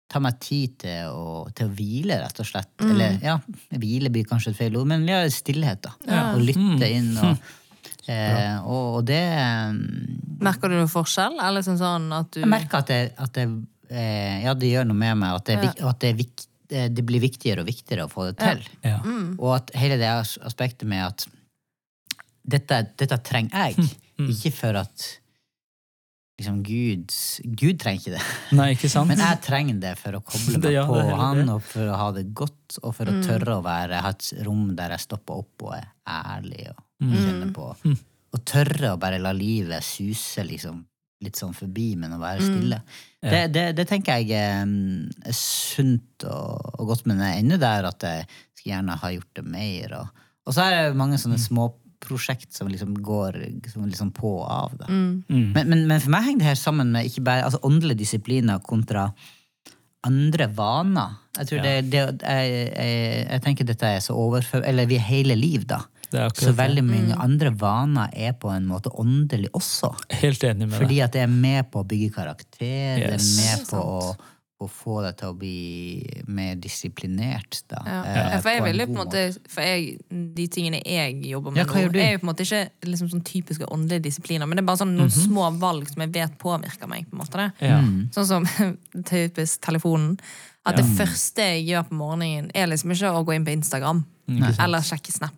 Ta 0.10 0.22
meg 0.24 0.40
tid 0.42 0.76
til 0.82 1.14
å, 1.14 1.46
til 1.54 1.70
å 1.70 1.74
hvile, 1.78 2.18
rett 2.24 2.42
og 2.42 2.48
slett. 2.50 2.72
Eller 2.82 3.20
ja, 3.22 3.36
hvile 3.78 4.10
blir 4.14 4.26
kanskje 4.30 4.56
et 4.56 4.58
feil 4.58 4.78
ord, 4.80 4.90
men 4.90 5.06
ja, 5.10 5.22
stillhet, 5.30 5.86
da. 5.86 5.94
Og 6.34 6.42
lytte 6.42 6.90
inn. 6.90 7.12
Og, 7.14 7.52
eh, 8.12 8.56
og, 8.64 9.00
og 9.00 9.04
det 9.06 9.22
mm, 9.22 10.40
Merker 10.42 10.72
du 10.72 10.80
noen 10.80 10.90
forskjell? 10.90 11.38
Eller 11.38 11.60
liksom 11.60 11.78
sånn 11.78 12.08
at 12.16 12.32
du 12.34 12.42
Jeg 12.42 12.50
merker 12.50 12.82
at 12.82 12.90
det, 12.90 13.00
at 13.20 13.34
det 13.36 13.46
eh, 13.92 14.40
Ja, 14.46 14.56
det 14.58 14.72
gjør 14.72 14.90
noe 14.90 14.98
med 14.98 15.20
meg, 15.22 15.36
at 15.38 15.50
det, 15.52 15.60
ja. 15.68 15.74
at 15.92 16.02
det, 16.02 16.14
er 16.14 16.20
vik, 16.24 16.46
det 16.72 16.86
det 16.96 17.06
blir 17.06 17.22
viktigere 17.22 17.66
og 17.66 17.70
viktigere 17.70 18.08
å 18.08 18.12
få 18.12 18.32
det 18.32 18.40
til. 18.42 18.66
Ja. 18.88 18.98
Og 19.38 19.54
at 19.60 19.74
hele 19.78 20.00
det 20.02 20.10
aspektet 20.10 20.90
med 20.90 21.06
at 21.06 21.28
dette, 22.50 22.84
dette 22.98 23.22
trenger 23.26 23.70
jeg, 23.70 23.90
ikke 24.34 24.54
for 24.56 24.82
at 24.82 25.10
liksom 26.40 26.60
Gud 26.66 27.14
Gud 27.60 27.80
trenger 27.82 28.00
ikke 28.02 28.14
det. 28.18 28.24
Nei, 28.60 28.68
ikke 28.76 28.90
sant? 28.92 29.12
Men 29.12 29.22
jeg 29.22 29.42
trenger 29.46 29.80
det 29.84 29.94
for 30.00 30.18
å 30.18 30.22
koble 30.26 30.54
meg 30.58 30.66
Det- 30.68 30.74
ja, 30.78 30.86
på 30.90 30.98
det 31.00 31.18
han, 31.22 31.42
og 31.54 31.64
for 31.70 31.92
å 31.94 31.98
ha 32.02 32.10
det 32.16 32.26
godt, 32.34 32.80
og 32.84 32.94
for 32.98 33.12
å 33.12 33.18
tørre 33.26 33.58
å 33.60 33.66
være, 33.66 34.00
ha 34.06 34.14
et 34.16 34.30
rom 34.48 34.70
der 34.80 34.96
jeg 34.96 35.06
stopper 35.08 35.44
opp 35.44 35.68
og 35.70 35.76
er 35.78 35.90
ærlig 36.10 36.70
og 36.72 36.86
kjenner 37.04 37.52
på. 37.56 37.70
Og 38.36 38.42
tørre 38.46 38.92
å 38.96 39.00
bare 39.02 39.18
la 39.22 39.32
livet 39.34 39.82
suse 39.86 40.44
liksom, 40.46 40.82
litt 41.26 41.36
sånn 41.40 41.56
forbi, 41.58 41.94
men 42.00 42.14
å 42.16 42.20
være 42.22 42.44
stille. 42.46 42.78
Det, 43.20 43.40
det, 43.52 43.64
det 43.76 43.86
tenker 43.90 44.22
jeg 44.22 44.32
er 44.38 45.34
sunt 45.36 46.26
og, 46.30 46.76
og 46.80 46.92
godt, 46.94 47.06
men 47.10 47.20
jeg 47.24 47.34
er 47.36 47.42
ennå 47.44 47.58
der 47.62 47.88
at 47.90 48.06
jeg 48.08 48.28
skulle 48.56 48.74
gjerne 48.76 48.98
ha 49.02 49.12
gjort 49.16 49.34
det 49.40 49.46
mer. 49.48 49.96
Og, 50.00 50.24
og 50.48 50.56
så 50.56 50.66
er 50.68 50.76
det 50.90 51.00
mange 51.00 51.20
sånne 51.22 51.40
småprosjekt 52.10 52.54
som 52.54 52.68
liksom 52.68 52.96
går 53.04 53.38
som 53.72 53.86
liksom 53.86 54.12
på 54.12 54.42
og 54.42 54.48
av. 54.50 54.78
Da. 54.80 54.88
Men, 54.90 55.68
men, 55.70 55.88
men 55.88 56.02
for 56.02 56.10
meg 56.14 56.26
henger 56.26 56.40
det 56.40 56.50
her 56.50 56.60
sammen 56.60 56.92
med 56.92 57.06
ikke 57.06 57.26
bare 57.26 57.46
altså 57.46 57.60
åndelige 57.64 58.00
disipliner 58.00 58.60
kontra 58.60 59.12
andre 60.08 60.48
vaner. 60.56 61.18
Jeg 61.38 61.48
tror 61.48 61.64
det, 61.64 61.76
det 61.92 62.00
jeg, 62.00 62.52
jeg, 62.72 63.26
jeg 63.30 63.42
tenker 63.44 63.68
dette 63.68 63.86
er 63.86 64.00
så 64.00 64.16
overfor... 64.16 64.64
Eller 64.64 64.88
vi 64.88 64.96
er 64.96 65.04
hele 65.04 65.36
liv, 65.36 65.66
da. 65.68 65.82
Så 66.10 66.56
veldig 66.58 66.84
mange 66.88 67.18
andre 67.20 67.52
vaner 67.54 68.10
er 68.16 68.34
på 68.40 68.50
en 68.50 68.66
måte 68.66 68.90
åndelig 68.98 69.52
også. 69.54 69.92
Helt 70.24 70.44
enig 70.48 70.66
med 70.66 70.74
deg. 70.74 70.80
Fordi 70.80 71.02
at 71.06 71.14
det 71.14 71.22
er 71.26 71.34
med 71.34 71.70
på 71.70 71.84
å 71.84 71.88
bygge 71.88 72.14
karakter, 72.16 72.96
det 72.98 73.12
er 73.12 73.20
med 73.20 73.68
på 73.70 73.84
å, 73.84 74.00
å 74.60 74.68
få 74.68 74.98
deg 75.06 75.16
til 75.22 75.30
å 75.32 75.36
bli 75.40 76.22
mer 76.28 76.56
disiplinert. 76.60 77.62
Da, 77.72 77.78
Ja. 77.86 78.04
eh, 78.04 78.32
Ja, 78.34 78.40
for 78.42 78.50
jeg 78.50 78.64
vil 78.64 78.80
jo 78.82 78.86
på 78.88 78.96
en 78.98 79.06
måte 79.08 79.22
For 79.48 79.62
jeg, 79.62 80.00
de 80.36 80.48
tingene 80.48 80.82
jeg 80.86 81.22
jobber 81.32 81.52
med 81.52 81.62
Ja, 81.62 81.66
nå, 81.66 81.96
er 81.96 82.12
jo 82.12 82.20
på 82.20 82.28
en 82.28 82.32
måte 82.34 82.44
ikke 82.44 82.70
liksom 82.84 83.10
sånn 83.10 83.24
typiske 83.24 83.66
åndelige 83.72 84.04
disipliner, 84.10 84.46
men 84.48 84.58
det 84.58 84.64
er 84.64 84.68
bare 84.68 84.82
sånn 84.82 84.96
noen 84.98 85.10
små 85.14 85.48
valg 85.60 85.88
som 85.90 86.02
jeg 86.04 86.12
vet 86.12 86.38
påvirker 86.38 86.88
meg. 86.92 87.08
på 87.10 87.16
en 87.16 87.24
måte 87.24 87.38
det. 87.38 87.68
Ja. 87.70 87.80
Sånn 88.12 88.26
som 88.28 88.46
typisk 89.06 89.62
telefonen. 89.62 90.20
At 90.66 90.76
det 90.76 90.86
første 90.86 91.38
jeg 91.42 91.66
gjør 91.72 91.88
på 91.90 91.96
morgenen, 91.96 92.52
er 92.54 92.68
liksom 92.68 92.92
ikke 92.92 93.14
å 93.16 93.24
gå 93.26 93.34
inn 93.36 93.46
på 93.46 93.56
Instagram 93.56 94.04
eller 94.60 94.80
sjekke 94.86 95.12
Snap. 95.12 95.34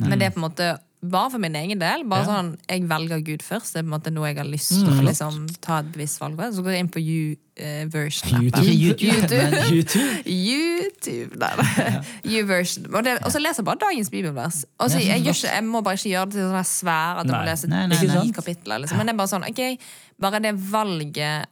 Men 0.00 0.18
det 0.18 0.26
er 0.26 0.30
på 0.34 0.40
en 0.42 0.48
måte 0.50 0.78
bare 1.10 1.30
for 1.30 1.38
min 1.42 1.54
egen 1.56 1.78
del. 1.78 2.04
Bare 2.08 2.24
Ja. 2.24 2.26
sånn, 2.42 2.56
Jeg 2.68 2.88
velger 2.88 3.20
Gud 3.24 3.42
først. 3.42 3.72
Det 3.74 3.80
er 3.80 3.82
på 3.82 3.92
en 3.92 4.00
måte 4.00 4.12
noe 4.12 4.26
jeg 4.28 4.36
har 4.38 4.44
lyst 4.48 4.68
til 4.72 4.88
å 4.88 5.02
liksom, 5.04 5.46
ta 5.60 5.78
et 5.78 5.92
bevisst 5.92 6.20
valg 6.20 6.36
på. 6.36 6.48
Så 6.54 6.62
går 6.64 6.72
jeg 6.72 6.80
inn 6.84 6.88
på 6.94 7.02
U-version-appen. 7.04 8.64
Ikke 8.64 9.06
YouTube, 9.08 9.40
YouTube. 9.70 10.22
YouTube! 10.26 11.36
Nei, 11.36 12.02
U-version. 12.40 12.86
Og, 12.94 13.04
det- 13.04 13.18
og 13.24 13.30
så 13.32 13.38
leser 13.42 13.62
jeg 13.62 13.68
bare 13.68 13.82
dagens 13.84 14.10
bibelvers. 14.10 14.64
Og 14.80 14.90
så, 14.90 14.98
jeg, 15.02 15.22
gjør 15.24 15.34
ikke, 15.34 15.54
jeg 15.54 15.64
må 15.64 15.82
bare 15.82 15.94
ikke 15.94 16.10
gjøre 16.14 16.26
det 16.26 16.32
til 16.38 16.50
sånn 16.50 16.68
svær 16.70 17.20
at 17.20 17.26
jeg 17.26 17.34
må 17.34 17.40
Nei. 17.40 17.50
lese 17.50 17.68
Nei, 17.68 17.86
nei, 17.86 17.96
ti 17.98 18.06
nei. 18.06 18.30
kapitler. 18.32 18.78
Liksom. 18.84 18.96
Men 18.98 19.06
det 19.06 19.14
er 19.14 19.18
bare 19.22 19.32
sånn, 19.34 19.48
ok, 19.48 19.78
bare 20.20 20.40
det 20.40 20.54
valget 20.70 21.46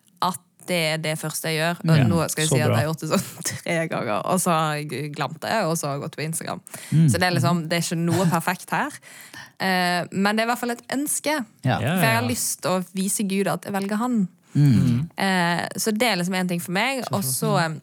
det 0.69 0.81
er 0.93 1.01
det 1.03 1.15
første 1.21 1.51
jeg 1.51 1.59
gjør. 1.61 1.81
Og 1.85 1.97
Ja, 1.99 2.05
nå 2.09 2.21
skal 2.33 2.45
jeg 2.45 2.51
si 2.51 2.61
at 2.61 2.69
bra. 2.71 2.77
jeg 2.77 2.83
har 2.83 2.89
gjort 2.91 3.05
det 3.05 3.11
sånn 3.13 3.47
tre 3.53 3.77
ganger, 3.93 4.19
og 4.27 4.41
så 4.43 4.51
har 4.57 4.75
jeg 4.81 5.13
glemt 5.17 5.41
det, 5.45 5.57
og 5.69 5.77
så 5.79 5.89
har 5.89 5.97
jeg 5.97 6.05
gått 6.07 6.19
på 6.19 6.25
Instagram. 6.27 6.63
Mm. 6.91 7.09
Så 7.09 7.19
det 7.19 7.29
er 7.29 7.37
liksom, 7.39 7.65
det 7.69 7.79
er 7.79 7.87
ikke 7.87 8.01
noe 8.03 8.29
perfekt 8.31 8.75
her. 8.77 8.99
Eh, 9.63 10.03
men 10.11 10.35
det 10.37 10.43
er 10.45 10.49
i 10.49 10.53
hvert 10.53 10.63
fall 10.63 10.75
et 10.75 10.85
ønske. 10.95 11.39
Ja. 11.67 11.79
For 11.79 12.07
jeg 12.07 12.19
har 12.19 12.29
lyst 12.29 12.63
til 12.65 12.77
å 12.77 12.85
vise 12.97 13.27
Gud 13.31 13.51
at 13.53 13.69
jeg 13.69 13.75
velger 13.77 14.01
han. 14.03 14.23
Mm. 14.53 15.09
Eh, 15.17 15.65
så 15.81 15.95
det 15.97 16.09
er 16.11 16.19
liksom 16.21 16.35
en 16.37 16.51
ting 16.51 16.61
for 16.63 16.75
meg. 16.77 17.05
Og 17.13 17.23
så 17.25 17.55
eh, 17.63 17.79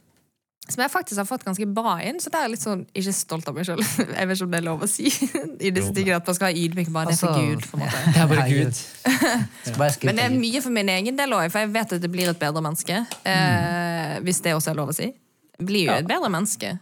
som 0.73 0.83
jeg 0.83 0.91
faktisk 0.93 1.21
har 1.21 1.27
fått 1.27 1.43
ganske 1.47 1.65
bra 1.73 1.95
inn, 2.05 2.19
så 2.21 2.31
det 2.31 2.39
er 2.39 2.45
jeg 2.47 2.53
litt 2.55 2.63
sånn 2.65 2.83
ikke 2.93 3.13
stolt 3.15 3.49
av 3.49 3.57
meg 3.57 3.67
sjøl. 3.67 3.81
Jeg 4.19 4.29
vet 4.29 4.35
ikke 4.37 4.47
om 4.47 4.53
det 4.53 4.59
er 4.59 4.65
lov 4.67 4.85
å 4.85 4.89
si 4.89 5.07
i 5.67 5.71
disse 5.75 5.93
tingene, 5.95 6.19
at 6.21 6.29
man 6.29 6.37
skal 6.37 6.49
være 6.49 6.61
ydmyk 6.65 6.91
bare 6.95 7.13
er 7.15 7.19
for 7.19 7.33
Altså, 7.33 7.45
Gud. 7.49 7.67
på 7.69 7.79
en 7.79 7.83
måte. 7.85 8.03
Det 8.13 8.21
er 8.23 8.29
bare 8.29 8.47
Gud. 8.49 8.81
Men 10.09 10.21
det 10.21 10.25
er 10.29 10.37
mye 10.37 10.63
for 10.65 10.75
min 10.79 10.93
egen 10.95 11.19
del 11.19 11.35
òg, 11.37 11.49
for 11.53 11.65
jeg 11.65 11.73
vet 11.75 11.97
at 11.97 12.05
det 12.05 12.11
blir 12.13 12.31
et 12.31 12.41
bedre 12.41 12.63
menneske. 12.65 13.03
Eh, 13.25 14.15
hvis 14.25 14.41
det 14.45 14.55
også 14.57 14.73
er 14.73 14.79
lov 14.81 14.93
å 14.93 14.97
si. 14.97 15.11
Blir 15.59 15.89
jo 15.89 15.95
et 15.99 16.07
bedre 16.09 16.31
menneske. 16.31 16.77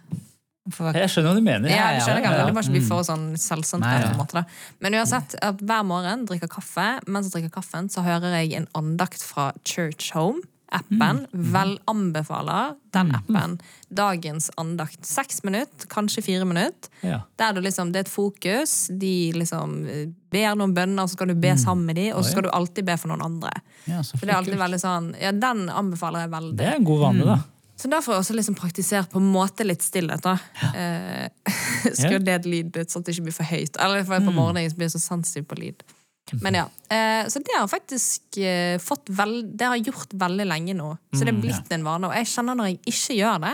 Jeg 0.68 1.08
skjønner 1.14 1.32
hva 1.32 1.38
du 1.38 1.44
mener. 1.46 1.72
Ja, 1.72 1.94
jeg 1.96 2.04
skjønner 2.04 2.26
hva 2.26 2.32
mener. 2.34 2.42
ja. 2.42 2.48
Det 2.50 2.56
må 2.58 2.64
ikke 2.66 2.76
bli 2.76 2.84
for 2.84 3.06
sånn 3.08 3.30
selvsentrert. 3.40 4.36
Ja. 4.36 4.44
Men 4.84 4.98
uansett, 5.00 5.38
at 5.40 5.62
hver 5.64 5.86
morgen 5.88 6.26
drikker 6.28 6.52
kaffe. 6.52 6.88
Mens 7.08 7.30
jeg 7.30 7.38
drikker 7.38 7.56
kaffen, 7.62 7.88
så 7.94 8.04
hører 8.04 8.36
jeg 8.42 8.52
en 8.60 8.68
andakt 8.76 9.24
fra 9.24 9.54
Church 9.64 10.12
Home. 10.18 10.44
Appen. 10.72 11.24
Vel 11.32 11.80
anbefaler 11.88 12.76
den 12.92 13.12
appen. 13.16 13.58
Dagens 13.90 14.50
andakt. 14.60 15.06
Seks 15.06 15.44
minutter, 15.44 15.88
kanskje 15.88 16.24
fire 16.26 16.46
minutter. 16.46 16.90
Ja. 17.02 17.22
Der 17.40 17.54
du 17.54 17.62
liksom, 17.62 17.92
Det 17.92 18.00
er 18.02 18.08
et 18.08 18.12
fokus. 18.12 18.88
De 18.92 19.32
liksom 19.36 19.78
eh, 19.88 20.08
ber 20.32 20.56
noen 20.60 20.74
bønner, 20.76 21.08
så 21.08 21.16
skal 21.16 21.32
du 21.32 21.36
be 21.36 21.54
sammen 21.58 21.86
med 21.88 21.96
dem, 21.96 22.14
og 22.16 22.26
så 22.26 22.34
skal 22.36 22.48
du 22.48 22.50
alltid 22.50 22.86
be 22.86 22.98
for 23.00 23.14
noen 23.14 23.24
andre. 23.30 23.52
Ja, 23.86 24.02
så 24.04 24.18
Så 24.18 24.26
det 24.26 24.34
er 24.34 24.42
alltid 24.42 24.60
veldig 24.60 24.80
sånn, 24.84 25.14
ja, 25.22 25.32
Den 25.32 25.70
anbefaler 25.70 26.26
jeg 26.26 26.34
veldig. 26.36 26.58
Det 26.60 26.68
er 26.68 26.82
en 26.82 26.90
god 26.90 27.06
vane, 27.06 27.26
da. 27.26 27.40
Så 27.78 27.88
da 27.94 28.00
får 28.02 28.14
jeg 28.16 28.24
også 28.24 28.36
liksom 28.36 28.56
praktisert 28.58 29.12
på 29.12 29.20
en 29.22 29.28
måte 29.32 29.64
litt 29.64 29.84
stillhet. 29.86 30.24
da. 30.26 30.38
Eh, 30.74 31.30
Skru 32.00 32.18
ned 32.20 32.46
lyd 32.50 32.76
litt, 32.76 32.90
sånn 32.90 33.04
at 33.04 33.06
det 33.06 33.14
ikke 33.16 33.28
blir 33.30 33.38
for 33.38 33.48
høyt. 33.48 33.78
Eller 33.80 34.04
for 34.04 34.18
på 34.26 34.34
morgenen 34.34 34.74
blir 34.76 34.90
jeg 34.90 34.96
så 34.98 35.04
sensitiv 35.04 35.46
på 35.48 35.60
lyd. 35.62 35.84
Men 36.32 36.54
ja, 36.54 36.66
eh, 36.90 37.28
Så 37.28 37.40
det 37.40 37.56
har 37.60 37.68
faktisk 37.68 38.38
eh, 38.38 38.78
fått 38.80 39.10
vel, 39.10 39.40
Det 39.58 39.68
har 39.68 39.78
jeg 39.78 39.92
gjort 39.92 40.14
veldig 40.20 40.48
lenge 40.48 40.76
nå. 40.78 40.90
Så 41.14 41.24
det 41.24 41.34
er 41.34 41.42
blitt 41.42 41.74
en 41.74 41.86
vane. 41.88 42.10
Og 42.10 42.16
jeg 42.18 42.30
kjenner 42.32 42.58
når 42.60 42.72
jeg 42.72 42.80
ikke 42.94 43.18
gjør 43.18 43.44
det, 43.46 43.54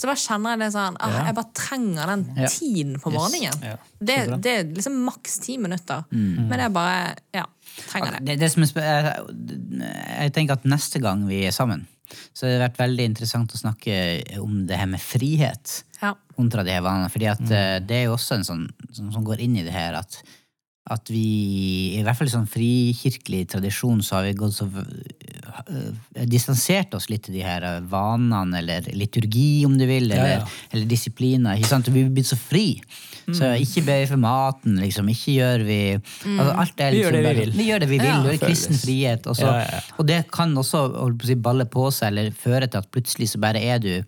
så 0.00 0.10
bare 0.10 0.22
kjenner 0.24 0.54
jeg 0.54 0.62
det 0.62 0.70
sånn 0.74 1.00
ah, 1.04 1.16
Jeg 1.28 1.38
bare 1.38 1.56
trenger 1.60 2.12
den 2.12 2.24
tiden 2.56 3.00
på 3.02 3.12
morgenen. 3.14 3.80
Det, 3.98 4.18
det 4.44 4.54
er 4.60 4.70
liksom 4.70 5.00
maks 5.06 5.40
ti 5.44 5.58
minutter. 5.60 6.06
Men 6.10 6.54
det 6.54 6.68
er 6.68 6.74
bare 6.74 7.00
Ja, 7.34 7.48
trenger 7.88 8.18
det. 8.18 8.22
Det, 8.28 8.38
det 8.44 8.52
som 8.52 8.64
er 8.82 9.10
jeg, 9.14 10.32
tenker 10.36 10.58
at 10.58 10.68
neste 10.68 11.02
gang 11.02 11.26
vi 11.28 11.44
er 11.48 11.54
sammen, 11.54 11.86
så 12.36 12.46
har 12.46 12.54
det 12.54 12.62
vært 12.68 12.80
veldig 12.84 13.08
interessant 13.10 13.54
å 13.56 13.58
snakke 13.58 13.96
om 14.42 14.64
det 14.68 14.78
her 14.78 14.88
med 14.90 15.02
frihet 15.02 15.82
Ja. 16.00 16.12
kontra 16.36 16.62
de 16.66 16.72
her 16.74 16.84
vanene. 16.84 17.10
Fordi 17.10 17.28
at 17.30 17.42
mm. 17.42 17.86
det 17.88 18.00
er 18.00 18.08
jo 18.08 18.16
også 18.16 18.38
en 18.38 18.46
sånn 18.46 18.64
som, 18.92 19.10
som 19.12 19.26
går 19.26 19.42
inn 19.44 19.56
i 19.58 19.66
det 19.66 19.74
her 19.74 19.96
at, 19.98 20.20
at 20.92 21.08
vi, 21.08 21.96
i 21.96 22.02
hvert 22.04 22.18
fall 22.18 22.28
i 22.28 22.32
sånn 22.34 22.48
frikirkelig 22.50 23.46
tradisjon, 23.54 24.02
så 24.04 24.18
har 24.18 24.26
vi 24.26 24.34
gått 24.36 24.52
så 24.58 24.66
øh, 24.68 26.24
distansert 26.28 26.92
oss 26.98 27.08
litt 27.08 27.24
til 27.24 27.38
de 27.38 27.44
her 27.44 27.64
øh, 27.64 27.86
vanene, 27.88 28.60
eller 28.60 28.90
liturgi, 28.92 29.64
om 29.64 29.78
du 29.80 29.86
vil, 29.88 30.10
eller, 30.10 30.42
ja. 30.42 30.42
eller 30.74 30.90
disipliner. 30.90 31.56
Ikke 31.56 31.70
sant? 31.70 31.88
Vi 31.88 32.04
er 32.04 32.12
blitt 32.12 32.28
så 32.28 32.38
fri. 32.40 32.66
Så 33.24 33.54
Mm. 33.54 33.62
ikke 33.64 33.82
be 33.86 33.94
for 34.10 34.20
maten, 34.20 34.76
liksom. 34.82 35.08
Ikke 35.08 35.32
gjør 35.38 35.62
vi 35.64 35.78
altså, 35.96 36.50
alt 36.60 36.80
er 36.84 36.90
Vi 36.92 36.98
gjør 37.00 37.14
liksom 37.14 37.24
det 37.24 37.24
vi 37.24 37.40
vil. 37.40 37.54
Vi 37.56 37.68
gjør 37.70 37.80
det 37.80 37.88
vi 37.88 37.98
vil. 38.02 38.10
Ja. 38.10 38.18
det 38.26 38.34
er 38.34 38.42
kristen 38.44 38.76
frihet. 38.76 39.26
Og, 39.26 39.36
så, 39.38 39.46
Ja, 39.48 39.56
ja, 39.62 39.78
ja. 39.78 39.80
og 39.96 40.06
det 40.06 40.18
kan 40.28 40.52
også 40.60 40.84
si, 41.24 41.34
balle 41.34 41.64
på 41.64 41.88
seg, 41.88 42.12
eller 42.12 42.36
føre 42.36 42.68
til 42.68 42.84
at 42.84 42.90
plutselig 42.92 43.30
så 43.32 43.40
bare 43.40 43.64
er 43.64 43.80
du 43.80 44.04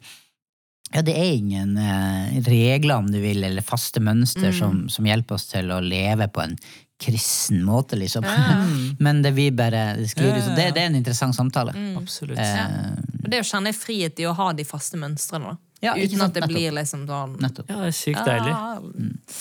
ja, 0.95 1.03
det 1.03 1.15
er 1.19 1.33
ingen 1.37 1.77
eh, 1.77 2.37
regler, 2.47 2.97
om 3.03 3.11
du 3.11 3.19
vil, 3.21 3.43
eller 3.45 3.63
faste 3.67 4.01
mønster 4.01 4.53
som, 4.55 4.85
som 4.93 5.05
hjelper 5.09 5.35
oss 5.39 5.49
til 5.51 5.71
å 5.75 5.81
leve 5.83 6.29
på 6.33 6.45
en 6.45 6.57
kristen 7.03 7.59
måte, 7.67 7.97
liksom. 8.01 8.25
Men 9.05 9.19
det 9.23 9.35
vi 9.37 9.51
bare 9.53 9.97
det 9.99 10.09
skriver, 10.15 10.39
Ja, 10.39 10.45
ja, 10.45 10.49
ja. 10.49 10.57
det, 10.57 10.69
det 10.79 10.83
er 10.85 10.87
en 10.93 10.97
interessant 11.03 11.37
samtale. 11.37 11.75
Absolutt. 11.99 12.39
Eh, 12.39 13.21
Og 13.25 13.31
det 13.35 13.43
å 13.43 13.49
kjenne 13.51 13.73
frihet 13.77 14.23
i 14.23 14.29
å 14.31 14.33
ha 14.39 14.53
de 14.57 14.65
faste 14.65 14.97
mønstrene. 14.97 15.53
da. 15.53 15.59
Ja, 15.85 15.93
Uten 15.93 16.17
sant, 16.17 16.31
at 16.31 16.35
det 16.39 16.41
nettopp. 16.47 16.55
blir 16.57 16.73
liksom 16.73 17.03
sånn 17.11 17.35
nettopp. 17.45 17.69
Ja, 17.69 17.83
det 17.83 17.91
er 17.91 17.97
sykt 17.99 18.23
deilig. 18.25 18.53
Ah, 18.57 18.79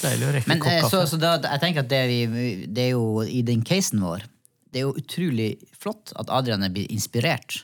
Deilig 0.02 0.26
å 0.28 0.34
rekke 0.36 0.52
Men 0.52 0.60
kopp 0.66 0.74
kaffe. 0.82 0.90
så, 0.92 1.06
så 1.14 1.20
da, 1.22 1.38
jeg 1.46 1.62
tenker 1.64 1.86
at 1.86 1.94
det, 1.94 2.02
vi, 2.12 2.50
det 2.68 2.90
er 2.90 2.92
jo 2.98 3.06
i 3.24 3.40
den 3.48 3.62
casen 3.64 4.04
vår 4.04 4.26
Det 4.74 4.82
er 4.82 4.84
jo 4.90 4.92
utrolig 5.00 5.48
flott 5.80 6.12
at 6.20 6.34
Adrian 6.36 6.66
er 6.68 6.74
blitt 6.76 6.92
inspirert 6.92 7.62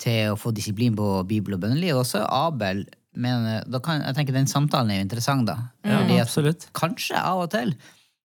til 0.00 0.32
å 0.32 0.38
få 0.40 0.52
disiplin 0.56 0.96
på 0.96 1.10
bibel 1.28 1.56
og 1.56 1.62
bønneliv. 1.64 1.98
Også 2.00 2.22
Abel. 2.24 2.84
Men 3.20 3.46
eh, 3.50 3.62
da 3.68 3.80
kan, 3.84 4.02
jeg 4.06 4.16
tenker 4.18 4.36
den 4.36 4.48
samtalen 4.50 4.92
er 4.94 5.00
jo 5.02 5.06
interessant, 5.08 5.48
da. 5.50 5.56
Ja, 5.84 5.98
Fordi 6.02 6.18
at 6.20 6.26
absolutt. 6.28 6.68
kanskje 6.78 7.18
av 7.20 7.44
og 7.46 7.50
til 7.54 7.74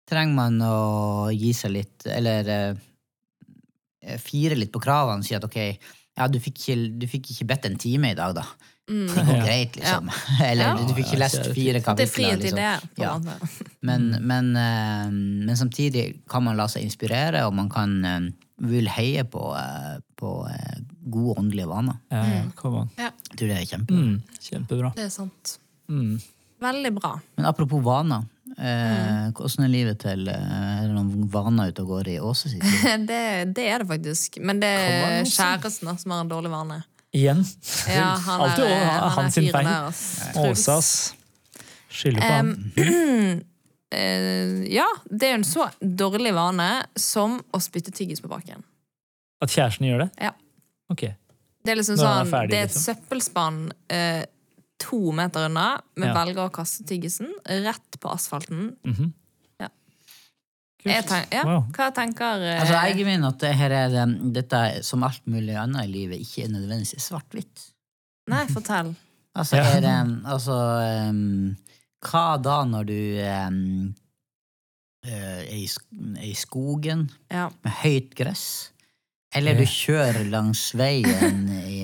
trenger 0.10 0.36
man 0.36 0.58
å 0.68 1.30
gi 1.32 1.54
seg 1.56 1.72
litt, 1.78 2.04
eller 2.12 2.50
eh, 2.52 4.18
fire 4.20 4.58
litt 4.60 4.74
på 4.74 4.82
kravene 4.84 5.24
og 5.24 5.28
si 5.28 5.36
at 5.38 5.46
ok, 5.48 5.58
ja, 6.20 6.28
du 6.30 6.38
fikk 6.44 6.60
ikke, 6.60 6.76
du 7.02 7.06
fikk 7.10 7.32
ikke 7.34 7.48
bedt 7.54 7.66
en 7.70 7.80
time 7.82 8.12
i 8.14 8.18
dag, 8.20 8.36
da. 8.38 8.44
Det 8.84 9.24
går 9.24 9.38
greit, 9.46 9.78
liksom. 9.80 10.10
Eller 10.44 10.66
Ja. 10.68 10.74
du 10.76 10.92
fikk 10.98 11.08
ikke 11.08 11.22
lest 11.22 11.46
fire 11.56 11.80
kapitler. 11.80 11.96
Det 12.02 12.04
er 12.04 12.12
frihet 12.12 12.44
i 12.44 12.52
det. 12.52 12.72
Liksom. 12.84 13.30
Ja. 13.32 13.70
Men, 13.88 14.10
men, 14.28 14.50
eh, 14.60 15.08
men 15.48 15.56
samtidig 15.58 16.04
kan 16.30 16.44
man 16.44 16.60
la 16.60 16.68
seg 16.70 16.84
inspirere, 16.84 17.46
og 17.48 17.56
man 17.56 17.72
kan 17.72 17.96
eh, 18.06 18.28
vil 18.68 18.92
heie 18.92 19.24
på, 19.24 19.42
på 20.24 20.34
eh, 20.50 20.78
gode 21.14 21.36
åndelige 21.44 21.68
vaner. 21.70 21.98
Ja, 22.10 22.22
on. 22.70 22.90
Ja, 22.98 23.10
Jeg 23.30 23.38
tror 23.40 23.50
det 23.52 23.58
er 23.62 23.66
kjempebra. 23.74 24.04
Mm, 24.08 24.40
kjempebra. 24.50 24.94
det 24.98 25.06
er 25.10 25.12
sant. 25.14 25.58
Mm. 25.92 26.14
Veldig 26.64 26.92
bra. 26.96 27.18
Men 27.38 27.46
apropos 27.52 27.84
vaner. 27.84 28.24
Eh, 28.54 28.72
Mm. 28.94 29.32
hvordan 29.34 29.64
er 29.66 29.70
livet 29.72 29.98
til 30.04 30.28
eh, 30.30 30.36
Er 30.36 30.84
det 30.86 30.94
noen 30.94 31.24
vaner 31.34 31.72
ute 31.72 31.82
og 31.82 31.88
går 31.90 32.08
i 32.12 32.20
Åse 32.22 32.52
sitt 32.52 32.62
liv? 32.64 32.84
Det, 33.10 33.22
det 33.58 33.66
er 33.74 33.82
det 33.82 33.88
faktisk. 33.90 34.38
Men 34.46 34.60
det 34.62 34.70
er 34.70 35.24
kjæresten 35.26 35.90
da, 35.90 35.96
som 35.98 36.12
har 36.14 36.22
en 36.22 36.30
dårlig 36.30 36.52
vane. 36.54 36.78
Igjen. 37.14 37.42
Ja, 37.90 38.12
han 38.26 38.42
er, 38.42 38.46
Alltid 38.46 38.66
å- 38.66 38.70
han 38.78 39.04
er 39.08 39.10
hans 39.18 39.34
sin 39.40 39.50
feil. 39.54 39.68
ass. 39.68 40.04
Åsas. 40.38 40.92
Skylder 41.94 42.22
på 42.22 42.38
han. 42.38 43.42
Eh, 43.94 44.64
ja, 44.74 44.88
det 45.06 45.28
er 45.28 45.36
jo 45.36 45.38
en 45.38 45.44
så 45.46 45.68
dårlig 45.80 46.32
vane 46.34 46.68
som 46.98 47.36
å 47.54 47.60
spytte 47.62 47.92
tyggis 47.94 48.24
på 48.24 48.30
bakken. 48.32 48.64
At 49.44 49.52
kjæresten 49.54 49.88
gjør 49.90 50.06
det? 50.06 50.10
Ja. 50.24 50.32
Ok. 50.94 51.04
Det 51.64 51.72
er 51.72 51.78
liksom 51.80 51.96
Når 52.00 52.08
han 52.08 52.14
er 52.18 52.24
sånn, 52.24 52.32
ferdig, 52.34 52.50
det 52.54 52.58
er 52.60 52.64
et 52.68 52.72
liksom. 52.74 52.86
søppelspann 52.90 53.60
eh, 53.96 54.24
to 54.84 55.00
meter 55.16 55.46
unna. 55.48 55.68
Vi 55.96 56.08
Ja. 56.08 56.14
velger 56.18 56.42
å 56.48 56.52
kaste 56.52 56.84
tyggisen 56.88 57.30
rett 57.64 58.00
på 58.04 58.12
asfalten. 58.12 58.76
Mhm. 58.84 59.14
Ja. 59.62 59.70
Kult. 60.84 60.92
Jeg 60.92 61.06
tenk, 61.08 61.32
ja. 61.34 61.44
Wow. 61.48 61.62
Hva 61.72 61.88
tenker 61.96 62.42
eh, 62.44 62.60
Altså, 62.60 62.82
jeg 62.90 63.06
mener 63.08 63.30
at 63.30 63.40
det 63.40 63.54
her 63.56 63.72
er 63.72 63.90
det, 63.94 64.34
dette, 64.34 64.54
er, 64.54 64.82
som 64.84 65.04
alt 65.08 65.24
mulig 65.26 65.56
annet 65.56 65.86
i 65.88 65.92
livet, 65.94 66.20
ikke 66.20 66.44
er 66.48 66.52
nødvendigvis 66.58 67.00
svart-hvitt. 67.10 67.70
Nei, 68.30 68.46
fortell. 68.48 68.96
Altså, 69.36 69.56
Ja. 69.58 69.64
er 69.64 69.82
det, 69.82 70.24
altså 70.30 70.56
em, 71.10 71.56
Hva 72.06 72.38
da 72.44 72.60
når 72.70 72.84
du 72.86 73.00
em, 73.18 73.96
eh, 75.06 75.40
er, 75.42 75.48
i, 75.56 75.66
sk- 75.66 76.18
er 76.20 76.28
i 76.28 76.36
skogen 76.38 77.10
Ja. 77.32 77.48
med 77.64 77.74
høyt 77.82 78.14
gress? 78.16 78.70
Eller 79.36 79.58
du 79.58 79.64
kjører 79.66 80.28
langs 80.30 80.68
veien 80.78 81.44
i, 81.50 81.80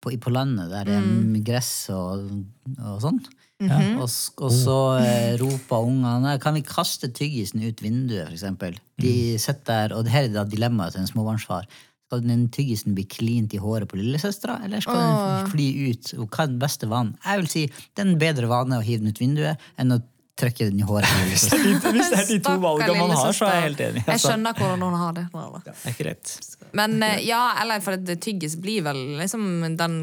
på, 0.00 0.12
på 0.22 0.32
landet 0.32 0.70
der 0.72 0.84
det 0.88 0.94
er 0.96 1.04
Mm. 1.04 1.36
gress 1.44 1.72
og, 1.92 2.30
og 2.78 3.00
sånn? 3.02 3.20
Mhm. 3.60 3.98
Og, 4.00 4.06
s- 4.08 4.30
og 4.40 4.48
så 4.54 4.76
eh, 5.04 5.34
roper 5.36 5.82
ungene 5.84 6.38
Kan 6.40 6.54
vi 6.56 6.62
kaste 6.64 7.10
tyggisen 7.12 7.60
ut 7.66 7.82
vinduet, 7.84 8.24
for 8.30 8.32
eksempel? 8.32 8.78
De 9.02 9.36
sitter 9.38 9.88
der, 9.90 9.96
og 9.98 10.04
det 10.06 10.12
her 10.14 10.24
er 10.30 10.32
da 10.38 10.44
dilemmaet 10.48 10.94
til 10.96 11.02
en 11.02 11.10
småbarnsfar. 11.10 11.66
Skal 12.08 12.22
den 12.24 12.46
tyggisen 12.50 12.94
bli 12.96 13.04
klint 13.04 13.52
i 13.54 13.60
håret 13.60 13.86
på 13.90 13.98
lillesøstera, 14.00 14.62
eller 14.64 14.80
skal 14.80 14.96
den 14.96 15.50
fly 15.52 15.66
ut? 15.92 16.14
Og 16.18 16.24
hva 16.32 16.46
er 16.46 16.54
den 16.54 16.58
beste 16.62 16.88
vanen? 16.90 17.12
Jeg 17.26 17.42
vil 17.42 17.50
si 17.52 17.66
det 17.68 18.00
er 18.00 18.08
en 18.08 18.18
bedre 18.18 18.48
vane 18.50 18.80
å 18.80 18.82
hive 18.86 19.04
den 19.04 19.12
ut 19.12 19.20
vinduet 19.20 19.68
enn 19.78 19.92
å 19.94 20.00
trykke 20.40 20.66
den 20.70 20.80
i 20.80 20.86
håret 20.88 21.10
lillesøstera. 21.20 21.92
Hvis 21.94 22.10
det 22.12 22.18
er 22.22 22.28
de 22.30 22.38
to 22.46 22.54
valgene 22.62 22.96
man 22.98 23.12
har, 23.16 23.32
så 23.36 23.46
er 23.48 23.54
jeg 23.58 23.66
helt 23.68 23.80
enig. 23.84 23.90
enig. 23.90 24.02
Jeg 24.06 24.14
Altså. 24.16 24.30
skjønner 24.32 24.56
hvordan 24.60 24.82
hun 24.88 24.96
har 25.00 25.12
det. 25.18 25.26
Det 25.30 25.74
er 25.74 25.94
ikke 25.94 26.08
rett. 26.10 26.32
Men 26.78 27.02
eh, 27.02 27.16
ja, 27.26 27.40
eller 27.62 27.80
for 27.82 27.96
det 27.98 28.14
tyggis 28.22 28.54
blir 28.62 28.84
vel 28.86 28.98
liksom 29.18 29.42
den 29.78 29.94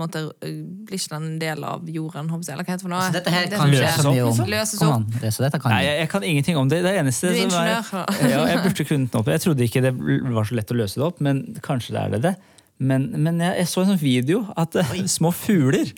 måtte, 0.00 0.26
Blir 0.42 0.98
ikke 0.98 1.14
den 1.14 1.28
en 1.30 1.38
del 1.40 1.64
av 1.64 1.86
jorden, 1.88 2.28
håper 2.28 2.44
jeg. 2.44 2.54
Eller 2.56 2.66
hva 2.68 2.74
heter 2.74 2.82
det 2.82 2.86
for 2.86 2.92
noe? 2.92 3.06
Så 3.06 3.14
dette 3.16 3.32
her 3.32 3.48
kan 3.54 3.72
det 3.72 3.80
løses 3.80 4.10
opp? 4.10 4.42
Løses 4.52 4.78
Kom 4.82 4.92
opp. 4.98 5.16
an, 5.24 5.32
så 5.32 5.46
dette 5.46 5.60
kan 5.64 5.72
Nei, 5.74 5.80
jeg, 5.86 5.98
jeg 6.02 6.12
kan 6.12 6.26
ingenting 6.32 6.60
om 6.60 6.68
det. 6.72 6.82
Det 6.84 6.92
eneste 7.00 7.30
Du 7.30 7.32
er 7.32 7.40
som 7.48 7.56
er 7.62 7.72
ingeniør. 7.72 8.30
ja, 8.34 8.44
Jeg 8.52 8.62
burde 8.66 8.88
kunnet 8.92 9.10
den 9.14 9.20
opp. 9.22 9.32
Jeg 9.32 9.44
trodde 9.46 9.64
ikke 9.70 9.84
det 9.88 9.94
var 10.36 10.48
så 10.50 10.58
lett 10.60 10.72
å 10.74 10.78
løse 10.82 11.00
det 11.00 11.06
opp, 11.08 11.20
men 11.24 11.42
kanskje 11.64 11.96
det 11.96 12.02
er 12.04 12.16
det 12.18 12.22
det. 12.28 12.34
Men, 12.80 13.10
men 13.20 13.40
jeg, 13.44 13.56
jeg 13.60 13.68
så 13.68 13.82
en 13.82 13.90
sånn 13.94 14.00
video 14.00 14.44
at 14.60 14.76
Oi. 14.86 15.02
små 15.08 15.32
fugler 15.36 15.88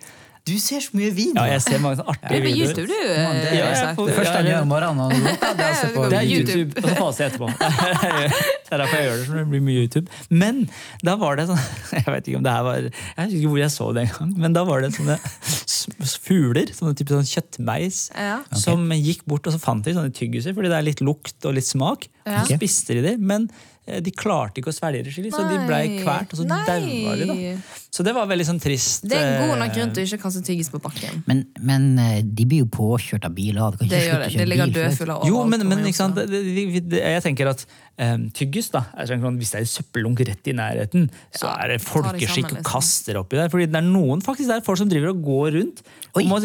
Du 0.43 0.57
ser 0.59 0.81
så 0.83 0.91
mye 0.99 1.13
video! 1.15 1.37
Ja, 1.39 1.45
jeg 1.55 1.63
ser 1.63 1.79
mange 1.79 2.01
sånne 2.01 2.13
artige 2.17 2.29
Du 2.29 2.35
artige 2.35 2.51
er 2.51 2.53
på. 2.53 2.63
YouTube, 2.67 2.87
du. 2.87 2.93
det 2.93 3.11
er- 3.13 3.19
eh, 3.23 3.57
Ja, 3.59 3.67
jeg 3.73 3.97
Det 3.97 4.15
første 4.17 4.33
han 4.35 4.47
Ja, 4.47 4.53
gjør 4.57 4.63
om 4.63 4.69
morgenen 4.73 4.97
når 4.97 5.13
han 5.13 5.57
det 5.57 5.67
er 5.67 5.73
å 5.73 5.81
se 5.81 5.91
på 5.95 6.07
Det 6.11 6.19
er. 6.19 6.27
YouTube, 6.33 6.77
og 6.77 6.89
så 6.89 6.97
faser 6.99 7.23
jeg 7.23 7.33
etterpå. 7.33 7.49
Det 8.73 8.79
er 8.79 8.81
derfor 8.81 8.97
jeg 8.97 9.05
gjør 9.07 9.17
det. 9.21 9.27
så 9.29 9.33
det 9.37 9.49
blir 9.53 9.61
mye 9.61 9.81
YouTube. 9.85 10.09
Men 10.31 10.69
da 11.05 11.15
var 11.21 11.37
det 11.37 11.45
sånn 11.51 11.61
Jeg 11.93 12.07
vet 12.09 12.29
ikke 12.33 12.39
om 12.41 12.43
det 12.47 12.53
her 12.57 12.63
var 12.65 12.77
Jeg 12.81 12.93
vet 13.19 13.35
ikke 13.37 13.49
hvor 13.53 13.59
jeg 13.61 13.71
så 13.71 13.89
det 13.95 14.03
engang, 14.09 14.33
men 14.39 14.53
da 14.57 14.65
var 14.65 14.81
det 14.81 14.93
sånne 14.97 15.19
fugler, 16.23 16.67
sånne 16.75 16.95
type 16.99 17.13
sånn 17.13 17.27
kjøttmeis, 17.29 18.11
Ja. 18.17 18.41
som 18.57 18.89
gikk 18.91 19.25
bort 19.29 19.47
og 19.47 19.53
så 19.55 19.61
fant 19.61 19.85
de 19.85 19.93
sånne 19.95 20.13
tyggiser, 20.15 20.55
fordi 20.55 20.69
det 20.73 20.79
er 20.79 20.83
litt 20.89 21.01
lukt 21.05 21.45
og 21.45 21.55
litt 21.55 21.67
smak. 21.69 22.09
Ja. 22.27 22.45
Så 22.47 22.57
spiste 22.59 22.95
de 22.99 23.03
de, 23.03 23.17
men 23.19 23.49
eh, 23.51 23.72
de 24.01 24.13
klarte 24.17 24.63
ikke 24.63 24.73
å 24.73 24.77
svelge 24.77 25.05
det 25.07 25.13
skikkelig, 25.15 25.35
så 25.35 25.45
de 25.51 25.61
ble 25.69 25.81
kvert, 26.01 26.33
og 26.33 26.41
så 26.41 26.47
daua 26.49 27.17
de. 27.19 27.29
da. 27.29 27.37
Så 27.93 28.05
det 28.07 28.15
var 28.17 28.29
veldig 28.31 28.47
sånn 28.49 28.61
trist. 28.63 29.05
Det 29.05 29.19
er 29.19 29.27
en 29.27 29.43
god 29.43 29.51
eh, 29.53 29.61
nok 29.61 29.75
grunn 29.77 29.91
til 29.93 30.07
å 30.07 30.09
ikke 30.09 30.23
kaste 30.23 30.41
tyggis 30.47 30.71
på 30.73 30.81
bakken. 30.81 31.19
Men, 31.29 31.43
men 31.61 31.89
eh, 32.01 32.21
de 32.25 32.47
blir 32.49 32.63
jo 32.65 32.69
påkjørt 32.73 33.27
av 33.29 33.35
biler. 33.37 33.77
Vi 33.77 33.83
kan 33.83 33.91
ikke 33.91 33.93
Det 33.93 34.03
gjør 34.07 34.23
det. 34.23 34.31
Det 34.41 34.47
ligger 34.49 34.73
dødfugler 34.79 35.15
overalt. 35.19 35.29
Jo, 35.29 35.43
men, 35.53 35.67
men 35.69 35.85
ikke 35.91 36.01
sant? 36.01 36.23
jeg 36.97 37.25
tenker 37.27 37.53
at 37.53 37.67
um, 37.99 38.31
tyggis, 38.35 38.71
da, 38.73 38.85
er 38.97 39.07
sånn, 39.11 39.39
hvis 39.39 39.53
det 39.53 39.59
er 39.61 39.65
en 39.67 39.71
søppeldunk 39.73 40.23
rett 40.29 40.49
i 40.49 40.55
nærheten, 40.57 41.09
så 41.35 41.47
Ja, 41.49 41.55
er 41.65 41.73
det 41.73 41.81
de 41.81 41.87
folkeskikk 41.87 42.49
å 42.49 42.57
liksom. 42.57 42.65
kaste 42.67 43.13
det 43.13 43.21
oppi 43.21 43.37
der. 43.37 43.49
Fordi 43.53 43.67
det 43.71 43.77
er 43.81 43.89
noen 43.89 44.23
faktisk 44.25 44.49
det 44.49 44.57
er 44.61 44.67
folk 44.67 44.79
som 44.79 44.89
driver 44.91 45.13
og 45.13 45.23
går 45.27 45.51
rundt 45.59 45.83
og 46.13 46.27
må 46.29 46.39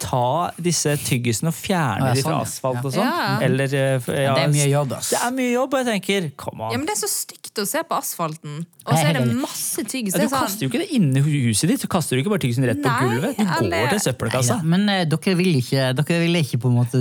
ta 0.00 0.50
disse 0.60 0.96
tyggisene 1.06 1.48
og 1.48 1.56
fjerne 1.56 2.10
dem 2.10 2.18
de 2.18 2.24
fra 2.24 2.34
sånn, 2.34 2.44
asfalt 2.44 2.84
og 2.84 2.92
sånn. 2.92 3.08
Ja. 3.08 3.38
Eller, 3.46 3.64
eh, 3.72 4.10
ja, 4.24 4.34
Det 4.34 4.44
er 4.44 4.52
mye 4.52 4.68
jobb, 4.70 4.92
ass. 4.98 5.10
Det 5.14 5.20
er 5.20 5.30
mye 5.32 5.52
jobb, 5.54 5.74
og 5.74 5.80
jeg 5.84 5.88
tenker, 5.92 6.30
come 6.36 6.60
on. 6.66 6.72
Ja, 6.72 6.78
men 6.78 6.86
Det 6.86 6.96
er 6.96 7.02
så 7.06 7.10
stygt 7.12 7.62
å 7.62 7.66
se 7.66 7.82
på 7.82 7.96
asfalten. 7.96 8.66
Og 8.84 8.92
så 8.92 9.06
er 9.08 9.16
det 9.16 9.32
masse 9.40 9.80
tyggis. 9.88 10.12
Du 10.12 10.20
er 10.20 10.28
kaster 10.28 10.58
sånn, 10.58 10.66
jo 10.66 10.68
ikke 10.68 10.82
det 10.82 10.90
inni 10.92 11.22
huset 11.24 11.70
ditt, 11.70 11.80
du 11.80 11.88
kaster 11.88 12.18
jo 12.18 12.22
ikke 12.22 12.34
bare 12.34 12.42
tyggisen 12.44 12.66
rett 12.68 12.82
på 12.84 12.90
Nei, 12.90 13.08
gulvet. 13.08 13.36
Du 13.38 13.44
går 13.44 13.62
eller- 13.64 13.88
til 13.94 14.02
søppelkassa. 14.04 14.58
Men 14.62 14.88
eh, 14.92 15.04
dere 15.08 15.34
vil 15.38 15.56
ikke 15.56 15.94
dere 15.96 16.18
vil 16.20 16.36
ikke 16.42 16.60
på 16.60 16.68
en 16.68 16.76
måte 16.76 17.00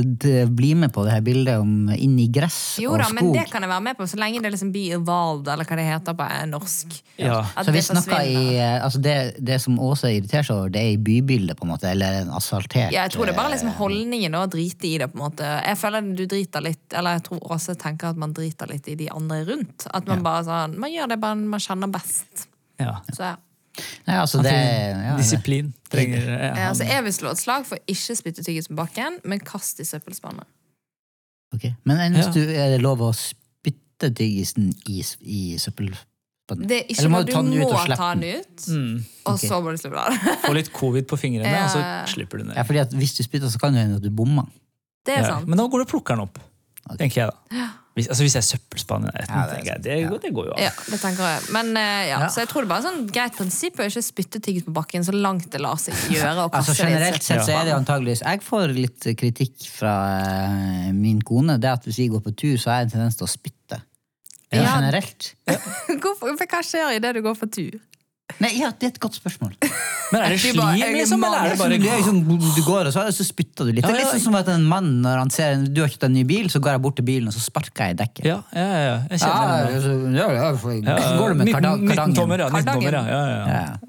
bli 0.56 0.74
med 0.80 0.93
på 0.93 1.04
det 1.04 1.12
her 1.18 1.22
bildet 1.26 1.60
om 1.60 1.89
inn 1.91 2.18
i 2.20 2.28
gress 2.32 2.78
jo 2.80 2.93
og 2.93 2.99
da, 2.99 3.10
skog? 3.10 3.20
men 3.20 3.34
det 3.34 3.49
kan 3.51 3.62
jeg 3.62 3.70
være 3.70 3.84
med 3.84 3.93
på, 3.98 4.08
så 4.10 4.18
lenge 4.20 4.41
det 4.44 4.52
liksom 4.54 4.72
blir 4.74 4.96
evolved, 4.98 5.48
eller 5.54 5.68
hva 5.70 5.78
det 5.80 5.86
heter 5.88 6.16
på 6.20 6.28
norsk. 6.50 6.96
Ja. 7.22 7.39
Så 7.64 7.72
vi 7.76 7.82
snakker 7.86 8.26
i, 8.26 8.58
altså 8.62 9.00
det, 9.04 9.16
det 9.39 9.60
som 9.62 9.80
Åse 9.80 10.12
irriterer 10.14 10.48
seg 10.48 10.56
over, 10.58 10.74
det 10.74 10.82
er 10.82 10.91
i 10.96 10.98
bybildet, 10.98 11.58
på 11.60 11.68
en 11.68 11.72
måte, 11.74 11.89
eller 11.91 12.22
en 12.24 12.34
asfaltert 12.38 12.91
Ja, 12.96 13.04
jeg 13.06 13.14
tror 13.16 13.30
det 13.30 13.34
er 13.36 13.39
bare 13.41 13.54
liksom 13.54 13.70
eh, 13.72 13.78
holdningen 13.78 14.36
å 14.39 14.44
drite 14.52 14.88
i 14.89 14.98
det. 15.02 15.08
på 15.14 15.20
en 15.20 15.26
måte 15.28 15.48
Jeg 15.48 15.78
føler 15.82 16.10
du 16.18 16.26
driter 16.26 16.64
litt 16.66 16.94
Eller 16.98 17.18
jeg 17.20 17.24
tror 17.30 17.44
Åse 17.54 17.76
tenker 17.80 18.12
at 18.14 18.20
man 18.20 18.34
driter 18.34 18.70
litt 18.72 18.88
i 18.89 18.96
de 19.00 19.10
andre 19.14 19.44
rundt. 19.48 19.86
At 19.94 20.08
man 20.10 20.24
bare 20.26 20.44
sånn 20.48 20.78
Man 20.82 20.94
gjør 20.94 21.14
det 21.14 21.20
bare 21.22 21.38
man 21.39 21.62
kjenner 21.64 21.91
best. 21.94 22.48
Ja. 22.82 22.98
Så 23.14 23.24
ja. 23.32 23.36
Nei, 24.06 24.18
altså 24.22 24.41
det, 24.46 24.52
ja, 24.54 25.14
Disiplin 25.18 25.72
trenger 25.89 26.28
ja. 26.30 26.39
Ja, 26.54 26.66
altså, 26.70 26.86
jeg 26.86 27.04
vil 27.08 27.14
slå 27.16 27.32
et 27.34 27.41
slag 27.41 27.64
for 27.66 27.82
ikke 27.89 28.16
spytte 28.20 28.44
tyggis 28.46 28.68
på 28.70 28.76
bakken, 28.78 29.16
men 29.26 29.41
kast 29.41 29.80
i 29.82 29.86
søppelspannet. 29.88 30.46
Okay. 31.56 31.74
Men 31.86 32.02
enn 32.02 32.18
hvis 32.18 32.30
Ja. 32.30 32.34
du, 32.36 32.41
er 32.54 32.70
det 32.74 32.82
lov 32.82 33.02
å 33.02 33.10
spytte 33.14 33.41
tyggisen 34.12 34.72
i, 34.89 34.99
i 35.22 35.41
søppelspannet? 35.62 36.68
Det 36.68 36.78
er 36.82 36.89
ikke 36.91 37.08
noe 37.10 37.24
du 37.24 37.32
du 37.32 37.34
ta 37.34 37.41
den 37.43 37.60
må 37.60 37.70
ta 37.95 38.10
den? 38.14 38.22
den 38.22 38.39
ut, 38.41 38.66
Mm. 38.68 39.06
og 39.26 39.34
okay. 39.36 39.47
så 39.49 39.62
må 39.64 39.72
du 39.72 39.78
slippe 39.78 40.04
den. 40.10 40.39
Få 40.43 40.54
litt 40.58 40.74
covid 40.74 41.08
på 41.08 41.18
fingrene, 41.18 41.54
og 41.64 41.70
så 41.72 41.84
slipper 42.16 42.38
du 42.43 42.49
ned. 42.49 42.56
Ja, 42.58 42.64
fordi 42.68 42.80
at 42.84 42.91
hvis 42.93 43.16
du 43.18 43.24
spytter, 43.24 43.47
så 43.49 43.60
kan 43.62 43.74
det 43.74 43.86
hende 43.86 44.01
at 44.01 44.04
du 44.04 44.10
bommer. 44.12 44.45
Det 45.06 45.16
er 45.18 45.24
Ja, 45.24 45.32
sant. 45.38 45.47
Men 45.47 45.58
da 45.58 45.68
går 45.68 45.84
du 45.84 45.88
og 45.88 45.93
plukker 45.95 46.16
den 46.16 46.28
opp, 46.28 46.38
tenker 46.99 47.24
jeg 47.26 47.32
da. 47.32 47.70
Hvis, 47.93 48.08
altså 48.10 48.24
hvis 48.26 48.34
jeg 48.34 48.41
er 48.41 48.45
søppelspann 48.47 49.04
i 49.04 49.06
nærheten, 49.06 49.30
Ja, 49.38 49.41
det 49.45 49.51
er 49.51 49.56
tenker 49.60 49.70
jeg, 49.70 49.82
det, 49.84 49.95
Ja. 50.01 50.08
går- 50.10 50.22
det 50.24 50.30
går 50.34 50.45
jo 50.47 50.54
an. 50.56 50.62
Ja, 50.64 50.70
det 50.89 50.97
tenker 50.99 51.28
jeg. 51.30 51.41
Men 51.54 51.78
eh, 51.78 52.08
ja. 52.10 52.18
Så 52.34 52.39
jeg 52.41 52.47
tror 52.49 52.62
det 52.64 52.66
er 52.66 52.72
bare 52.72 52.82
et 52.82 52.88
sånn 52.88 53.04
greit 53.14 53.36
prinsipp 53.38 53.78
å 53.78 53.86
ikke 53.86 54.01
spytte 54.01 54.39
tyggis 54.41 54.64
på 54.66 54.74
bakken 54.74 55.06
så 55.06 55.14
langt 55.14 55.45
det 55.54 55.62
lar 55.62 55.78
seg 55.78 55.93
gjøre. 56.10 56.32
Og 56.47 56.56
Altså 56.58 56.74
Generelt 56.74 57.22
sett 57.22 57.43
så 57.45 57.54
er 57.54 57.66
det 57.70 57.76
antageligvis 57.78 58.24
Jeg 58.26 58.41
får 58.41 58.74
litt 58.74 59.06
kritikk 59.22 59.68
fra 59.70 59.93
eh, 60.26 60.89
min 60.91 61.22
kone. 61.22 61.60
Det 61.62 61.70
at 61.70 61.86
hvis 61.86 61.97
vi 62.01 62.08
går 62.10 62.22
på 62.26 62.34
tur, 62.34 62.58
så 62.58 62.72
har 62.74 62.80
jeg 62.82 62.86
en 62.89 62.91
tendens 62.97 63.16
til 63.22 63.28
å 63.28 63.30
spytte. 63.30 63.62
Generelt. 64.54 65.34
Hvorfor, 66.04 66.36
for 66.38 66.45
hva 66.49 66.62
skjer 66.66 66.97
idet 66.99 67.16
du 67.18 67.24
går 67.26 67.38
for 67.39 67.51
tur? 67.51 67.80
Nei, 68.42 68.50
ja, 68.58 68.70
det 68.80 68.88
er 68.88 68.92
et 68.96 69.00
godt 69.04 69.14
spørsmål. 69.20 69.52
Men 70.14 70.22
er 70.24 70.32
det 70.34 70.38
slim, 70.42 70.58
liksom, 70.96 71.22
eller 71.28 71.44
er 71.44 71.50
det 71.54 71.58
bare 71.60 71.76
Det 71.78 71.90
er 71.92 72.00
liksom, 72.00 72.20
du 72.56 72.62
går, 72.66 72.88
og 72.90 72.94
så, 72.96 73.04
så 73.14 73.26
spytter 73.28 73.68
du 73.68 73.72
litt. 73.76 73.84
Det 73.84 73.92
er 73.92 73.94
Ja, 73.94 74.00
litt 74.00 74.08
ja. 74.08 74.12
sånn 74.16 74.24
som 74.26 74.38
at 74.40 74.48
en 74.54 74.64
mann 74.70 74.88
når 75.04 75.18
han 75.22 75.32
ser 75.34 75.60
Du 75.74 75.82
har 75.84 75.90
kjøpt 75.92 76.06
en 76.08 76.14
ny 76.16 76.24
bil, 76.28 76.48
så 76.54 76.62
går 76.64 76.74
jeg 76.76 76.82
bort 76.86 76.96
til 76.98 77.06
bilen 77.08 77.28
og 77.30 77.36
så 77.36 77.42
sparker 77.44 77.84
jeg 77.92 77.96
i 77.96 77.98
dekket. 78.00 78.26
Ja, 78.30 78.38
ja, 78.56 78.64
ja, 78.64 78.80
ja. 78.88 78.96
Jeg 79.12 79.20
Ja, 79.20 79.28
kjenner 79.28 80.16
ja, 80.18 80.28
ja, 80.34 80.48
Ja, 80.48 81.18
Går 81.20 81.34
du 81.34 81.36
med 81.42 81.48
19 81.48 81.54
karda- 81.54 81.74
19 81.78 81.90
kardangen? 81.94 82.16
tommer, 82.18 82.40
ja. 82.44 82.48
19 82.50 82.74
tommer, 82.74 82.98
ja. 82.98 83.04
Ja, 83.14 83.22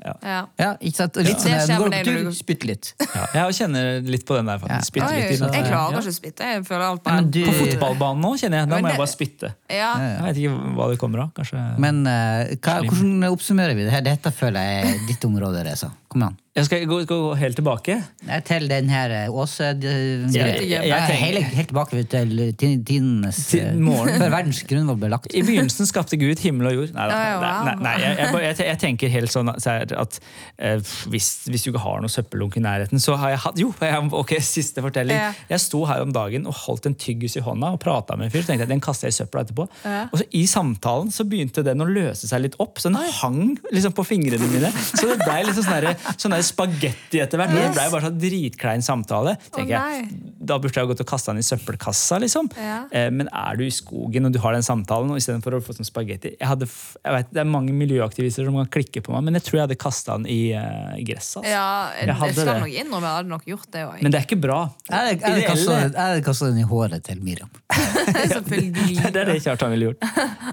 ja, 0.05 0.15
ja. 0.35 0.41
ja. 0.65 0.71
Ikke 0.83 0.97
sant? 1.01 1.17
Litt 1.25 1.41
sånn, 1.45 1.55
ja. 1.55 1.65
du 1.67 1.75
går 1.85 1.91
med 1.95 2.05
på 2.05 2.11
tur, 2.11 2.21
du- 2.29 2.39
spytt 2.41 2.65
litt. 2.69 2.93
Ja, 3.15 3.25
jeg 3.49 3.59
kjenner 3.61 4.11
litt 4.17 4.27
på 4.29 4.37
den 4.41 4.51
der, 4.51 4.59
faktisk. 4.65 4.91
Spytte 4.93 5.13
litt 5.15 5.31
i 5.31 5.39
jeg 5.55 5.69
klarer 5.71 5.95
Ja. 5.95 6.01
ikke 6.03 6.13
å 6.13 6.19
spytte. 6.19 6.51
Jeg 6.53 6.67
føler 6.69 6.87
alt 6.91 7.05
bare 7.07 7.23
du- 7.31 7.45
På 7.47 7.53
fotballbanen 7.63 8.21
nå 8.27 8.35
kjenner 8.41 8.65
jeg, 8.65 8.69
da 8.75 8.79
må 8.83 8.89
jeg 8.93 8.99
bare 8.99 9.15
spytte. 9.15 9.55
ja. 9.71 9.93
Jeg 10.05 10.23
vet 10.29 10.43
ikke 10.43 10.75
hva 10.77 10.91
det 10.91 10.99
kommer 11.01 11.25
av. 11.25 11.33
Kanskje 11.39 11.79
Men 11.79 12.07
eh, 12.07 12.57
hva, 12.61 12.81
hvordan 12.85 13.31
oppsummerer 13.31 13.75
vi 13.77 13.85
det 13.89 13.93
her? 13.93 14.01
Dette 14.25 14.39
føler 14.41 14.63
jeg 14.65 14.85
er 14.89 15.01
ditt 15.05 15.25
område, 15.29 15.61
Reza. 15.67 15.91
Kom 16.15 16.23
igjen. 16.29 16.41
Jeg 16.55 16.67
skal 16.69 16.85
gå, 16.87 16.97
gå, 17.03 17.17
gå 17.19 17.31
helt 17.35 17.57
tilbake. 17.59 17.95
Nei, 18.29 18.37
Til 18.47 18.69
den 18.71 18.87
her 18.87 19.11
eh, 19.11 19.33
Åse 19.35 19.73
Jeg- 19.83 20.31
jeg- 20.31 20.69
jeg 20.71 21.33
Nei, 21.35 21.41
Helt 21.43 21.69
tilbake 21.73 22.05
til 22.07 22.55
tidenes 22.55 23.41
eh, 23.59 23.73
morgen. 23.75 24.15
Før 24.21 24.31
verdens 24.31 24.61
grunnvoll 24.63 25.01
ble 25.01 25.09
lagt. 25.11 25.35
I 25.35 25.43
begynnelsen 25.43 25.89
skapte 25.91 26.15
Gud 26.21 26.39
himmel 26.45 26.69
og 26.71 26.75
jord. 26.77 26.93
Nei, 26.95 27.09
da, 27.11 27.17
Ja, 27.25 27.41
nei, 27.67 27.75
nei, 27.83 27.95
jeg, 28.05 28.19
jeg, 28.21 28.43
jeg, 28.45 28.67
jeg 28.69 28.79
tenker 28.85 29.11
helt 29.17 29.33
sånn 29.35 29.51
at 29.51 30.21
eh, 30.63 30.79
hvis, 31.11 31.29
hvis 31.51 31.65
du 31.67 31.73
ikke 31.73 31.83
har 31.83 31.99
noe 32.05 32.13
søppeldunk 32.15 32.57
i 32.57 32.63
nærheten, 32.63 33.03
så 33.03 33.17
har 33.19 33.35
jeg 33.35 33.43
hatt 33.49 33.59
Jo, 33.59 33.73
jeg, 33.83 34.07
ok, 34.23 34.37
siste 34.47 34.81
fortelling. 34.87 35.19
Jeg 35.51 35.59
sto 35.65 35.83
her 35.91 36.03
om 36.07 36.13
dagen 36.15 36.47
og 36.47 36.55
holdt 36.69 36.87
en 36.87 36.95
tyggis 36.95 37.35
i 37.37 37.43
hånda 37.43 37.73
og 37.75 37.81
prata 37.83 38.15
med 38.15 38.29
en 38.29 38.31
fyr. 38.37 38.47
Så 38.47 38.53
tenkte 38.53 38.69
jeg, 38.69 38.73
den 38.77 38.85
kaster 38.85 39.11
jeg 39.11 39.17
i 39.17 39.19
søpla 39.19 39.43
etterpå. 39.43 39.67
Og 40.13 40.23
så 40.23 40.29
I 40.39 40.45
samtalen 40.47 41.11
så 41.11 41.27
begynte 41.27 41.67
den 41.67 41.83
å 41.83 41.91
løse 41.91 42.31
seg 42.31 42.47
litt 42.47 42.55
opp, 42.63 42.79
så 42.79 42.95
den 42.95 43.03
hang 43.19 43.59
liksom 43.75 43.91
på 43.99 44.07
fingrene 44.07 44.47
mine. 44.55 44.71
Så 44.95 45.11
det 45.11 45.19
ble 45.27 45.43
liksom 45.51 45.67
sånn 45.67 45.83
der- 45.83 46.04
sånn 46.21 46.35
spagetti 46.45 47.21
etter 47.23 47.41
hvert. 47.41 47.53
Det 47.55 47.71
ble 47.75 47.85
jo 47.87 47.93
bare 47.95 48.07
sånn 48.09 48.19
dritklein 48.21 48.83
samtale. 48.85 49.37
tenker 49.55 49.75
jeg. 49.75 50.09
Da 50.45 50.59
burde 50.61 50.75
jeg 50.77 50.89
gått 50.91 51.01
og 51.01 51.07
kasta 51.09 51.33
den 51.33 51.41
i 51.41 51.47
søppelkassa, 51.47 52.19
liksom. 52.21 52.51
Ja. 52.61 52.85
Eh, 52.93 53.11
Men 53.11 53.29
er 53.33 53.57
du 53.57 53.65
i 53.65 53.71
skogen 53.73 54.27
og 54.27 54.33
du 54.33 54.39
har 54.45 54.53
den 54.53 54.63
samtalen, 54.67 55.11
og 55.11 55.17
istedenfor 55.21 55.57
å 55.57 55.63
få 55.65 55.73
sånn 55.77 55.89
spagetti 55.89 56.35
jeg 56.39 56.49
hadde, 56.49 56.67
jeg 57.05 57.13
vet, 57.15 57.33
Det 57.33 57.41
er 57.41 57.45
mange 57.49 57.73
miljøaktivister 57.73 58.45
som 58.45 58.55
kan 58.61 58.67
klikke 58.67 59.03
på 59.03 59.13
meg, 59.15 59.25
men 59.25 59.35
jeg 59.35 59.45
tror 59.49 59.59
jeg 59.59 59.65
hadde 59.69 59.79
kasta 59.81 60.17
den 60.19 60.27
i, 60.27 60.53
uh, 60.53 60.95
gresset. 61.05 61.41
Altså. 61.43 61.49
Ja, 61.49 61.91
Jeg 61.99 62.07
jeg, 62.09 62.17
hadde 62.21 62.33
skal 62.35 62.47
det. 62.47 62.61
nok 62.61 62.75
innrømme 62.85 63.09
jeg 63.09 63.17
hadde 63.19 63.29
nok 63.35 63.45
gjort 63.47 63.71
det 63.73 63.85
òg. 63.89 64.03
Men 64.03 64.13
det 64.13 64.21
er 64.21 64.27
ikke 64.29 64.41
bra. 64.41 64.61
Jeg 64.91 65.21
hadde- 65.25 66.23
kasta 66.25 66.47
den 66.51 66.59
i 66.59 66.63
håret 66.69 67.03
til 67.05 67.21
Miriam. 67.23 67.51
Selvfølgelig. 68.35 69.13
Det 69.13 69.17
er 69.23 69.25
det 69.33 69.43
Kjartan 69.45 69.71
ville 69.75 69.91
gjort. 69.93 70.05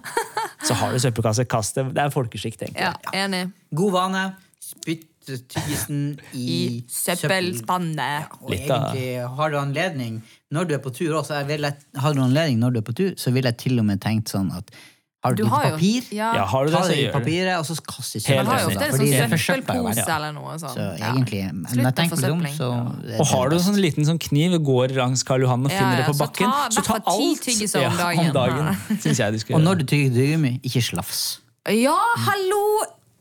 Så 0.68 0.74
har 0.78 0.92
du 0.94 1.00
søppelkasse, 1.02 1.46
kast 1.50 1.76
det. 1.76 1.88
Det 1.96 2.04
er 2.04 2.10
folkeskikk, 2.14 2.58
tenker 2.60 2.80
Ja, 2.82 2.94
enig. 3.26 3.52
God 3.74 3.92
vane. 3.96 4.24
Spytt 4.62 5.08
tyggisen 5.26 6.20
i, 6.34 6.46
I 6.46 6.86
søppelspannet. 6.90 8.32
Og 8.42 8.50
Litt 8.54 8.70
av- 8.72 8.92
egentlig 8.96 9.36
har 9.38 9.50
du 9.54 9.58
anledning 9.62 10.22
når 10.52 10.68
du 10.68 10.74
er 10.76 10.80
på 10.84 10.92
tur 10.94 11.14
også, 11.22 11.38
jeg 11.42 11.48
vil, 11.48 11.70
har 12.04 12.14
du 12.14 12.22
anledning 12.22 12.60
når 12.60 12.74
du 12.74 12.80
er 12.80 12.88
på 12.90 12.96
tur, 12.98 13.14
så 13.18 13.32
ville 13.32 13.48
jeg 13.54 13.58
til 13.58 13.80
og 13.80 13.86
med 13.86 14.02
tenkt 14.04 14.28
sånn 14.34 14.52
at 14.56 14.72
har 15.24 15.36
du, 15.38 15.44
Du 15.44 15.44
litt 15.44 15.54
papir? 15.54 16.02
jo 16.10 16.16
ja. 16.18 16.34
Ja, 16.34 16.46
har 16.50 16.66
du 16.66 16.72
det, 16.72 16.78
ta 16.80 16.82
så 16.84 16.90
det 16.90 16.98
i 16.98 17.02
det. 17.06 17.12
papiret, 17.14 17.58
og 17.60 17.66
så 17.68 17.76
kast 17.86 18.16
i 18.16 18.20
søpla. 18.20 18.38
Man 18.42 18.46
har 18.50 18.60
jo 18.64 18.68
ofte 18.72 18.86
en 18.88 18.92
Fordi 18.96 19.10
det 19.12 19.20
sånn 19.22 19.30
forsøpler 19.30 19.76
jo 19.78 19.84
søppelpose 19.92 20.16
eller 20.16 20.32
noe 20.34 20.56
sånt. 20.58 20.74
Så 20.74 20.86
Ja. 20.98 21.12
egentlig, 21.12 21.42
men 21.54 21.66
Slutt 21.70 21.76
jeg 21.78 21.84
med 21.86 21.96
tenker 21.96 22.18
meg 22.18 22.32
om, 22.32 22.42
så 22.58 23.20
Og 23.22 23.28
har 23.28 23.50
du 23.50 23.56
en 23.56 23.62
sånn 23.62 23.78
liten 23.78 24.04
sånn 24.10 24.18
kniv, 24.20 24.58
går 24.66 24.96
langs 24.98 25.22
Karl 25.24 25.42
Johan 25.46 25.64
og 25.64 25.70
finner 25.72 25.94
ja, 25.94 25.98
det 26.02 26.06
på 26.10 26.16
så 26.18 26.26
bakken, 26.26 26.50
ta 26.50 26.70
så 26.74 26.82
ta 26.82 26.94
hvert 26.98 27.06
ti 27.06 27.12
alt 27.12 27.76
om 27.76 27.82
Ja, 27.82 27.90
dagen. 28.02 28.20
om 28.20 28.34
dagen 28.34 28.78
jeg 29.22 29.54
Og 29.54 29.62
når 29.62 29.76
du 29.78 29.84
tygger 29.86 30.10
tyggegummi, 30.10 30.60
ikke 30.66 30.82
slafs. 30.82 31.38
Ja, 31.70 32.00
hallo! 32.26 32.66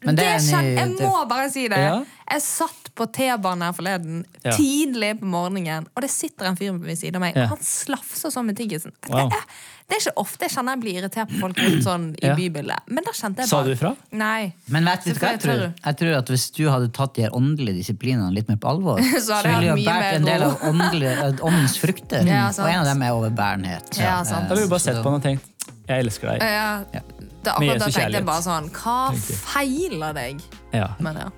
Men 0.04 0.16
det 0.16 0.24
det 0.24 0.52
er 0.54 0.58
en- 0.80 0.96
jeg 0.96 1.08
må 1.08 1.28
bare 1.28 1.50
si 1.50 1.68
det. 1.68 1.76
Ja. 1.78 2.02
Jeg 2.30 2.40
satt 2.42 2.90
på 2.96 3.06
T-banen 3.12 3.62
her 3.62 3.72
forleden, 3.72 4.24
Ja. 4.44 4.50
tidlig 4.52 5.20
på 5.20 5.26
morgenen, 5.26 5.86
og 5.94 6.02
det 6.02 6.10
sitter 6.10 6.46
en 6.46 6.56
fyr 6.56 6.72
ved 6.78 6.96
siden 6.96 7.16
av 7.16 7.20
meg, 7.20 7.34
Ja. 7.36 7.42
og 7.44 7.48
han 7.48 7.58
slafser 7.58 8.30
sånn 8.30 8.46
med 8.46 8.56
tiggisen. 8.56 8.92
Wow. 9.08 9.28
Det, 9.28 9.36
er- 9.36 9.46
det 9.88 9.96
er 9.96 10.00
ikke 10.10 10.16
ofte 10.16 10.40
jeg 10.46 10.50
kjenner 10.50 10.72
jeg 10.76 10.80
blir 10.80 11.02
irritert 11.02 11.28
på 11.28 11.40
folk 11.40 11.56
rundt 11.56 11.82
sånn 11.84 12.14
i 12.22 12.26
Ja. 12.26 12.34
bybildet, 12.34 12.78
men 12.86 13.04
da 13.04 13.10
kjente 13.12 13.36
jeg 13.38 13.48
Sa 13.48 13.56
bare 13.62 13.66
du 13.66 13.72
ifra? 13.76 13.96
Nei. 14.12 14.54
Men 14.68 14.84
vet 14.84 15.04
du 15.04 15.10
hva 15.12 15.30
jeg 15.32 15.40
tror? 15.40 15.74
Jeg 15.84 15.96
tror 15.98 16.16
at 16.18 16.26
Hvis 16.28 16.50
du 16.52 16.68
hadde 16.70 16.92
tatt 16.92 17.14
de 17.14 17.22
her 17.22 17.30
åndelige 17.30 17.76
disiplinene 17.84 18.32
litt 18.32 18.48
mer 18.48 18.56
på 18.56 18.68
alvor, 18.70 18.98
Så 19.20 19.42
ville 19.42 19.74
du 19.76 19.84
båret 19.84 20.14
en 20.14 20.24
del 20.24 20.42
av 20.42 20.60
åndens 20.62 21.76
frukter. 21.78 22.24
Ja, 22.26 22.48
og 22.48 22.58
en 22.68 22.78
av 22.80 22.84
dem 22.86 23.02
er 23.02 23.10
overbærenhet. 23.10 23.98
Ja, 23.98 24.22
sant. 24.22 24.48
Da 24.48 24.54
ville 24.54 24.66
du 24.66 24.70
bare 24.70 24.80
sett 24.80 24.96
på 24.96 25.04
han 25.04 25.14
og 25.14 25.22
tenkt 25.22 25.42
jeg 25.88 26.04
elsker 26.06 26.38
deg. 26.38 26.40
Ja. 26.40 27.00
Det, 27.40 27.50
akkurat 27.54 27.78
da 27.80 27.86
tenkte 27.88 28.18
jeg 28.18 28.26
bare 28.28 28.42
sånn 28.44 28.66
Hva 28.74 28.96
feiler 29.16 30.12
deg? 30.16 30.42
Ja, 30.76 30.90
Men 31.00 31.16
ja. 31.22 31.28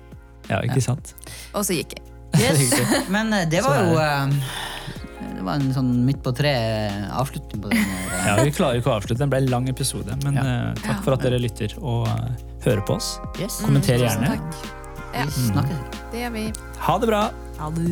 ja 0.49 0.57
ikke 0.67 0.81
sant? 0.83 1.13
Og 1.55 1.63
så 1.63 1.77
gikk 1.77 1.95
jeg. 1.95 2.03
Yes. 2.41 2.73
Men 3.13 3.31
eh, 3.33 3.45
det 3.49 3.61
var 3.63 3.77
jo 3.85 3.93
det. 3.95 4.07
eh, 4.09 5.41
var 5.43 5.59
en 5.59 5.73
sånn 5.75 5.91
midt 6.07 6.21
på 6.23 6.31
tre-avslutning 6.35 7.61
på 7.65 7.71
den. 7.71 7.81
Ja, 8.25 8.35
Vi 8.43 8.51
klarer 8.55 8.79
ikke 8.79 8.91
å 8.93 8.97
avslutte. 8.97 9.19
Det 9.23 9.27
ble 9.31 9.41
en 9.43 9.49
lang 9.51 9.67
episode. 9.71 10.15
Men 10.23 10.37
eh, 10.39 10.69
takk 10.83 11.01
for 11.03 11.15
at 11.17 11.23
dere 11.25 11.39
lytter 11.43 11.73
og 11.81 12.07
eh, 12.07 12.29
hører 12.65 12.83
på 12.87 12.95
oss. 12.99 13.17
eh, 13.35 13.43
Yes. 13.43 13.59
Kommenter 13.63 13.99
gjerne. 14.03 14.33
takk. 14.37 14.71
Ja. 15.13 15.25
Vi 15.27 15.47
snakkes. 15.51 15.99
Det 16.13 16.23
gjør 16.23 16.31
vi. 16.37 16.45
Ha 16.87 16.95
det 17.03 17.07
bra! 17.11 17.23
Ha 17.59 17.69
det. 17.75 17.85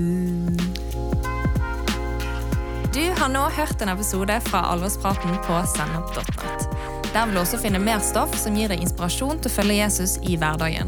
Du 2.91 3.03
har 3.19 3.29
nå 3.31 3.43
hørt 3.55 3.81
en 3.85 3.89
episode 3.93 4.39
fra 4.49 4.65
Alvorspraten 4.73 5.37
på 5.47 5.59
sennep.net. 5.75 7.00
Der 7.11 7.27
vil 7.27 7.35
du 7.35 7.41
også 7.41 7.59
finne 7.59 7.79
mer 7.83 7.99
stoff 7.99 8.31
som 8.39 8.55
gir 8.55 8.71
deg 8.71 8.79
inspirasjon 8.85 9.41
til 9.41 9.51
å 9.51 9.55
følge 9.57 9.81
Jesus 9.81 10.15
i 10.23 10.37
hverdagen. 10.39 10.87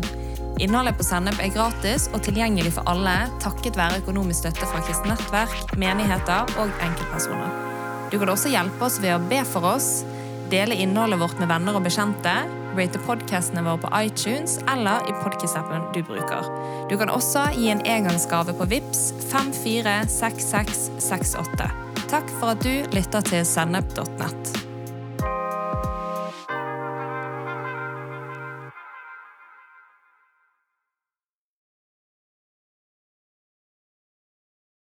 Innholdet 0.61 0.95
på 0.95 1.03
Sennep 1.03 1.39
er 1.41 1.51
gratis 1.51 2.05
og 2.13 2.21
tilgjengelig 2.23 2.71
for 2.77 2.87
alle 2.87 3.27
takket 3.43 3.75
være 3.79 3.99
økonomisk 4.03 4.39
støtte 4.45 4.67
fra 4.69 4.79
kristent 4.85 5.09
nettverk, 5.11 5.73
menigheter 5.81 6.41
og 6.61 6.69
enkeltpersoner. 6.85 7.49
Du 8.13 8.19
kan 8.21 8.29
også 8.31 8.53
hjelpe 8.53 8.85
oss 8.85 9.01
ved 9.03 9.13
å 9.17 9.23
be 9.27 9.41
for 9.49 9.63
oss, 9.73 9.89
dele 10.53 10.75
innholdet 10.79 11.19
vårt 11.19 11.39
med 11.41 11.49
venner 11.49 11.73
og 11.75 11.83
bekjente, 11.87 12.35
rate 12.77 12.99
podcastene 13.07 13.63
våre 13.65 13.79
på 13.83 13.89
iTunes 13.99 14.51
eller 14.71 14.97
i 15.09 15.11
podcast-appen 15.23 15.81
du 15.95 16.01
bruker. 16.07 16.43
Du 16.89 16.95
kan 17.01 17.09
også 17.11 17.41
gi 17.57 17.67
en 17.73 17.83
engangsgave 17.83 18.51
på 18.57 18.65
VIPS 18.71 19.01
546668. 19.33 21.67
Takk 22.13 22.27
for 22.37 22.47
at 22.53 22.61
du 22.63 22.75
lytter 22.93 23.21
til 23.33 23.43
sennep.nett. 23.47 24.72